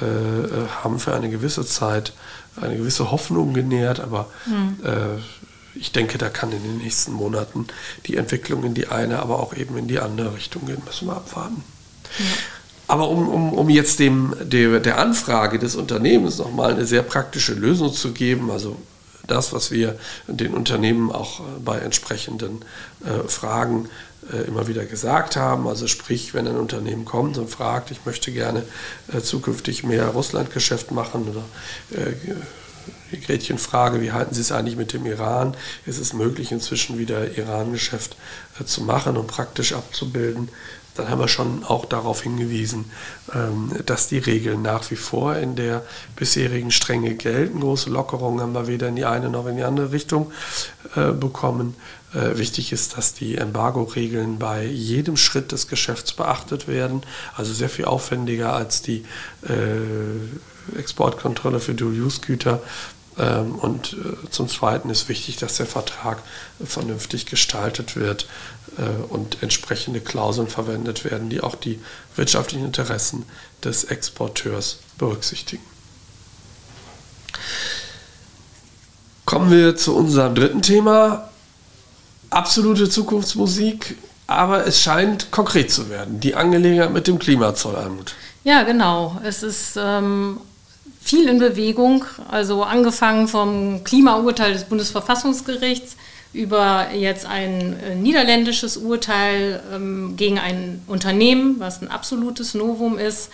haben 0.01 1.01
für 1.01 1.13
eine 1.13 1.29
gewisse 1.29 1.67
Zeit 1.67 2.13
eine 2.61 2.77
gewisse 2.77 3.11
Hoffnung 3.11 3.55
genährt, 3.55 4.01
aber 4.01 4.27
mhm. 4.47 4.79
ich 5.75 5.93
denke, 5.93 6.19
da 6.19 6.29
kann 6.29 6.53
in 6.53 6.63
den 6.63 6.79
nächsten 6.79 7.13
Monaten 7.13 7.67
die 8.07 8.17
Entwicklung 8.17 8.65
in 8.65 8.75
die 8.75 8.89
eine, 8.89 9.21
aber 9.21 9.41
auch 9.41 9.55
eben 9.55 9.77
in 9.79 9.89
die 9.89 10.01
andere 10.01 10.35
Richtung 10.35 10.67
gehen. 10.67 10.83
Müssen 10.85 11.07
wir 11.07 11.17
abwarten. 11.17 11.63
Ja. 12.19 12.25
Aber 12.91 13.09
um, 13.09 13.29
um, 13.29 13.53
um 13.53 13.71
jetzt 13.71 14.01
dem, 14.01 14.35
der, 14.43 14.81
der 14.81 14.99
Anfrage 14.99 15.61
des 15.61 15.77
Unternehmens 15.77 16.39
nochmal 16.39 16.73
eine 16.73 16.87
sehr 16.87 17.03
praktische 17.03 17.55
Lösung 17.55 17.93
zu 17.93 18.11
geben, 18.11 18.51
also 18.51 18.77
das, 19.29 19.53
was 19.53 19.71
wir 19.71 19.97
den 20.27 20.55
Unternehmen 20.55 21.13
auch 21.13 21.39
äh, 21.39 21.43
bei 21.65 21.79
entsprechenden 21.79 22.65
äh, 23.05 23.29
Fragen 23.29 23.85
äh, 23.85 23.89
immer 24.39 24.69
wieder 24.69 24.85
gesagt 24.85 25.37
haben. 25.37 25.67
Also 25.67 25.87
sprich, 25.87 26.35
wenn 26.35 26.47
ein 26.47 26.57
Unternehmen 26.57 27.05
kommt 27.05 27.39
und 27.39 27.51
fragt, 27.51 27.91
ich 27.91 28.05
möchte 28.05 28.33
gerne 28.33 28.63
äh, 29.13 29.21
zukünftig 29.21 29.85
mehr 29.85 30.07
Russlandgeschäft 30.09 30.91
machen 30.91 31.29
oder 31.29 31.45
äh, 32.01 32.13
die 33.13 33.21
Gretchenfrage, 33.21 34.01
wie 34.01 34.13
halten 34.13 34.35
Sie 34.35 34.41
es 34.41 34.53
eigentlich 34.53 34.77
mit 34.77 34.93
dem 34.93 35.05
Iran? 35.07 35.57
Ist 35.87 35.99
es 35.99 36.13
möglich, 36.13 36.53
inzwischen 36.53 36.99
wieder 36.99 37.37
Iran-Geschäft 37.37 38.17
äh, 38.61 38.65
zu 38.65 38.83
machen 38.83 39.17
und 39.17 39.27
praktisch 39.27 39.73
abzubilden? 39.73 40.49
Dann 40.95 41.09
haben 41.09 41.21
wir 41.21 41.29
schon 41.29 41.65
auch 41.65 41.85
darauf 41.85 42.23
hingewiesen, 42.23 42.91
ähm, 43.35 43.73
dass 43.87 44.09
die 44.09 44.19
Regeln 44.19 44.63
nach 44.63 44.91
wie 44.91 44.97
vor 44.97 45.37
in 45.37 45.57
der 45.57 45.83
bisherigen 46.17 46.71
Strenge 46.71 47.15
gelten. 47.15 47.61
Große 47.61 47.91
Lockerungen 47.91 48.41
haben 48.41 48.55
wir 48.55 48.67
weder 48.67 48.89
in 48.89 48.97
die 48.97 49.05
eine 49.05 49.31
noch 49.31 49.47
in 49.47 49.57
die 49.57 49.63
andere 49.63 49.93
Richtung 49.93 50.33
äh, 50.97 51.13
bekommen. 51.13 51.75
Äh, 52.13 52.39
wichtig 52.39 52.73
ist, 52.73 52.97
dass 52.97 53.15
die 53.15 53.37
Embargo-Regeln 53.37 54.39
bei 54.39 54.65
jedem 54.65 55.17
Schritt 55.17 55.53
des 55.53 55.69
Geschäfts 55.69 56.13
beachtet 56.13 56.67
werden, 56.67 57.03
also 57.37 57.53
sehr 57.53 57.69
viel 57.69 57.85
aufwendiger 57.85 58.53
als 58.53 58.83
die 58.83 59.05
äh, 59.49 60.79
Exportkontrolle 60.79 61.61
für 61.61 61.75
Dual-Use-Güter. 61.75 62.61
Ähm, 63.19 63.55
und 63.57 63.97
zum 64.31 64.49
Zweiten 64.49 64.91
ist 64.91 65.09
wichtig, 65.09 65.37
dass 65.37 65.57
der 65.57 65.67
Vertrag 65.67 66.23
vernünftig 66.65 67.27
gestaltet 67.27 67.97
wird 67.97 68.27
äh, 68.79 68.83
und 69.13 69.43
entsprechende 69.43 70.01
Klauseln 70.01 70.49
verwendet 70.49 71.05
werden, 71.05 71.29
die 71.31 71.41
auch 71.41 71.55
die 71.55 71.81
wirtschaftlichen 72.17 72.65
Interessen 72.65 73.25
des 73.65 73.85
Exporteurs 73.85 74.79
berücksichtigen. 74.99 75.65
Kommen 79.25 79.51
wir 79.51 79.77
zu 79.77 79.95
unserem 79.95 80.35
dritten 80.35 80.63
Thema. 80.63 81.31
Absolute 82.31 82.89
Zukunftsmusik, 82.89 83.97
aber 84.27 84.67
es 84.67 84.81
scheint 84.81 85.31
konkret 85.31 85.71
zu 85.71 85.89
werden. 85.89 86.21
Die 86.21 86.35
Angelegenheit 86.35 86.93
mit 86.93 87.07
dem 87.07 87.19
Klimazoll, 87.19 87.77
Almut. 87.77 88.15
Ja, 88.45 88.63
genau. 88.63 89.21
Es 89.25 89.43
ist 89.43 89.77
ähm, 89.77 90.41
viel 91.11 91.29
in 91.29 91.41
Bewegung. 91.41 92.05
Also 92.29 92.63
angefangen 92.63 93.27
vom 93.27 93.83
Klimaurteil 93.83 94.53
des 94.53 94.63
Bundesverfassungsgerichts 94.65 95.97
über 96.33 96.91
jetzt 96.95 97.27
ein 97.27 97.77
äh, 97.81 97.97
niederländisches 97.97 98.77
Urteil 98.77 99.61
ähm, 99.75 100.15
gegen 100.17 100.39
ein 100.39 100.81
Unternehmen, 100.87 101.57
was 101.59 101.83
ein 101.83 101.91
absolutes 101.91 102.55
Novum 102.55 102.97
ist, 102.97 103.31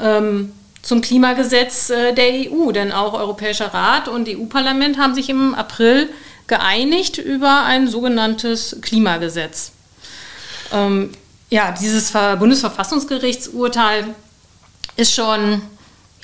ähm, 0.00 0.52
zum 0.80 1.02
Klimagesetz 1.02 1.90
äh, 1.90 2.14
der 2.14 2.50
EU. 2.50 2.72
Denn 2.72 2.92
auch 2.92 3.12
Europäischer 3.12 3.74
Rat 3.74 4.08
und 4.08 4.26
EU-Parlament 4.26 4.96
haben 4.96 5.14
sich 5.14 5.28
im 5.28 5.54
April 5.54 6.08
geeinigt 6.46 7.18
über 7.18 7.64
ein 7.64 7.88
sogenanntes 7.88 8.78
Klimagesetz. 8.80 9.72
Ähm, 10.72 11.10
ja, 11.50 11.74
dieses 11.78 12.12
Bundesverfassungsgerichtsurteil 12.12 14.14
ist 14.96 15.14
schon 15.14 15.60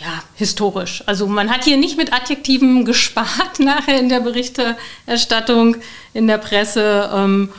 ja, 0.00 0.22
historisch. 0.34 1.02
Also 1.06 1.26
man 1.26 1.50
hat 1.50 1.64
hier 1.64 1.76
nicht 1.76 1.96
mit 1.96 2.12
Adjektiven 2.12 2.84
gespart 2.84 3.60
nachher 3.60 3.98
in 3.98 4.08
der 4.08 4.20
Berichterstattung, 4.20 5.76
in 6.12 6.26
der 6.26 6.38
Presse. 6.38 7.10
Ähm, 7.12 7.50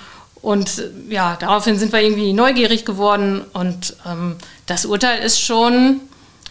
und 0.42 0.84
ja, 1.10 1.38
daraufhin 1.40 1.80
sind 1.80 1.92
wir 1.92 2.02
irgendwie 2.02 2.34
neugierig 2.34 2.86
geworden. 2.86 3.44
Und 3.54 3.96
ähm, 4.06 4.36
das 4.66 4.86
Urteil 4.86 5.24
ist 5.24 5.40
schon 5.40 6.02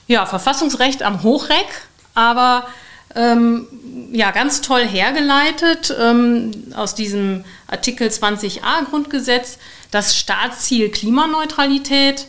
ja, 0.06 0.26
Verfassungsrecht 0.26 1.02
am 1.02 1.22
Hochreck, 1.22 1.68
aber 2.14 2.66
ähm, 3.14 3.66
ja, 4.12 4.30
ganz 4.32 4.60
toll 4.60 4.84
hergeleitet 4.84 5.94
ähm, 6.00 6.50
aus 6.74 6.94
diesem 6.94 7.44
Artikel 7.68 8.08
20a 8.08 8.84
Grundgesetz, 8.90 9.58
das 9.90 10.16
Staatsziel 10.16 10.90
Klimaneutralität 10.90 12.26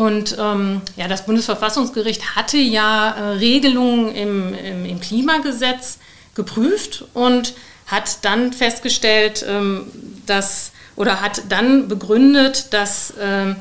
und 0.00 0.34
ähm, 0.40 0.80
ja, 0.96 1.08
das 1.08 1.26
Bundesverfassungsgericht 1.26 2.34
hatte 2.34 2.56
ja 2.56 3.10
äh, 3.10 3.22
Regelungen 3.32 4.14
im, 4.14 4.54
im, 4.54 4.86
im, 4.86 4.98
Klimagesetz 4.98 5.98
geprüft 6.34 7.04
und 7.12 7.52
hat 7.86 8.24
dann 8.24 8.54
festgestellt, 8.54 9.44
ähm, 9.46 9.88
dass 10.24 10.72
oder 10.96 11.20
hat 11.20 11.42
dann 11.50 11.88
begründet, 11.88 12.72
dass 12.72 13.12
ähm, 13.20 13.56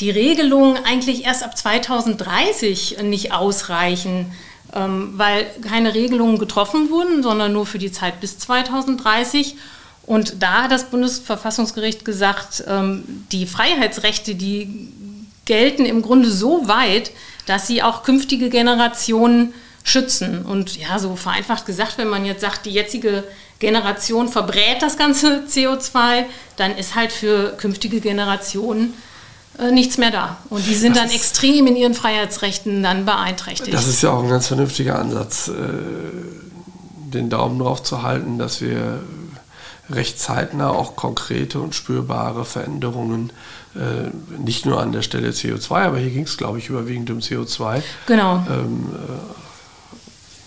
die 0.00 0.08
Regelungen 0.08 0.82
eigentlich 0.86 1.26
erst 1.26 1.42
ab 1.42 1.54
2030 1.54 3.02
nicht 3.02 3.34
ausreichen, 3.34 4.32
ähm, 4.74 5.12
weil 5.18 5.44
keine 5.68 5.92
Regelungen 5.92 6.38
getroffen 6.38 6.88
wurden, 6.88 7.22
sondern 7.22 7.52
nur 7.52 7.66
für 7.66 7.78
die 7.78 7.92
Zeit 7.92 8.22
bis 8.22 8.38
2030. 8.38 9.56
Und 10.06 10.42
da 10.42 10.62
hat 10.62 10.72
das 10.72 10.84
Bundesverfassungsgericht 10.84 12.06
gesagt, 12.06 12.64
ähm, 12.66 13.26
die 13.32 13.44
Freiheitsrechte, 13.44 14.34
die 14.34 14.88
gelten 15.44 15.84
im 15.84 16.02
Grunde 16.02 16.30
so 16.30 16.68
weit, 16.68 17.10
dass 17.46 17.66
sie 17.66 17.82
auch 17.82 18.02
künftige 18.02 18.48
Generationen 18.48 19.54
schützen. 19.82 20.44
Und 20.44 20.76
ja, 20.76 20.98
so 20.98 21.14
vereinfacht 21.14 21.66
gesagt, 21.66 21.98
wenn 21.98 22.08
man 22.08 22.24
jetzt 22.24 22.40
sagt, 22.40 22.66
die 22.66 22.70
jetzige 22.70 23.24
Generation 23.58 24.28
verbrät 24.28 24.80
das 24.80 24.96
ganze 24.96 25.44
CO2, 25.48 26.24
dann 26.56 26.76
ist 26.76 26.94
halt 26.94 27.12
für 27.12 27.50
künftige 27.56 28.00
Generationen 28.00 28.94
äh, 29.58 29.70
nichts 29.70 29.98
mehr 29.98 30.10
da. 30.10 30.38
Und 30.50 30.66
die 30.66 30.74
sind 30.74 30.96
das 30.96 31.04
dann 31.04 31.12
extrem 31.12 31.66
in 31.66 31.76
ihren 31.76 31.94
Freiheitsrechten 31.94 32.82
dann 32.82 33.04
beeinträchtigt. 33.04 33.72
Das 33.72 33.86
ist 33.86 34.02
ja 34.02 34.10
auch 34.10 34.22
ein 34.22 34.30
ganz 34.30 34.48
vernünftiger 34.48 34.98
Ansatz, 34.98 35.48
äh, 35.48 35.52
den 37.12 37.30
Daumen 37.30 37.58
drauf 37.60 37.82
zu 37.82 38.02
halten, 38.02 38.38
dass 38.38 38.60
wir 38.60 39.00
recht 39.90 40.18
zeitnah 40.18 40.70
auch 40.70 40.96
konkrete 40.96 41.60
und 41.60 41.74
spürbare 41.74 42.44
Veränderungen 42.44 43.32
äh, 43.74 44.10
nicht 44.38 44.66
nur 44.66 44.80
an 44.80 44.92
der 44.92 45.02
Stelle 45.02 45.30
CO2, 45.30 45.70
aber 45.84 45.98
hier 45.98 46.10
ging 46.10 46.24
es, 46.24 46.36
glaube 46.36 46.58
ich, 46.58 46.68
überwiegend 46.68 47.10
um 47.10 47.18
CO2. 47.18 47.82
Genau. 48.06 48.44
Ähm, 48.48 48.86
äh, 48.94 49.44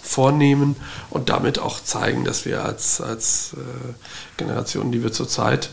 vornehmen 0.02 0.78
und 1.10 1.30
damit 1.30 1.60
auch 1.60 1.84
zeigen, 1.84 2.24
dass 2.24 2.46
wir 2.46 2.64
als, 2.64 3.02
als 3.02 3.54
äh, 3.54 3.94
Generation, 4.38 4.92
die 4.92 5.04
wir 5.04 5.12
zurzeit 5.12 5.70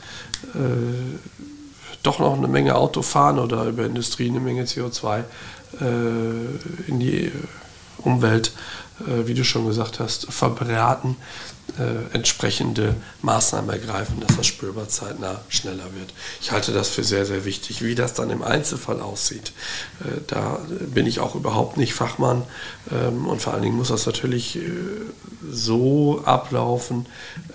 äh, 0.55 1.19
doch 2.03 2.19
noch 2.19 2.37
eine 2.37 2.49
Menge 2.49 2.75
Auto 2.75 3.03
fahren 3.03 3.39
oder 3.39 3.65
über 3.65 3.87
Industrie 3.87 4.29
eine 4.29 4.41
Menge 4.41 4.65
CO2 4.65 5.21
äh, 5.81 6.85
in 6.89 7.01
die 7.01 7.33
Umwelt, 7.99 8.53
äh, 9.01 9.27
wie 9.27 9.35
du 9.35 9.45
schon 9.45 9.67
gesagt 9.67 10.01
hast, 10.01 10.27
verbraten, 10.33 11.17
äh, 11.79 12.15
entsprechende 12.15 12.95
Maßnahmen 13.23 13.71
ergreifen, 13.71 14.21
dass 14.21 14.37
das 14.37 14.47
spürbar 14.47 14.89
zeitnah 14.89 15.41
schneller 15.49 15.93
wird. 15.95 16.13
Ich 16.41 16.53
halte 16.53 16.73
das 16.73 16.91
für 16.91 17.05
sehr, 17.05 17.27
sehr 17.27 17.45
wichtig. 17.45 17.83
Wie 17.83 17.95
das 17.95 18.15
dann 18.15 18.31
im 18.31 18.43
Einzelfall 18.43 19.01
aussieht, 19.01 19.53
äh, 20.01 20.21
da 20.27 20.61
bin 20.93 21.07
ich 21.07 21.21
auch 21.21 21.35
überhaupt 21.35 21.77
nicht 21.77 21.95
Fachmann 21.95 22.43
ähm, 22.93 23.27
und 23.27 23.43
vor 23.43 23.55
allen 23.55 23.63
Dingen 23.63 23.77
muss 23.77 23.89
das 23.89 24.07
natürlich 24.07 24.57
äh, 24.57 24.61
so 25.51 26.23
ablaufen, 26.25 27.07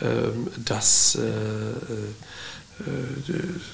ähm, 0.01 0.47
dass 0.65 1.15
äh, 1.15 1.21
äh, 1.21 2.13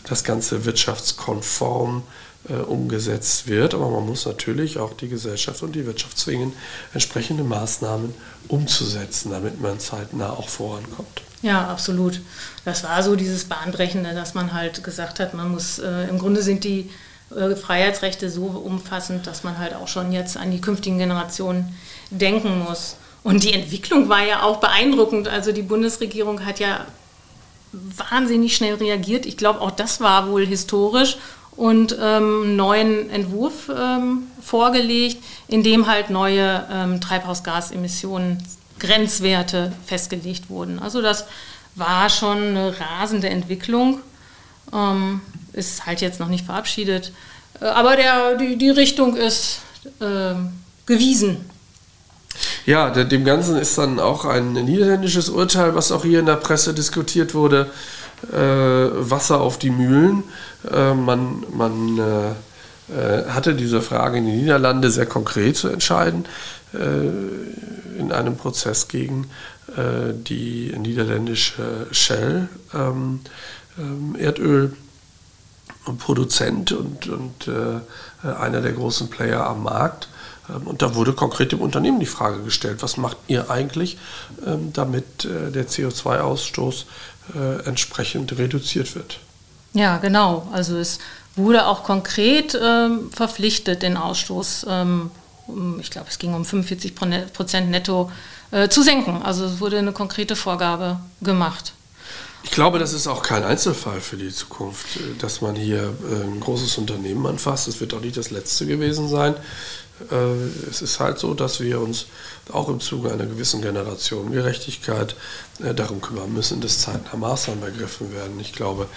das 0.08 0.24
Ganze 0.24 0.66
wirtschaftskonform 0.66 2.04
äh, 2.50 2.54
umgesetzt 2.54 3.48
wird. 3.48 3.74
Aber 3.74 3.90
man 3.90 4.06
muss 4.06 4.26
natürlich 4.26 4.78
auch 4.78 4.94
die 4.94 5.10
Gesellschaft 5.10 5.64
und 5.64 5.74
die 5.74 5.86
Wirtschaft 5.86 6.18
zwingen, 6.18 6.54
entsprechende 6.94 7.44
Maßnahmen 7.44 8.14
umzusetzen, 8.48 9.32
damit 9.32 9.62
man 9.62 9.80
zeitnah 9.80 10.32
auch 10.32 10.50
vorankommt. 10.50 11.22
Ja, 11.42 11.68
absolut. 11.68 12.22
Das 12.64 12.84
war 12.84 13.04
so 13.04 13.16
dieses 13.16 13.46
Bahnbrechende, 13.46 14.14
dass 14.14 14.34
man 14.34 14.54
halt 14.54 14.84
gesagt 14.84 15.20
hat, 15.20 15.34
man 15.34 15.52
muss, 15.52 15.80
äh, 15.80 16.08
im 16.08 16.20
Grunde 16.20 16.42
sind 16.42 16.64
die 16.64 16.90
äh, 17.36 17.56
Freiheitsrechte 17.56 18.30
so 18.30 18.46
umfassend, 18.46 19.28
dass 19.28 19.44
man 19.44 19.58
halt 19.58 19.74
auch 19.74 19.88
schon 19.88 20.12
jetzt 20.12 20.38
an 20.38 20.52
die 20.52 20.62
künftigen 20.62 20.98
Generationen 20.98 21.76
denken 22.10 22.60
muss. 22.60 22.98
Und 23.24 23.44
die 23.44 23.54
Entwicklung 23.54 24.08
war 24.08 24.24
ja 24.24 24.44
auch 24.44 24.58
beeindruckend. 24.58 25.28
Also 25.28 25.52
die 25.52 25.64
Bundesregierung 25.64 26.46
hat 26.46 26.60
ja 26.60 26.86
wahnsinnig 27.98 28.56
schnell 28.56 28.76
reagiert. 28.76 29.26
Ich 29.26 29.38
glaube, 29.38 29.62
auch 29.62 29.72
das 29.72 30.02
war 30.02 30.30
wohl 30.30 30.46
historisch 30.46 31.18
und 31.56 31.98
ähm, 32.02 32.56
neuen 32.56 33.10
Entwurf 33.10 33.70
ähm, 33.70 34.28
vorgelegt, 34.42 35.24
in 35.48 35.64
dem 35.64 35.88
halt 35.88 36.10
neue 36.10 36.68
ähm, 36.72 37.02
Treibhausgasemissionen 37.02 38.44
Grenzwerte 38.80 39.72
festgelegt 39.86 40.50
wurden. 40.50 40.80
Also 40.80 41.02
das 41.02 41.26
war 41.76 42.10
schon 42.10 42.38
eine 42.38 42.76
rasende 42.80 43.30
Entwicklung, 43.30 44.00
ähm, 44.74 45.22
ist 45.54 45.86
halt 45.86 46.02
jetzt 46.02 46.20
noch 46.20 46.28
nicht 46.28 46.46
verabschiedet, 46.46 47.14
äh, 47.62 47.66
aber 47.66 47.96
der, 47.96 48.36
die, 48.36 48.58
die 48.58 48.70
Richtung 48.70 49.16
ist 49.16 49.60
äh, 50.00 50.36
gewiesen. 50.86 51.50
Ja, 52.66 52.90
dem 52.90 53.26
Ganzen 53.26 53.58
ist 53.58 53.78
dann 53.78 54.00
auch 54.00 54.26
ein 54.26 54.54
niederländisches 54.54 55.30
Urteil, 55.30 55.76
was 55.76 55.92
auch 55.92 56.04
hier 56.04 56.20
in 56.20 56.26
der 56.26 56.36
Presse 56.36 56.74
diskutiert 56.74 57.34
wurde, 57.34 57.70
äh, 58.32 58.38
Wasser 58.38 59.42
auf 59.42 59.60
die 59.60 59.70
Mühlen. 59.70 60.24
Äh, 60.72 60.94
man 60.94 61.46
man 61.52 61.98
äh, 61.98 62.32
äh, 62.88 63.26
hatte 63.30 63.56
diese 63.56 63.82
Frage 63.82 64.20
in 64.20 64.28
den 64.28 64.38
Niederlanden 64.38 64.92
sehr 64.92 65.08
konkret 65.08 65.58
zu 65.58 65.70
entscheiden 65.70 66.26
äh, 66.74 67.08
in 68.00 68.12
einem 68.12 68.38
Prozess 68.38 68.88
gegen 68.88 69.26
äh, 69.76 70.14
die 70.14 70.72
niederländische 70.78 71.88
Shell, 71.90 72.48
ähm, 72.76 73.22
ähm, 73.80 74.16
Erdölproduzent 74.20 76.74
und, 76.74 77.08
und 77.08 77.50
einer 78.24 78.62
der 78.62 78.74
großen 78.74 79.10
Player 79.10 79.44
am 79.46 79.64
Markt. 79.64 80.08
Ähm, 80.50 80.68
und 80.68 80.82
da 80.82 80.96
wurde 80.96 81.14
konkret 81.14 81.52
dem 81.52 81.62
Unternehmen 81.62 82.00
die 82.00 82.06
Frage 82.06 82.44
gestellt, 82.44 82.82
was 82.82 82.98
macht 82.98 83.18
ihr 83.28 83.50
eigentlich, 83.50 83.98
damit 84.74 85.24
der 85.24 85.68
CO2-Ausstoß 85.68 86.86
entsprechend 87.66 88.38
reduziert 88.38 88.94
wird? 88.96 89.20
Ja, 89.74 89.98
genau. 89.98 90.48
Also 90.52 90.78
es 90.78 91.00
wurde 91.36 91.68
auch 91.68 91.84
konkret 91.84 92.58
ähm, 92.62 93.12
verpflichtet, 93.12 93.82
den 93.82 93.98
Ausstoß, 93.98 94.66
ähm, 94.70 95.12
ich 95.80 95.92
glaube, 95.92 96.08
es 96.10 96.18
ging 96.18 96.34
um 96.34 96.46
45 96.46 96.96
Prozent 96.96 97.70
netto, 97.70 98.12
äh, 98.52 98.70
zu 98.70 98.82
senken. 98.82 99.22
Also 99.22 99.46
es 99.46 99.60
wurde 99.60 99.78
eine 99.78 99.92
konkrete 99.92 100.36
Vorgabe 100.36 101.00
gemacht. 101.22 101.74
Ich 102.46 102.52
glaube, 102.52 102.80
das 102.80 102.94
ist 102.94 103.08
auch 103.08 103.24
kein 103.24 103.44
Einzelfall 103.44 104.00
für 104.00 104.18
die 104.18 104.30
Zukunft, 104.30 104.98
äh, 104.98 105.18
dass 105.20 105.42
man 105.42 105.56
hier 105.56 105.94
äh, 106.10 106.24
ein 106.24 106.40
großes 106.40 106.78
Unternehmen 106.78 107.26
anfasst. 107.26 107.68
Es 107.68 107.82
wird 107.82 107.94
auch 107.94 108.02
nicht 108.02 108.16
das 108.16 108.30
letzte 108.30 108.68
gewesen 108.68 109.10
sein. 109.10 109.34
Äh, 110.12 110.70
es 110.70 110.82
ist 110.82 111.00
halt 111.00 111.18
so, 111.18 111.34
dass 111.34 111.60
wir 111.60 111.82
uns 111.82 112.06
auch 112.54 112.70
im 112.70 112.80
Zuge 112.80 113.12
einer 113.12 113.26
gewissen 113.26 113.62
Generationengerechtigkeit 113.62 115.16
darum 115.76 116.00
kümmern 116.00 116.32
müssen, 116.32 116.62
dass 116.62 116.82
zeitnah 116.82 117.18
Maßnahmen 117.18 117.64
ergriffen 117.64 118.14
werden. 118.14 118.40
Ich 118.40 118.54
glaube, 118.54 118.88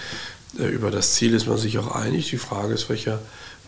über 0.53 0.91
das 0.91 1.15
Ziel 1.15 1.33
ist 1.33 1.47
man 1.47 1.57
sich 1.57 1.79
auch 1.79 1.95
einig. 1.95 2.29
Die 2.29 2.37
Frage 2.37 2.75
ist, 2.75 2.89
welcher, 2.89 3.19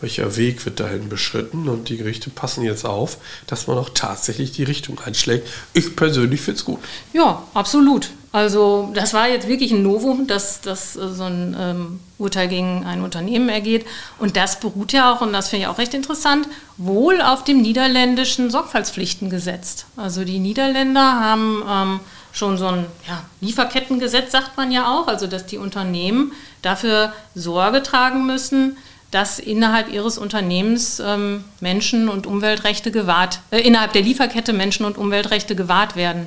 welcher 0.02 0.36
Weg 0.36 0.64
wird 0.64 0.80
dahin 0.80 1.08
beschritten 1.08 1.68
und 1.68 1.88
die 1.88 1.96
Gerichte 1.96 2.28
passen 2.28 2.62
jetzt 2.64 2.84
auf, 2.84 3.18
dass 3.46 3.66
man 3.66 3.78
auch 3.78 3.90
tatsächlich 3.94 4.52
die 4.52 4.64
Richtung 4.64 5.00
einschlägt. 5.04 5.48
Ich 5.72 5.96
persönlich 5.96 6.40
finde 6.40 6.58
es 6.58 6.64
gut. 6.64 6.80
Ja, 7.12 7.42
absolut. 7.54 8.10
Also 8.32 8.90
das 8.94 9.12
war 9.12 9.28
jetzt 9.28 9.46
wirklich 9.46 9.72
ein 9.72 9.82
Novum, 9.82 10.26
dass, 10.26 10.62
dass 10.62 10.96
äh, 10.96 11.08
so 11.10 11.24
ein 11.24 11.54
ähm, 11.58 12.00
Urteil 12.18 12.48
gegen 12.48 12.84
ein 12.84 13.02
Unternehmen 13.02 13.50
ergeht. 13.50 13.84
Und 14.18 14.36
das 14.36 14.58
beruht 14.58 14.92
ja 14.92 15.12
auch, 15.12 15.20
und 15.20 15.34
das 15.34 15.50
finde 15.50 15.64
ich 15.64 15.68
auch 15.68 15.78
recht 15.78 15.92
interessant, 15.92 16.48
wohl 16.78 17.20
auf 17.20 17.44
dem 17.44 17.60
niederländischen 17.60 18.50
Sorgfaltspflichtengesetz. 18.50 19.84
Also 19.96 20.24
die 20.24 20.38
Niederländer 20.38 21.20
haben 21.20 21.62
ähm, 21.68 22.00
schon 22.32 22.56
so 22.56 22.68
ein 22.68 22.86
ja, 23.06 23.22
Lieferkettengesetz, 23.42 24.32
sagt 24.32 24.56
man 24.56 24.72
ja 24.72 24.90
auch, 24.90 25.08
also 25.08 25.26
dass 25.26 25.44
die 25.44 25.58
Unternehmen 25.58 26.32
dafür 26.62 27.12
Sorge 27.34 27.82
tragen 27.82 28.26
müssen, 28.26 28.78
dass 29.12 29.38
innerhalb 29.38 29.92
ihres 29.92 30.18
Unternehmens 30.18 30.98
ähm, 30.98 31.44
Menschen- 31.60 32.08
und 32.08 32.26
Umweltrechte 32.26 32.90
gewahrt, 32.90 33.40
äh, 33.50 33.60
innerhalb 33.60 33.92
der 33.92 34.02
Lieferkette 34.02 34.52
Menschen- 34.52 34.86
und 34.86 34.98
Umweltrechte 34.98 35.54
gewahrt 35.54 35.94
werden. 35.94 36.26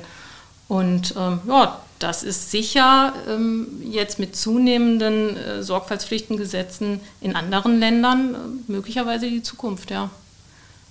Und 0.68 1.14
ähm, 1.18 1.40
ja, 1.46 1.80
das 1.98 2.22
ist 2.22 2.50
sicher 2.50 3.12
ähm, 3.28 3.68
jetzt 3.82 4.18
mit 4.18 4.36
zunehmenden 4.36 5.36
äh, 5.36 5.62
Sorgfaltspflichtengesetzen 5.62 7.00
in 7.20 7.34
anderen 7.34 7.80
Ländern 7.80 8.34
äh, 8.34 8.72
möglicherweise 8.72 9.28
die 9.28 9.42
Zukunft, 9.42 9.90
ja. 9.90 10.10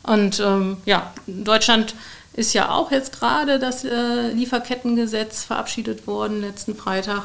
Und 0.03 0.39
ähm, 0.39 0.77
ja, 0.85 1.13
Deutschland 1.27 1.95
ist 2.33 2.53
ja 2.53 2.71
auch 2.71 2.91
jetzt 2.91 3.17
gerade 3.17 3.57
das 3.57 3.85
äh, 3.85 4.31
Lieferkettengesetz 4.31 5.45
verabschiedet 5.45 6.05
worden 6.07 6.41
letzten 6.41 6.75
Freitag. 6.75 7.23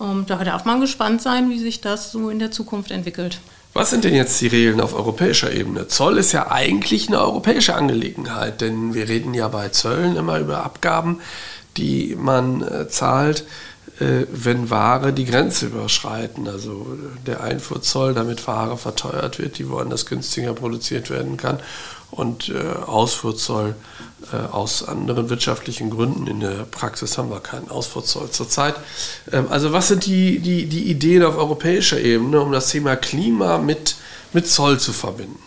Ähm, 0.00 0.24
da 0.26 0.42
darf 0.42 0.64
man 0.64 0.80
gespannt 0.80 1.20
sein, 1.20 1.50
wie 1.50 1.58
sich 1.58 1.82
das 1.82 2.10
so 2.10 2.30
in 2.30 2.38
der 2.38 2.50
Zukunft 2.50 2.90
entwickelt. 2.90 3.40
Was 3.78 3.90
sind 3.90 4.02
denn 4.02 4.14
jetzt 4.14 4.40
die 4.40 4.48
Regeln 4.48 4.80
auf 4.80 4.92
europäischer 4.92 5.52
Ebene? 5.52 5.86
Zoll 5.86 6.18
ist 6.18 6.32
ja 6.32 6.50
eigentlich 6.50 7.06
eine 7.06 7.20
europäische 7.20 7.76
Angelegenheit, 7.76 8.60
denn 8.60 8.92
wir 8.92 9.08
reden 9.08 9.34
ja 9.34 9.46
bei 9.46 9.68
Zöllen 9.68 10.16
immer 10.16 10.40
über 10.40 10.64
Abgaben, 10.64 11.20
die 11.76 12.16
man 12.18 12.62
äh, 12.62 12.88
zahlt, 12.88 13.44
äh, 14.00 14.26
wenn 14.32 14.68
Ware 14.70 15.12
die 15.12 15.26
Grenze 15.26 15.66
überschreiten. 15.66 16.48
Also 16.48 16.88
der 17.24 17.40
Einfuhrzoll, 17.40 18.14
damit 18.14 18.48
Ware 18.48 18.76
verteuert 18.76 19.38
wird, 19.38 19.58
die 19.58 19.68
woanders 19.70 20.06
günstiger 20.06 20.54
produziert 20.54 21.08
werden 21.08 21.36
kann 21.36 21.60
und 22.10 22.48
äh, 22.48 22.58
Ausfuhrzoll 22.84 23.68
äh, 23.70 23.74
aus 24.52 24.86
anderen 24.86 25.30
wirtschaftlichen 25.30 25.90
Gründen. 25.90 26.26
In 26.26 26.40
der 26.40 26.64
Praxis 26.70 27.16
haben 27.16 27.30
wir 27.30 27.40
keinen 27.40 27.70
Ausfuhrzoll 27.70 28.30
zurzeit. 28.30 28.74
Ähm, 29.32 29.46
also 29.50 29.72
was 29.72 29.88
sind 29.88 30.06
die, 30.06 30.40
die, 30.40 30.66
die 30.66 30.90
Ideen 30.90 31.22
auf 31.22 31.36
europäischer 31.36 32.00
Ebene, 32.00 32.40
um 32.40 32.52
das 32.52 32.68
Thema 32.70 32.96
Klima 32.96 33.58
mit, 33.58 33.96
mit 34.32 34.48
Zoll 34.48 34.78
zu 34.78 34.92
verbinden? 34.92 35.38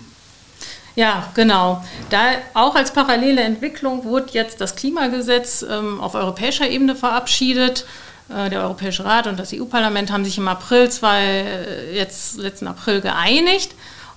Ja, 0.95 1.29
genau. 1.35 1.83
Da 2.09 2.31
auch 2.53 2.75
als 2.75 2.91
parallele 2.91 3.41
Entwicklung 3.41 4.03
wurde 4.03 4.27
jetzt 4.31 4.59
das 4.59 4.75
Klimagesetz 4.75 5.63
ähm, 5.69 6.01
auf 6.01 6.15
europäischer 6.15 6.69
Ebene 6.69 6.95
verabschiedet. 6.95 7.85
Äh, 8.29 8.49
der 8.49 8.61
Europäische 8.61 9.05
Rat 9.05 9.27
und 9.27 9.39
das 9.39 9.53
EU-Parlament 9.53 10.11
haben 10.11 10.25
sich 10.25 10.37
im 10.37 10.47
April, 10.47 10.89
zwei, 10.89 11.23
äh, 11.23 11.95
jetzt 11.95 12.37
letzten 12.37 12.67
April 12.67 13.01
geeinigt. 13.01 13.71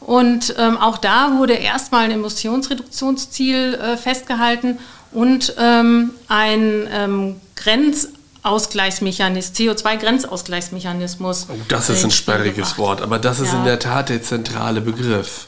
Und 0.05 0.55
ähm, 0.59 0.77
auch 0.77 0.99
da 0.99 1.39
wurde 1.39 1.55
erstmal 1.55 2.05
ein 2.05 2.11
Emissionsreduktionsziel 2.11 3.73
äh, 3.75 3.97
festgehalten 3.97 4.79
und 5.13 5.55
ähm, 5.59 6.11
ein 6.29 6.87
ähm, 6.93 7.37
Grenzausgleichsmechanismus, 7.57 9.57
CO2-Grenzausgleichsmechanismus. 9.57 11.47
Oh, 11.49 11.55
das 11.69 11.89
ist 11.89 12.05
ein 12.05 12.11
sperriges 12.11 12.77
Wort, 12.77 13.01
aber 13.01 13.19
das 13.19 13.41
ist 13.41 13.53
ja. 13.53 13.61
in 13.61 13.65
der 13.65 13.79
Tat 13.79 14.11
der 14.11 14.23
zentrale 14.23 14.83
Begriff. 14.83 15.47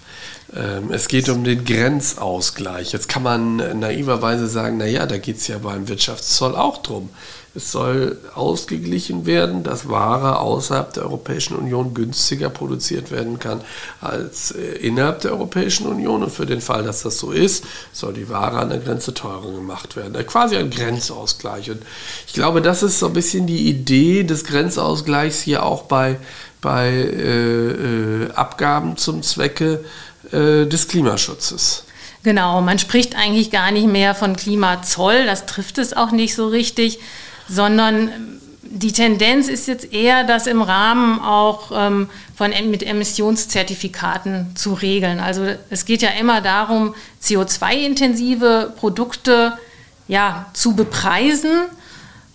Ähm, 0.54 0.90
es 0.90 1.08
geht 1.08 1.28
um 1.28 1.44
den 1.44 1.62
Grenzausgleich. 1.64 2.92
Jetzt 2.92 3.10
kann 3.10 3.24
man 3.24 3.56
naiverweise 3.78 4.48
sagen, 4.48 4.78
naja, 4.78 5.04
da 5.04 5.18
geht 5.18 5.36
es 5.36 5.48
ja 5.48 5.58
beim 5.58 5.86
Wirtschaftszoll 5.88 6.56
auch 6.56 6.78
drum. 6.78 7.10
Es 7.56 7.72
soll 7.72 8.18
ausgeglichen 8.34 9.24
werden, 9.24 9.62
dass 9.62 9.88
Ware 9.88 10.40
außerhalb 10.40 10.92
der 10.92 11.04
Europäischen 11.04 11.56
Union 11.56 11.94
günstiger 11.94 12.50
produziert 12.50 13.10
werden 13.10 13.38
kann 13.38 13.62
als 14.02 14.50
äh, 14.50 14.60
innerhalb 14.60 15.20
der 15.22 15.32
Europäischen 15.32 15.86
Union. 15.86 16.22
Und 16.22 16.30
für 16.30 16.44
den 16.44 16.60
Fall, 16.60 16.82
dass 16.82 17.02
das 17.02 17.18
so 17.18 17.32
ist, 17.32 17.64
soll 17.92 18.12
die 18.12 18.28
Ware 18.28 18.58
an 18.58 18.68
der 18.68 18.78
Grenze 18.78 19.14
teurer 19.14 19.50
gemacht 19.52 19.96
werden. 19.96 20.14
Äh, 20.14 20.24
quasi 20.24 20.56
ein 20.56 20.68
Grenzausgleich. 20.68 21.70
Und 21.70 21.82
ich 22.26 22.34
glaube, 22.34 22.60
das 22.60 22.82
ist 22.82 22.98
so 22.98 23.06
ein 23.06 23.14
bisschen 23.14 23.46
die 23.46 23.68
Idee 23.68 24.24
des 24.24 24.44
Grenzausgleichs 24.44 25.40
hier 25.40 25.64
auch 25.64 25.84
bei, 25.84 26.18
bei 26.60 26.88
äh, 26.88 27.70
äh, 27.70 28.32
Abgaben 28.32 28.98
zum 28.98 29.22
Zwecke 29.22 29.82
äh, 30.30 30.66
des 30.66 30.88
Klimaschutzes. 30.88 31.84
Genau, 32.22 32.60
man 32.60 32.80
spricht 32.80 33.16
eigentlich 33.16 33.52
gar 33.52 33.70
nicht 33.70 33.86
mehr 33.86 34.12
von 34.12 34.34
Klimazoll, 34.34 35.26
das 35.26 35.46
trifft 35.46 35.78
es 35.78 35.96
auch 35.96 36.10
nicht 36.10 36.34
so 36.34 36.48
richtig, 36.48 36.98
sondern 37.48 38.08
ähm, 38.08 38.40
die 38.62 38.92
Tendenz 38.92 39.48
ist 39.48 39.68
jetzt 39.68 39.92
eher, 39.92 40.24
das 40.24 40.46
im 40.46 40.60
Rahmen 40.60 41.20
auch 41.20 41.70
ähm, 41.74 42.08
von, 42.34 42.52
mit 42.70 42.82
Emissionszertifikaten 42.82 44.54
zu 44.54 44.74
regeln. 44.74 45.20
Also 45.20 45.46
es 45.70 45.84
geht 45.84 46.02
ja 46.02 46.10
immer 46.10 46.40
darum, 46.40 46.94
CO2-intensive 47.22 48.72
Produkte 48.76 49.56
ja, 50.08 50.46
zu 50.52 50.74
bepreisen. 50.74 51.50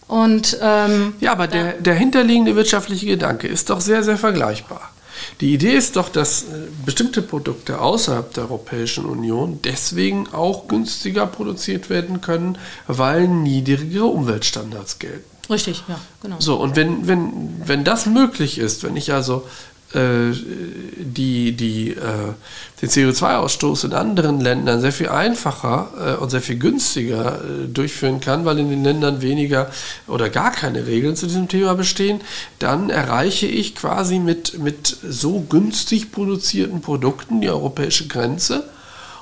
Und, 0.07 0.57
ähm, 0.61 1.13
ja, 1.19 1.31
aber 1.31 1.47
der, 1.47 1.73
der 1.73 1.95
hinterliegende 1.95 2.55
wirtschaftliche 2.55 3.05
Gedanke 3.05 3.47
ist 3.47 3.69
doch 3.69 3.79
sehr, 3.79 4.03
sehr 4.03 4.17
vergleichbar. 4.17 4.90
Die 5.39 5.53
Idee 5.53 5.73
ist 5.75 5.95
doch, 5.95 6.09
dass 6.09 6.43
äh, 6.43 6.45
bestimmte 6.85 7.21
Produkte 7.21 7.79
außerhalb 7.79 8.33
der 8.33 8.43
Europäischen 8.43 9.05
Union 9.05 9.59
deswegen 9.63 10.27
auch 10.33 10.67
günstiger 10.67 11.25
produziert 11.27 11.89
werden 11.89 12.21
können, 12.21 12.57
weil 12.87 13.27
niedrigere 13.27 14.05
Umweltstandards 14.05 14.99
gelten. 14.99 15.25
Richtig, 15.49 15.83
ja, 15.87 15.99
genau. 16.21 16.37
So, 16.39 16.55
und 16.55 16.75
wenn, 16.75 17.07
wenn, 17.07 17.61
wenn 17.65 17.83
das 17.83 18.05
möglich 18.05 18.57
ist, 18.57 18.83
wenn 18.83 18.95
ich 18.95 19.11
also 19.11 19.45
die, 19.93 21.51
die, 21.51 21.91
äh, 21.91 22.33
den 22.81 22.89
CO2-Ausstoß 22.89 23.85
in 23.85 23.93
anderen 23.93 24.39
Ländern 24.39 24.79
sehr 24.79 24.93
viel 24.93 25.09
einfacher 25.09 26.15
äh, 26.17 26.21
und 26.21 26.29
sehr 26.29 26.41
viel 26.41 26.57
günstiger 26.57 27.41
äh, 27.41 27.67
durchführen 27.67 28.21
kann, 28.21 28.45
weil 28.45 28.59
in 28.59 28.69
den 28.69 28.83
Ländern 28.83 29.21
weniger 29.21 29.69
oder 30.07 30.29
gar 30.29 30.51
keine 30.51 30.87
Regeln 30.87 31.15
zu 31.15 31.27
diesem 31.27 31.47
Thema 31.47 31.75
bestehen, 31.75 32.21
dann 32.59 32.89
erreiche 32.89 33.47
ich 33.47 33.75
quasi 33.75 34.19
mit, 34.19 34.59
mit 34.59 34.87
so 34.87 35.41
günstig 35.41 36.11
produzierten 36.11 36.81
Produkten 36.81 37.41
die 37.41 37.49
europäische 37.49 38.07
Grenze 38.07 38.69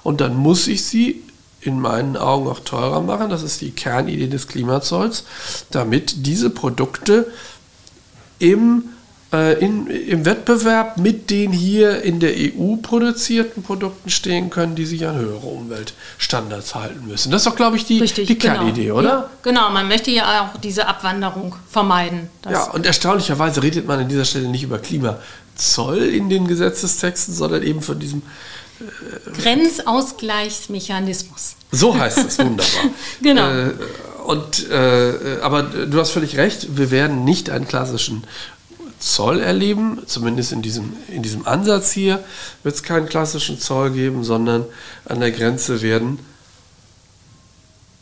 und 0.04 0.22
dann 0.22 0.36
muss 0.36 0.68
ich 0.68 0.86
sie 0.86 1.24
in 1.62 1.80
meinen 1.80 2.16
Augen 2.16 2.48
auch 2.48 2.60
teurer 2.60 3.02
machen. 3.02 3.30
Das 3.30 3.44
ist 3.44 3.62
die 3.62 3.72
Kernidee 3.72 4.28
des 4.28 4.48
Klimazolls, 4.48 5.26
damit 5.72 6.26
diese 6.26 6.50
Produkte 6.50 7.28
im 8.40 8.84
äh, 9.32 9.64
in, 9.64 9.86
im 9.88 10.26
Wettbewerb 10.26 10.98
mit 10.98 11.30
den 11.30 11.52
hier 11.52 12.02
in 12.02 12.20
der 12.20 12.32
EU 12.34 12.78
produzierten 12.82 13.62
Produkten 13.62 14.10
stehen 14.10 14.50
können, 14.50 14.74
die 14.76 14.86
sich 14.86 15.06
an 15.06 15.18
höhere 15.18 15.46
Umweltstandards 15.46 16.74
halten 16.74 17.06
müssen. 17.08 17.30
Das 17.32 17.42
ist 17.42 17.48
doch, 17.48 17.56
glaube 17.56 17.78
ich, 17.78 17.86
die, 17.86 18.00
Richtig, 18.00 18.26
die 18.28 18.40
Kernidee, 18.40 18.86
genau. 18.86 18.98
oder? 18.98 19.10
Ja, 19.10 19.30
genau, 19.44 19.70
man 19.70 19.88
möchte 19.88 20.10
ja 20.10 20.42
auch 20.42 20.58
diese 20.60 20.88
Abwanderung 20.88 21.56
vermeiden. 21.70 22.30
ja, 22.50 22.64
und 22.72 22.88
erstaunlicherweise 22.88 23.62
redet 23.62 23.86
man 23.88 24.00
an 24.00 24.10
dieser 24.10 24.26
Stelle 24.26 24.48
nicht 24.48 24.64
über 24.64 24.80
Klimazoll 24.80 26.00
in 26.00 26.30
den 26.30 26.48
Gesetzestexten, 26.48 27.32
sondern 27.34 27.62
eben 27.62 27.84
von 27.84 28.00
diesem 28.00 28.24
äh, 28.80 28.86
Grenzausgleichsmechanismus. 29.42 31.56
So 31.72 31.96
heißt 31.96 32.18
es, 32.18 32.40
wunderbar. 32.40 32.82
genau. 33.22 33.48
Äh, 33.48 33.74
und, 34.26 34.70
äh, 34.70 35.38
aber 35.42 35.64
du 35.64 36.00
hast 36.00 36.12
völlig 36.12 36.38
recht, 36.38 36.78
wir 36.78 36.92
werden 36.92 37.24
nicht 37.24 37.50
einen 37.50 37.68
klassischen 37.68 38.24
Zoll 39.00 39.40
erleben, 39.40 40.02
zumindest 40.06 40.52
in 40.52 40.62
diesem, 40.62 40.94
in 41.08 41.24
diesem 41.24 41.48
Ansatz 41.48 41.92
hier 41.92 42.24
wird 42.64 42.76
es 42.76 42.84
keinen 42.84 43.08
klassischen 43.08 43.60
Zoll 43.60 43.92
geben, 43.92 44.24
sondern 44.24 44.66
an 45.06 45.22
der 45.22 45.32
Grenze 45.32 45.82
werden 45.82 46.20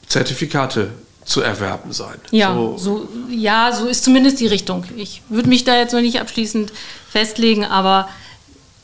Zertifikate 0.07 0.91
zu 1.23 1.41
erwerben 1.41 1.91
sein. 1.91 2.15
Ja, 2.31 2.53
so, 2.53 2.77
so, 2.77 3.07
ja, 3.29 3.73
so 3.73 3.85
ist 3.85 4.03
zumindest 4.03 4.39
die 4.39 4.47
Richtung. 4.47 4.85
Ich 4.95 5.21
würde 5.29 5.49
mich 5.49 5.65
da 5.65 5.77
jetzt 5.77 5.93
noch 5.93 6.01
nicht 6.01 6.21
abschließend 6.21 6.71
festlegen, 7.11 7.65
aber 7.65 8.07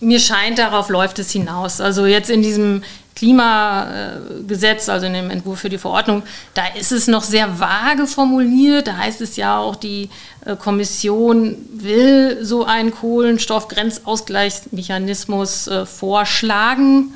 mir 0.02 0.20
scheint, 0.20 0.60
darauf 0.60 0.90
läuft 0.90 1.20
es 1.20 1.32
hinaus. 1.32 1.80
Also 1.80 2.06
jetzt 2.06 2.30
in 2.30 2.42
diesem 2.42 2.84
Klimagesetz, 3.16 4.90
also 4.90 5.06
in 5.06 5.14
dem 5.14 5.30
Entwurf 5.30 5.60
für 5.60 5.70
die 5.70 5.78
Verordnung, 5.78 6.24
da 6.54 6.64
ist 6.80 6.92
es 6.92 7.08
noch 7.08 7.24
sehr 7.24 7.60
vage 7.60 8.08
formuliert. 8.08 8.88
Da 8.88 8.98
heißt 8.98 9.22
es 9.22 9.36
ja 9.36 9.60
auch, 9.60 9.76
die 9.76 10.10
äh, 10.46 10.56
Kommission 10.56 11.58
will 11.74 12.44
so 12.44 12.66
einen 12.66 12.90
Kohlenstoffgrenzausgleichsmechanismus 12.92 15.68
äh, 15.68 15.86
vorschlagen. 15.86 17.14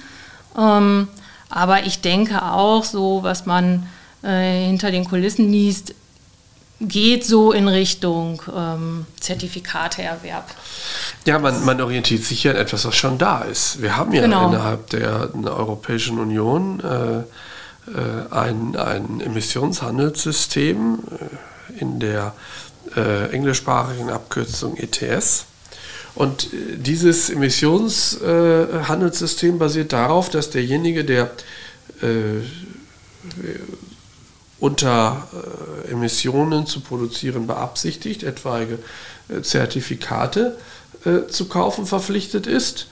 Ähm, 0.57 1.07
aber 1.49 1.85
ich 1.85 2.01
denke 2.01 2.43
auch, 2.43 2.83
so 2.83 3.23
was 3.23 3.45
man 3.45 3.87
äh, 4.23 4.65
hinter 4.65 4.91
den 4.91 5.05
Kulissen 5.05 5.49
liest, 5.51 5.93
geht 6.79 7.25
so 7.25 7.51
in 7.51 7.67
Richtung 7.67 8.41
ähm, 8.55 9.07
Zertifikateerwerb. 9.19 10.45
Ja, 11.25 11.39
man, 11.39 11.65
man, 11.65 11.81
orientiert 11.81 12.23
sich 12.23 12.43
ja 12.43 12.51
an 12.51 12.57
etwas, 12.57 12.85
was 12.85 12.95
schon 12.95 13.17
da 13.17 13.41
ist. 13.41 13.81
Wir 13.81 13.97
haben 13.97 14.13
ja 14.13 14.21
genau. 14.21 14.49
innerhalb 14.49 14.91
der, 14.91 15.25
der, 15.27 15.57
Europäischen 15.57 16.19
Union 16.19 16.79
äh, 16.79 17.17
äh, 17.19 17.23
ein, 18.31 18.75
ein 18.75 19.21
Emissionshandelssystem 19.21 20.99
äh, 20.99 21.29
in 21.79 21.99
der 21.99 22.33
äh, 22.95 23.31
englischsprachigen 23.31 24.11
Abkürzung 24.11 24.77
ETS. 24.77 25.45
Und 26.13 26.53
äh, 26.53 26.77
dieses 26.77 27.31
Emissionshandelssystem 27.31 29.57
basiert 29.57 29.93
darauf, 29.93 30.29
dass 30.29 30.51
derjenige, 30.51 31.03
der 31.03 31.31
unter 34.59 35.27
äh, 35.85 35.91
Emissionen 35.91 36.65
zu 36.65 36.79
produzieren 36.79 37.47
beabsichtigt, 37.47 38.23
etwaige 38.23 38.79
äh, 39.29 39.41
Zertifikate 39.41 40.57
äh, 41.05 41.27
zu 41.27 41.47
kaufen 41.47 41.85
verpflichtet 41.85 42.47
ist. 42.47 42.87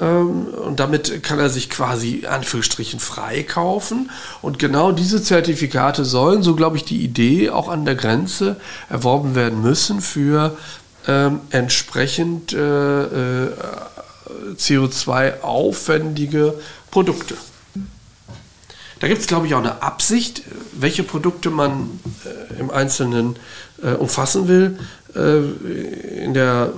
Ähm, 0.00 0.46
und 0.46 0.80
damit 0.80 1.22
kann 1.22 1.38
er 1.38 1.50
sich 1.50 1.70
quasi 1.70 2.26
Anführungsstrichen 2.26 3.00
frei 3.00 3.42
kaufen. 3.42 4.10
Und 4.42 4.58
genau 4.58 4.92
diese 4.92 5.22
Zertifikate 5.22 6.04
sollen, 6.04 6.42
so 6.42 6.54
glaube 6.54 6.76
ich, 6.76 6.84
die 6.84 7.02
Idee 7.02 7.50
auch 7.50 7.68
an 7.68 7.84
der 7.84 7.94
Grenze 7.94 8.56
erworben 8.88 9.34
werden 9.34 9.60
müssen 9.60 10.00
für 10.00 10.56
ähm, 11.06 11.40
entsprechend 11.50 12.52
äh, 12.52 13.02
äh, 13.02 13.50
CO2-aufwendige 14.56 16.54
Produkte. 16.90 17.34
Da 19.00 19.08
gibt 19.08 19.20
es, 19.20 19.26
glaube 19.26 19.46
ich, 19.46 19.54
auch 19.54 19.60
eine 19.60 19.82
Absicht, 19.82 20.42
welche 20.72 21.02
Produkte 21.02 21.50
man 21.50 22.00
äh, 22.24 22.60
im 22.60 22.70
Einzelnen 22.70 23.36
äh, 23.82 23.92
umfassen 23.92 24.48
will. 24.48 24.78
Äh, 25.14 26.24
in 26.24 26.34
der 26.34 26.72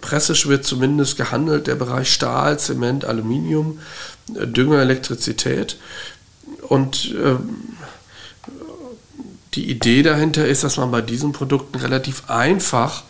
Presse 0.00 0.34
wird 0.48 0.64
zumindest 0.64 1.16
gehandelt 1.16 1.66
der 1.66 1.74
Bereich 1.74 2.12
Stahl, 2.12 2.58
Zement, 2.58 3.04
Aluminium, 3.04 3.80
äh, 4.34 4.46
Dünger, 4.46 4.80
Elektrizität. 4.80 5.78
Und 6.68 7.14
ähm, 7.22 7.76
die 9.54 9.70
Idee 9.70 10.02
dahinter 10.02 10.46
ist, 10.46 10.62
dass 10.62 10.76
man 10.76 10.90
bei 10.90 11.00
diesen 11.00 11.32
Produkten 11.32 11.78
relativ 11.78 12.28
einfach 12.28 13.02
äh, 13.02 13.07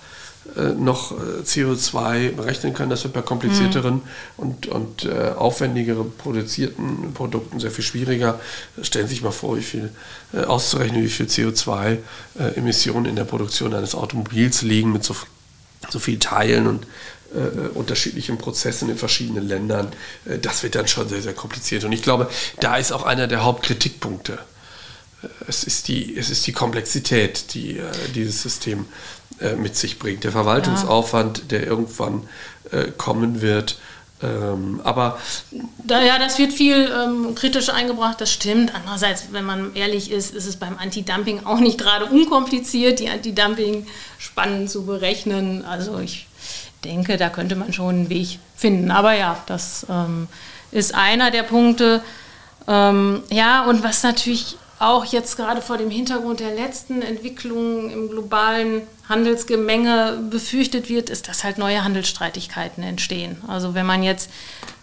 noch 0.74 1.12
äh, 1.12 1.42
CO2 1.44 2.32
berechnen 2.32 2.74
kann. 2.74 2.90
Das 2.90 3.05
wird 3.05 3.14
bei 3.14 3.22
komplizierteren 3.22 3.94
mhm. 3.94 4.03
und, 4.36 4.66
und 4.66 5.05
äh, 5.05 5.32
aufwendigeren 5.36 6.12
produzierten 6.16 7.12
Produkten 7.14 7.61
sehr 7.61 7.70
viel 7.70 7.84
schwieriger. 7.84 8.40
Stellen 8.82 9.07
Sie 9.07 9.14
sich 9.14 9.22
mal 9.22 9.30
vor, 9.30 9.57
wie 9.57 9.62
viel 9.62 9.90
äh, 10.32 10.44
auszurechnen, 10.44 11.03
wie 11.03 11.09
viel 11.09 11.26
CO2-Emissionen 11.26 13.07
äh, 13.07 13.09
in 13.11 13.16
der 13.16 13.24
Produktion 13.24 13.74
eines 13.74 13.94
Automobils 13.94 14.62
liegen 14.62 14.92
mit 14.92 15.05
so, 15.05 15.14
so 15.90 15.99
vielen 15.99 16.20
Teilen 16.20 16.66
und 16.66 16.86
äh, 17.34 17.68
unterschiedlichen 17.74 18.38
Prozessen 18.38 18.88
in 18.88 18.96
verschiedenen 18.96 19.46
Ländern. 19.46 19.88
das 20.40 20.62
wird 20.62 20.74
dann 20.74 20.88
schon 20.88 21.09
sehr, 21.09 21.22
sehr 21.22 21.34
kompliziert. 21.34 21.84
Und 21.84 21.92
ich 21.92 22.03
glaube, 22.03 22.30
da 22.61 22.76
ist 22.76 22.90
auch 22.90 23.05
einer 23.05 23.26
der 23.26 23.44
Hauptkritikpunkte 23.44 24.38
es 25.46 25.64
ist 25.64 25.88
die, 25.88 26.16
es 26.16 26.30
ist 26.30 26.46
die 26.46 26.53
Komplexität, 26.53 27.55
die 27.55 27.78
äh, 27.78 27.84
dieses 28.14 28.42
System 28.42 28.86
äh, 29.41 29.55
mit 29.55 29.76
sich 29.76 29.99
bringt. 29.99 30.24
Der 30.24 30.32
Verwaltungsaufwand, 30.32 31.39
ja. 31.39 31.45
der 31.51 31.66
irgendwann 31.66 32.28
äh, 32.70 32.91
kommen 32.97 33.41
wird. 33.41 33.78
Ähm, 34.20 34.80
aber 34.82 35.18
da, 35.84 36.03
ja, 36.03 36.18
das 36.18 36.39
wird 36.39 36.53
viel 36.53 36.91
ähm, 36.93 37.34
kritisch 37.34 37.68
eingebracht, 37.68 38.20
das 38.20 38.32
stimmt. 38.32 38.74
Andererseits, 38.74 39.26
wenn 39.30 39.45
man 39.45 39.74
ehrlich 39.74 40.11
ist, 40.11 40.34
ist 40.34 40.47
es 40.47 40.57
beim 40.57 40.76
Anti-Dumping 40.76 41.47
auch 41.47 41.61
nicht 41.61 41.78
gerade 41.78 42.07
unkompliziert, 42.07 42.99
die 42.99 43.09
Anti-Dumping-Spannen 43.09 44.66
zu 44.66 44.84
berechnen. 44.84 45.64
Also 45.64 45.99
ich 45.99 46.26
denke, 46.84 47.16
da 47.16 47.28
könnte 47.28 47.55
man 47.55 47.72
schon 47.72 47.95
einen 47.95 48.09
Weg 48.09 48.39
finden. 48.57 48.91
Aber 48.91 49.12
ja, 49.12 49.41
das 49.47 49.86
ähm, 49.89 50.26
ist 50.72 50.95
einer 50.95 51.30
der 51.30 51.45
Punkte. 51.45 52.03
Ähm, 52.66 53.22
ja, 53.30 53.64
und 53.66 53.84
was 53.84 54.03
natürlich 54.03 54.57
auch 54.79 55.05
jetzt 55.05 55.37
gerade 55.37 55.61
vor 55.61 55.76
dem 55.76 55.91
Hintergrund 55.91 56.41
der 56.41 56.55
letzten 56.55 57.03
Entwicklungen 57.03 57.91
im 57.91 58.09
globalen 58.09 58.83
Handelsgemenge 59.09 60.18
befürchtet 60.31 60.89
wird, 60.89 61.11
ist, 61.11 61.29
dass 61.29 61.43
halt 61.43 61.59
neue 61.59 61.83
Handelsstreitigkeiten 61.83 62.85
entstehen. 62.85 63.39
Also 63.49 63.74
wenn 63.74 63.87
man 63.87 64.03
jetzt 64.03 64.31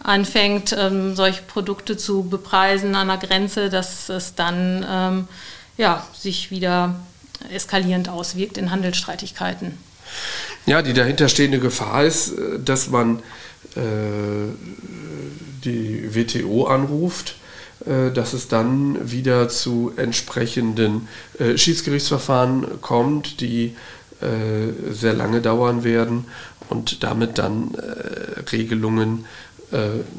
anfängt, 0.02 0.74
ähm, 0.78 1.16
solche 1.16 1.42
Produkte 1.42 1.96
zu 1.96 2.24
bepreisen 2.24 2.94
an 2.94 3.08
der 3.08 3.16
Grenze, 3.16 3.70
dass 3.70 4.08
es 4.08 4.34
dann 4.34 4.84
ähm, 4.88 5.28
ja, 5.76 6.06
sich 6.14 6.50
wieder 6.50 6.96
eskalierend 7.52 8.08
auswirkt 8.08 8.58
in 8.58 8.70
Handelsstreitigkeiten. 8.70 9.78
Ja, 10.66 10.82
die 10.82 10.92
dahinterstehende 10.92 11.58
Gefahr 11.58 12.04
ist, 12.04 12.32
äh, 12.32 12.58
dass 12.62 12.88
man 12.88 13.20
äh, 13.74 13.80
die 15.64 16.14
WTO 16.14 16.64
anruft 16.66 17.36
dass 18.14 18.32
es 18.32 18.48
dann 18.48 19.10
wieder 19.10 19.48
zu 19.48 19.92
entsprechenden 19.96 21.06
äh, 21.38 21.56
Schiedsgerichtsverfahren 21.56 22.80
kommt, 22.80 23.40
die 23.40 23.76
äh, 24.20 24.92
sehr 24.92 25.14
lange 25.14 25.40
dauern 25.40 25.84
werden 25.84 26.24
und 26.68 27.04
damit 27.04 27.38
dann 27.38 27.76
Regelungen 28.50 29.24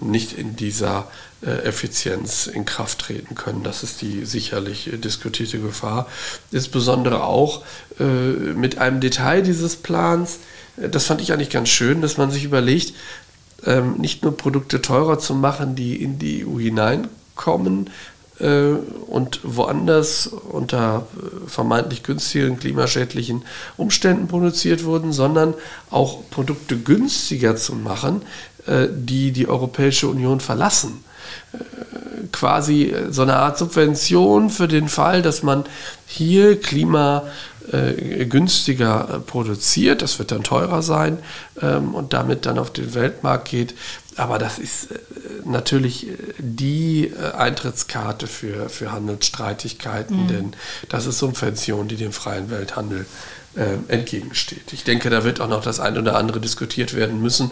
nicht 0.01 0.33
in 0.33 0.57
dieser 0.57 1.09
Effizienz 1.41 2.47
in 2.47 2.65
Kraft 2.65 2.99
treten 2.99 3.35
können. 3.35 3.63
Das 3.63 3.81
ist 3.81 4.01
die 4.01 4.25
sicherlich 4.25 4.89
diskutierte 4.93 5.59
Gefahr. 5.59 6.07
Insbesondere 6.51 7.23
auch 7.23 7.63
mit 7.97 8.77
einem 8.77 8.99
Detail 8.99 9.41
dieses 9.41 9.77
Plans, 9.77 10.39
das 10.75 11.05
fand 11.05 11.21
ich 11.21 11.31
eigentlich 11.31 11.49
ganz 11.49 11.69
schön, 11.69 12.01
dass 12.01 12.17
man 12.17 12.29
sich 12.29 12.43
überlegt, 12.43 12.93
ähm, 13.65 13.95
nicht 13.97 14.23
nur 14.23 14.35
Produkte 14.35 14.81
teurer 14.81 15.19
zu 15.19 15.33
machen, 15.33 15.75
die 15.75 16.01
in 16.01 16.19
die 16.19 16.45
EU 16.45 16.59
hineinkommen, 16.59 17.09
kommen, 17.37 17.89
äh, 18.39 18.73
und 19.07 19.39
woanders 19.43 20.27
unter 20.27 21.07
äh, 21.17 21.49
vermeintlich 21.49 22.03
günstigen, 22.03 22.59
klimaschädlichen 22.59 23.43
Umständen 23.77 24.27
produziert 24.27 24.83
wurden, 24.83 25.11
sondern 25.11 25.55
auch 25.89 26.29
Produkte 26.29 26.77
günstiger 26.77 27.55
zu 27.55 27.73
machen, 27.73 28.21
äh, 28.67 28.87
die 28.91 29.31
die 29.31 29.47
Europäische 29.47 30.07
Union 30.07 30.39
verlassen 30.39 31.03
quasi 32.31 32.95
so 33.09 33.23
eine 33.23 33.35
Art 33.35 33.57
Subvention 33.57 34.49
für 34.49 34.67
den 34.67 34.89
Fall, 34.89 35.21
dass 35.21 35.43
man 35.43 35.65
hier 36.05 36.59
klimagünstiger 36.59 39.23
produziert. 39.25 40.01
Das 40.01 40.19
wird 40.19 40.31
dann 40.31 40.43
teurer 40.43 40.81
sein 40.81 41.19
ähm, 41.61 41.95
und 41.95 42.11
damit 42.13 42.45
dann 42.45 42.59
auf 42.59 42.71
den 42.71 42.93
Weltmarkt 42.93 43.47
geht. 43.49 43.75
Aber 44.17 44.39
das 44.39 44.57
ist 44.57 44.91
äh, 44.91 44.95
natürlich 45.45 46.09
äh, 46.09 46.17
die 46.39 47.07
äh, 47.07 47.33
Eintrittskarte 47.33 48.27
für, 48.27 48.69
für 48.69 48.91
Handelsstreitigkeiten, 48.91 50.23
mhm. 50.23 50.27
denn 50.27 50.53
das 50.89 51.05
ist 51.05 51.19
Subvention, 51.19 51.87
die 51.87 51.95
dem 51.95 52.11
freien 52.11 52.49
Welthandel 52.49 53.05
äh, 53.55 53.77
entgegensteht. 53.87 54.73
Ich 54.73 54.83
denke, 54.83 55.09
da 55.09 55.23
wird 55.23 55.39
auch 55.39 55.47
noch 55.47 55.63
das 55.63 55.79
eine 55.79 55.99
oder 55.99 56.15
andere 56.15 56.39
diskutiert 56.39 56.95
werden 56.95 57.21
müssen. 57.21 57.51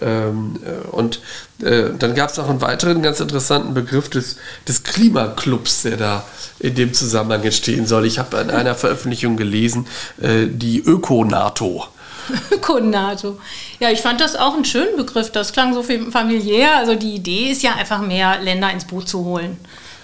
Ähm, 0.00 0.58
äh, 0.64 0.86
und 0.88 1.20
äh, 1.62 1.90
dann 1.98 2.14
gab 2.14 2.30
es 2.30 2.36
noch 2.36 2.48
einen 2.48 2.60
weiteren 2.60 3.02
ganz 3.02 3.20
interessanten 3.20 3.72
Begriff 3.74 4.08
des, 4.08 4.36
des 4.66 4.82
Klimaclubs, 4.82 5.82
der 5.82 5.96
da 5.96 6.24
in 6.58 6.74
dem 6.74 6.92
Zusammenhang 6.92 7.42
entstehen 7.42 7.86
soll. 7.86 8.06
Ich 8.06 8.18
habe 8.18 8.36
in 8.38 8.50
einer 8.50 8.74
Veröffentlichung 8.74 9.36
gelesen, 9.36 9.86
die 10.18 10.80
Öko-NATO. 10.80 11.86
Öko-NATO. 12.50 13.38
Ja, 13.80 13.90
ich 13.90 14.00
fand 14.00 14.20
das 14.20 14.36
auch 14.36 14.54
einen 14.54 14.64
schönen 14.64 14.96
Begriff. 14.96 15.30
Das 15.30 15.52
klang 15.52 15.74
so 15.74 15.82
familiär. 15.82 16.76
Also 16.76 16.94
die 16.94 17.14
Idee 17.14 17.50
ist 17.50 17.62
ja 17.62 17.74
einfach 17.74 18.00
mehr 18.00 18.40
Länder 18.40 18.70
ins 18.70 18.84
Boot 18.84 19.08
zu 19.08 19.24
holen. 19.24 19.58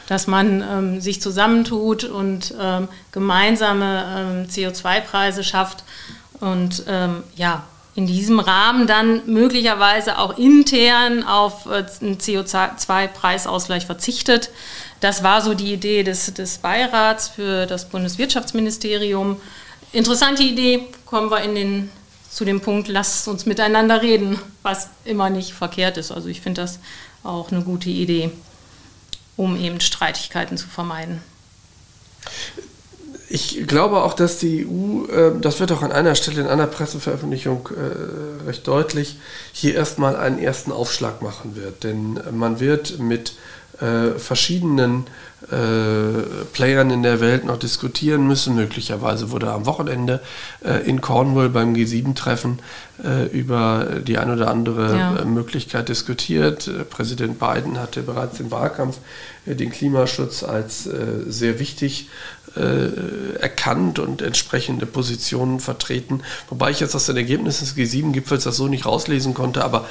Dass 0.09 0.27
man 0.27 0.63
ähm, 0.63 1.01
sich 1.01 1.23
zusammentut 1.23 2.05
und 2.05 2.55
ähm, 2.61 2.89
gemeinsame 3.13 4.05
ähm, 4.17 4.47
CO2-Preise 4.49 5.45
schafft 5.45 5.85
und 6.41 6.85
ähm, 6.89 7.23
ja, 7.37 7.65
in 7.95 8.07
diesem 8.07 8.41
Rahmen 8.41 8.87
dann 8.87 9.23
möglicherweise 9.27 10.19
auch 10.19 10.39
intern 10.39 11.25
auf 11.25 11.67
äh, 11.67 11.85
einen 12.01 12.19
CO2-Preisausgleich 12.19 13.87
verzichtet. 13.87 14.51
Das 15.01 15.23
war 15.23 15.41
so 15.43 15.55
die 15.55 15.73
Idee 15.73 16.03
des, 16.03 16.33
des 16.33 16.59
Beirats 16.59 17.29
für 17.29 17.67
das 17.67 17.89
Bundeswirtschaftsministerium. 17.89 19.41
Interessante 19.93 20.43
Idee, 20.43 20.89
kommen 21.05 21.31
wir 21.31 21.43
in 21.43 21.55
den 21.55 21.91
zu 22.33 22.45
dem 22.45 22.61
Punkt, 22.61 22.89
lasst 22.89 23.29
uns 23.29 23.45
miteinander 23.45 24.01
reden, 24.01 24.39
was 24.63 24.89
immer 25.05 25.29
nicht 25.29 25.53
verkehrt 25.53 25.99
ist. 25.99 26.11
Also 26.11 26.29
ich 26.29 26.41
finde 26.41 26.63
das 26.63 26.79
auch 27.23 27.53
eine 27.53 27.63
gute 27.63 27.91
Idee, 27.91 28.31
um 29.37 29.57
eben 29.57 29.81
Streitigkeiten 29.81 30.57
zu 30.57 30.67
vermeiden. 30.67 31.21
Ich 33.29 33.67
glaube 33.67 34.03
auch, 34.03 34.15
dass 34.15 34.39
die 34.39 34.67
EU, 34.67 35.07
äh, 35.11 35.33
das 35.41 35.61
wird 35.61 35.73
auch 35.73 35.83
an 35.83 35.93
einer 35.93 36.15
Stelle 36.15 36.43
in 36.43 36.47
einer 36.47 36.67
Presseveröffentlichung 36.67 37.69
äh, 37.69 38.45
recht 38.47 38.67
deutlich, 38.67 39.19
hier 39.53 39.75
erstmal 39.75 40.17
einen 40.17 40.39
ersten 40.39 40.73
Aufschlag 40.73 41.23
machen 41.23 41.57
wird. 41.57 41.85
Denn 41.85 42.21
man 42.33 42.61
wird 42.61 42.99
mit 42.99 43.35
äh, 43.81 44.19
verschiedenen 44.19 45.07
äh, 45.51 46.45
Playern 46.53 46.91
in 46.91 47.03
der 47.03 47.21
Welt 47.21 47.45
noch 47.45 47.59
diskutieren 47.59 48.27
müssen. 48.27 48.55
Möglicherweise 48.55 49.31
wurde 49.31 49.51
am 49.51 49.67
Wochenende 49.67 50.21
äh, 50.65 50.89
in 50.89 51.01
Cornwall 51.01 51.49
beim 51.49 51.75
G7-Treffen 51.75 52.61
äh, 53.03 53.27
über 53.27 54.01
die 54.07 54.19
ein 54.19 54.31
oder 54.31 54.49
andere 54.49 54.97
ja. 54.97 55.17
Äh, 55.17 55.25
Möglichkeit 55.25 55.89
diskutiert. 55.89 56.69
Äh, 56.69 56.85
Präsident 56.85 57.41
Biden 57.41 57.81
hatte 57.81 58.03
bereits 58.03 58.39
im 58.39 58.51
Wahlkampf 58.51 58.99
den 59.45 59.71
Klimaschutz 59.71 60.45
als 60.45 60.89
sehr 61.27 61.59
wichtig 61.59 62.09
erkannt 62.55 63.99
und 63.99 64.23
entsprechende 64.23 64.87
Positionen 64.87 65.61
vertreten. 65.61 66.23
Wobei 66.49 66.71
ich 66.71 66.81
jetzt 66.81 66.95
aus 66.95 67.07
den 67.07 67.17
Ergebnissen 67.17 67.65
des 67.65 67.77
G7-Gipfels 67.77 68.45
das 68.45 68.57
so 68.57 68.69
nicht 68.69 68.87
rauslesen 68.87 69.35
konnte, 69.35 69.65
aber 69.65 69.87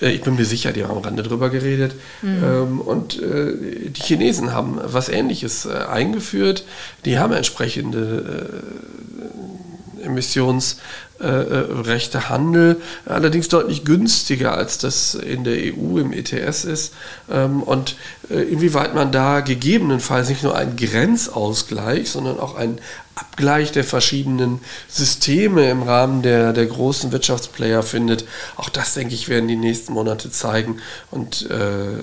ich 0.00 0.22
bin 0.22 0.36
mir 0.36 0.44
sicher, 0.44 0.72
die 0.72 0.84
haben 0.84 0.96
am 0.96 1.02
Rande 1.02 1.22
drüber 1.22 1.48
geredet. 1.50 1.94
Mhm. 2.22 2.44
Ähm, 2.44 2.80
und 2.80 3.20
die 3.20 4.02
Chinesen 4.02 4.52
haben 4.52 4.78
was 4.84 5.08
Ähnliches 5.08 5.66
eingeführt. 5.66 6.64
Die 7.04 7.18
haben 7.18 7.32
entsprechende 7.32 8.62
Emissions- 10.02 10.76
äh, 11.18 11.26
äh, 11.26 11.80
rechte 11.82 12.28
Handel, 12.28 12.76
allerdings 13.06 13.48
deutlich 13.48 13.84
günstiger 13.84 14.52
als 14.52 14.76
das 14.76 15.14
in 15.14 15.44
der 15.44 15.54
EU 15.54 15.98
im 15.98 16.12
ETS 16.12 16.64
ist. 16.64 16.92
Ähm, 17.30 17.62
und 17.62 17.96
äh, 18.28 18.40
inwieweit 18.42 18.94
man 18.94 19.12
da 19.12 19.40
gegebenenfalls 19.40 20.28
nicht 20.28 20.42
nur 20.42 20.54
einen 20.54 20.76
Grenzausgleich, 20.76 22.10
sondern 22.10 22.38
auch 22.38 22.54
einen 22.54 22.80
Abgleich 23.16 23.72
der 23.72 23.82
verschiedenen 23.82 24.60
Systeme 24.88 25.70
im 25.70 25.82
Rahmen 25.82 26.20
der, 26.20 26.52
der 26.52 26.66
großen 26.66 27.12
Wirtschaftsplayer 27.12 27.82
findet, 27.82 28.26
auch 28.56 28.68
das, 28.68 28.92
denke 28.92 29.14
ich, 29.14 29.30
werden 29.30 29.48
die 29.48 29.56
nächsten 29.56 29.94
Monate 29.94 30.30
zeigen. 30.30 30.80
Und 31.10 31.50
äh, 31.50 31.96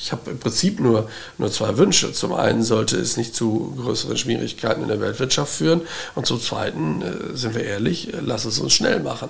ich 0.00 0.10
habe 0.10 0.32
im 0.32 0.40
Prinzip 0.40 0.80
nur, 0.80 1.08
nur 1.38 1.52
zwei 1.52 1.78
Wünsche. 1.78 2.12
Zum 2.12 2.34
einen 2.34 2.64
sollte 2.64 2.96
es 2.96 3.16
nicht 3.16 3.36
zu 3.36 3.72
größeren 3.76 4.16
Schwierigkeiten 4.16 4.82
in 4.82 4.88
der 4.88 5.00
Weltwirtschaft 5.00 5.52
führen 5.52 5.82
und 6.16 6.26
zum 6.26 6.40
zweiten, 6.40 7.00
äh, 7.00 7.36
sind 7.36 7.54
wir 7.54 7.62
ehrlich, 7.62 8.08
lass 8.20 8.44
es 8.44 8.58
uns 8.58 8.72
schnell 8.72 8.98
machen. 8.98 9.28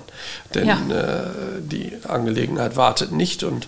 Denn 0.55 0.67
ja. 0.67 0.79
äh, 0.89 1.61
die 1.61 1.93
Angelegenheit 2.07 2.75
wartet 2.75 3.11
nicht 3.11 3.43
und 3.43 3.67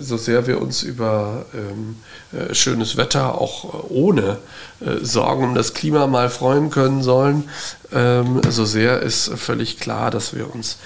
so 0.00 0.16
sehr 0.16 0.46
wir 0.46 0.60
uns 0.60 0.82
über 0.82 1.46
ähm, 1.54 1.96
äh, 2.32 2.54
schönes 2.54 2.96
Wetter 2.96 3.40
auch 3.40 3.88
ohne 3.88 4.38
äh, 4.80 5.04
Sorgen 5.04 5.44
um 5.44 5.54
das 5.54 5.74
Klima 5.74 6.06
mal 6.06 6.28
freuen 6.28 6.70
können 6.70 7.02
sollen, 7.02 7.48
ähm, 7.92 8.40
so 8.48 8.64
sehr 8.64 9.00
ist 9.02 9.30
völlig 9.36 9.78
klar, 9.78 10.10
dass 10.10 10.34
wir 10.34 10.52
uns 10.52 10.78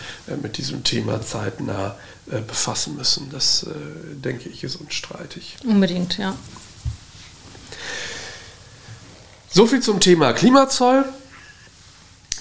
mit 0.42 0.58
diesem 0.58 0.84
Thema 0.84 1.20
zeitnah 1.22 1.96
befassen 2.46 2.94
müssen. 2.96 3.28
Das, 3.32 3.66
denke 4.12 4.48
ich, 4.48 4.62
ist 4.62 4.76
unstreitig. 4.76 5.56
Unbedingt, 5.64 6.16
ja. 6.16 6.36
So 9.52 9.66
viel 9.66 9.80
zum 9.80 9.98
Thema 9.98 10.32
Klimazoll. 10.32 11.04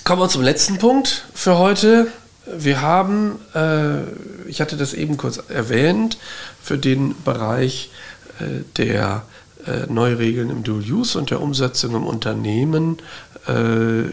Kommen 0.03 0.21
wir 0.21 0.30
zum 0.30 0.43
letzten 0.43 0.77
Punkt 0.77 1.25
für 1.34 1.57
heute. 1.57 2.11
Wir 2.45 2.82
haben, 2.82 3.39
äh, 3.53 4.01
ich 4.50 4.62
hatte 4.62 4.78
das 4.78 4.93
eben 4.93 5.18
kurz 5.18 5.39
erwähnt, 5.50 6.18
für 6.62 6.78
den 6.78 7.16
Bereich 7.24 7.91
äh, 8.39 8.64
der 8.78 9.24
äh, 9.66 9.91
Neuregeln 9.91 10.50
im 10.50 10.64
Dual 10.64 10.82
Use 10.82 11.18
und 11.18 11.30
der 11.30 11.41
Umsetzung 11.41 11.95
im 11.95 12.06
Unternehmen 12.06 12.97
äh, 13.47 14.10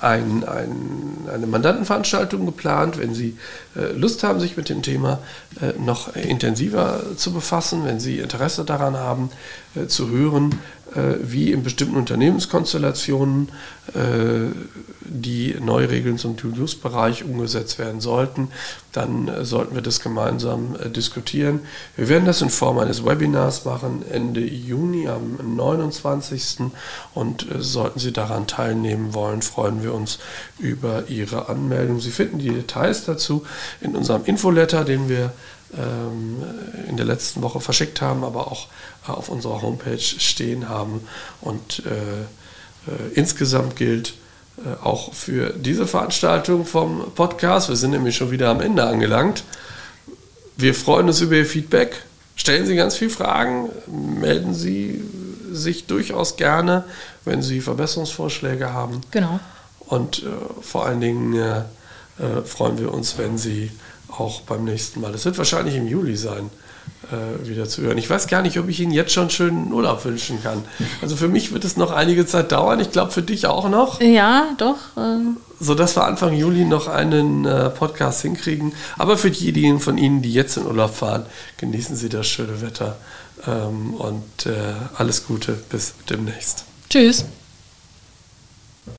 ein, 0.00 0.44
ein, 0.44 1.28
eine 1.32 1.46
Mandantenveranstaltung 1.46 2.44
geplant. 2.44 2.98
Wenn 2.98 3.14
Sie 3.14 3.36
äh, 3.76 3.92
Lust 3.92 4.24
haben, 4.24 4.40
sich 4.40 4.56
mit 4.56 4.68
dem 4.68 4.82
Thema 4.82 5.20
äh, 5.60 5.78
noch 5.78 6.14
intensiver 6.16 7.00
zu 7.16 7.32
befassen, 7.32 7.84
wenn 7.84 8.00
Sie 8.00 8.18
Interesse 8.18 8.64
daran 8.64 8.96
haben, 8.96 9.30
äh, 9.76 9.86
zu 9.86 10.10
hören, 10.10 10.58
wie 11.22 11.52
in 11.52 11.62
bestimmten 11.62 11.96
Unternehmenskonstellationen 11.96 13.48
äh, 13.94 14.52
die 15.00 15.56
Neuregeln 15.60 16.18
zum 16.18 16.36
Dual-Use-Bereich 16.36 17.24
umgesetzt 17.24 17.78
werden 17.78 18.00
sollten, 18.00 18.48
dann 18.92 19.28
äh, 19.28 19.44
sollten 19.44 19.74
wir 19.74 19.82
das 19.82 20.00
gemeinsam 20.00 20.76
diskutieren. 20.94 21.60
Wir 21.96 22.08
werden 22.08 22.26
das 22.26 22.42
in 22.42 22.50
Form 22.50 22.78
eines 22.78 23.04
Webinars 23.04 23.64
machen, 23.64 24.04
Ende 24.10 24.40
Juni 24.40 25.08
am 25.08 25.38
29. 25.56 26.70
Und 27.14 27.46
sollten 27.58 27.98
Sie 27.98 28.12
daran 28.12 28.46
teilnehmen 28.46 29.14
wollen, 29.14 29.42
freuen 29.42 29.82
wir 29.82 29.94
uns 29.94 30.18
über 30.58 31.08
Ihre 31.08 31.48
Anmeldung. 31.48 32.00
Sie 32.00 32.10
finden 32.10 32.38
die 32.38 32.50
Details 32.50 33.04
dazu 33.04 33.44
in 33.80 33.96
unserem 33.96 34.24
Infoletter, 34.24 34.84
den 34.84 35.08
wir 35.08 35.32
in 35.72 36.96
der 36.96 37.06
letzten 37.06 37.40
Woche 37.40 37.60
verschickt 37.60 38.02
haben, 38.02 38.24
aber 38.24 38.48
auch 38.52 38.68
auf 39.06 39.28
unserer 39.28 39.62
Homepage 39.62 39.98
stehen 39.98 40.68
haben. 40.68 41.00
Und 41.40 41.82
äh, 41.86 42.22
äh, 42.90 43.14
insgesamt 43.14 43.76
gilt 43.76 44.14
äh, 44.58 44.84
auch 44.84 45.14
für 45.14 45.50
diese 45.50 45.86
Veranstaltung 45.86 46.66
vom 46.66 47.12
Podcast, 47.14 47.68
wir 47.68 47.76
sind 47.76 47.92
nämlich 47.92 48.16
schon 48.16 48.30
wieder 48.30 48.50
am 48.50 48.60
Ende 48.60 48.84
angelangt. 48.84 49.44
Wir 50.56 50.74
freuen 50.74 51.08
uns 51.08 51.20
über 51.20 51.36
Ihr 51.36 51.46
Feedback. 51.46 52.04
Stellen 52.36 52.66
Sie 52.66 52.76
ganz 52.76 52.96
viele 52.96 53.10
Fragen, 53.10 53.70
melden 53.86 54.54
Sie 54.54 55.02
sich 55.50 55.86
durchaus 55.86 56.36
gerne, 56.36 56.84
wenn 57.24 57.42
Sie 57.42 57.60
Verbesserungsvorschläge 57.60 58.72
haben. 58.72 59.00
Genau. 59.10 59.40
Und 59.80 60.22
äh, 60.22 60.26
vor 60.62 60.86
allen 60.86 61.00
Dingen 61.00 61.34
äh, 61.34 61.58
äh, 62.18 62.42
freuen 62.44 62.78
wir 62.78 62.92
uns, 62.92 63.18
wenn 63.18 63.38
Sie 63.38 63.70
auch 64.18 64.42
beim 64.42 64.64
nächsten 64.64 65.00
Mal, 65.00 65.12
das 65.12 65.24
wird 65.24 65.38
wahrscheinlich 65.38 65.76
im 65.76 65.86
Juli 65.86 66.16
sein, 66.16 66.50
äh, 67.10 67.48
wieder 67.48 67.68
zu 67.68 67.82
hören. 67.82 67.98
Ich 67.98 68.08
weiß 68.08 68.26
gar 68.26 68.42
nicht, 68.42 68.58
ob 68.58 68.68
ich 68.68 68.80
Ihnen 68.80 68.92
jetzt 68.92 69.12
schon 69.12 69.30
schönen 69.30 69.72
Urlaub 69.72 70.04
wünschen 70.04 70.42
kann. 70.42 70.64
Also 71.00 71.16
für 71.16 71.28
mich 71.28 71.52
wird 71.52 71.64
es 71.64 71.76
noch 71.76 71.90
einige 71.90 72.26
Zeit 72.26 72.52
dauern. 72.52 72.80
Ich 72.80 72.90
glaube 72.90 73.12
für 73.12 73.22
dich 73.22 73.46
auch 73.46 73.68
noch. 73.68 74.00
Ja, 74.00 74.54
doch. 74.58 74.76
Äh 74.96 75.18
so 75.62 75.76
dass 75.76 75.96
wir 75.96 76.04
Anfang 76.04 76.34
Juli 76.34 76.64
noch 76.64 76.88
einen 76.88 77.44
äh, 77.44 77.70
Podcast 77.70 78.22
hinkriegen. 78.22 78.72
Aber 78.98 79.16
für 79.16 79.30
diejenigen 79.30 79.78
von 79.78 79.96
Ihnen, 79.96 80.20
die 80.20 80.32
jetzt 80.32 80.56
in 80.56 80.66
Urlaub 80.66 80.94
fahren, 80.94 81.24
genießen 81.58 81.94
Sie 81.96 82.08
das 82.08 82.26
schöne 82.26 82.60
Wetter 82.60 82.96
Ähm, 83.46 83.94
und 83.94 84.46
äh, 84.46 84.52
alles 84.96 85.26
Gute, 85.26 85.52
bis 85.70 85.94
demnächst. 86.08 86.64
Tschüss. 86.88 87.24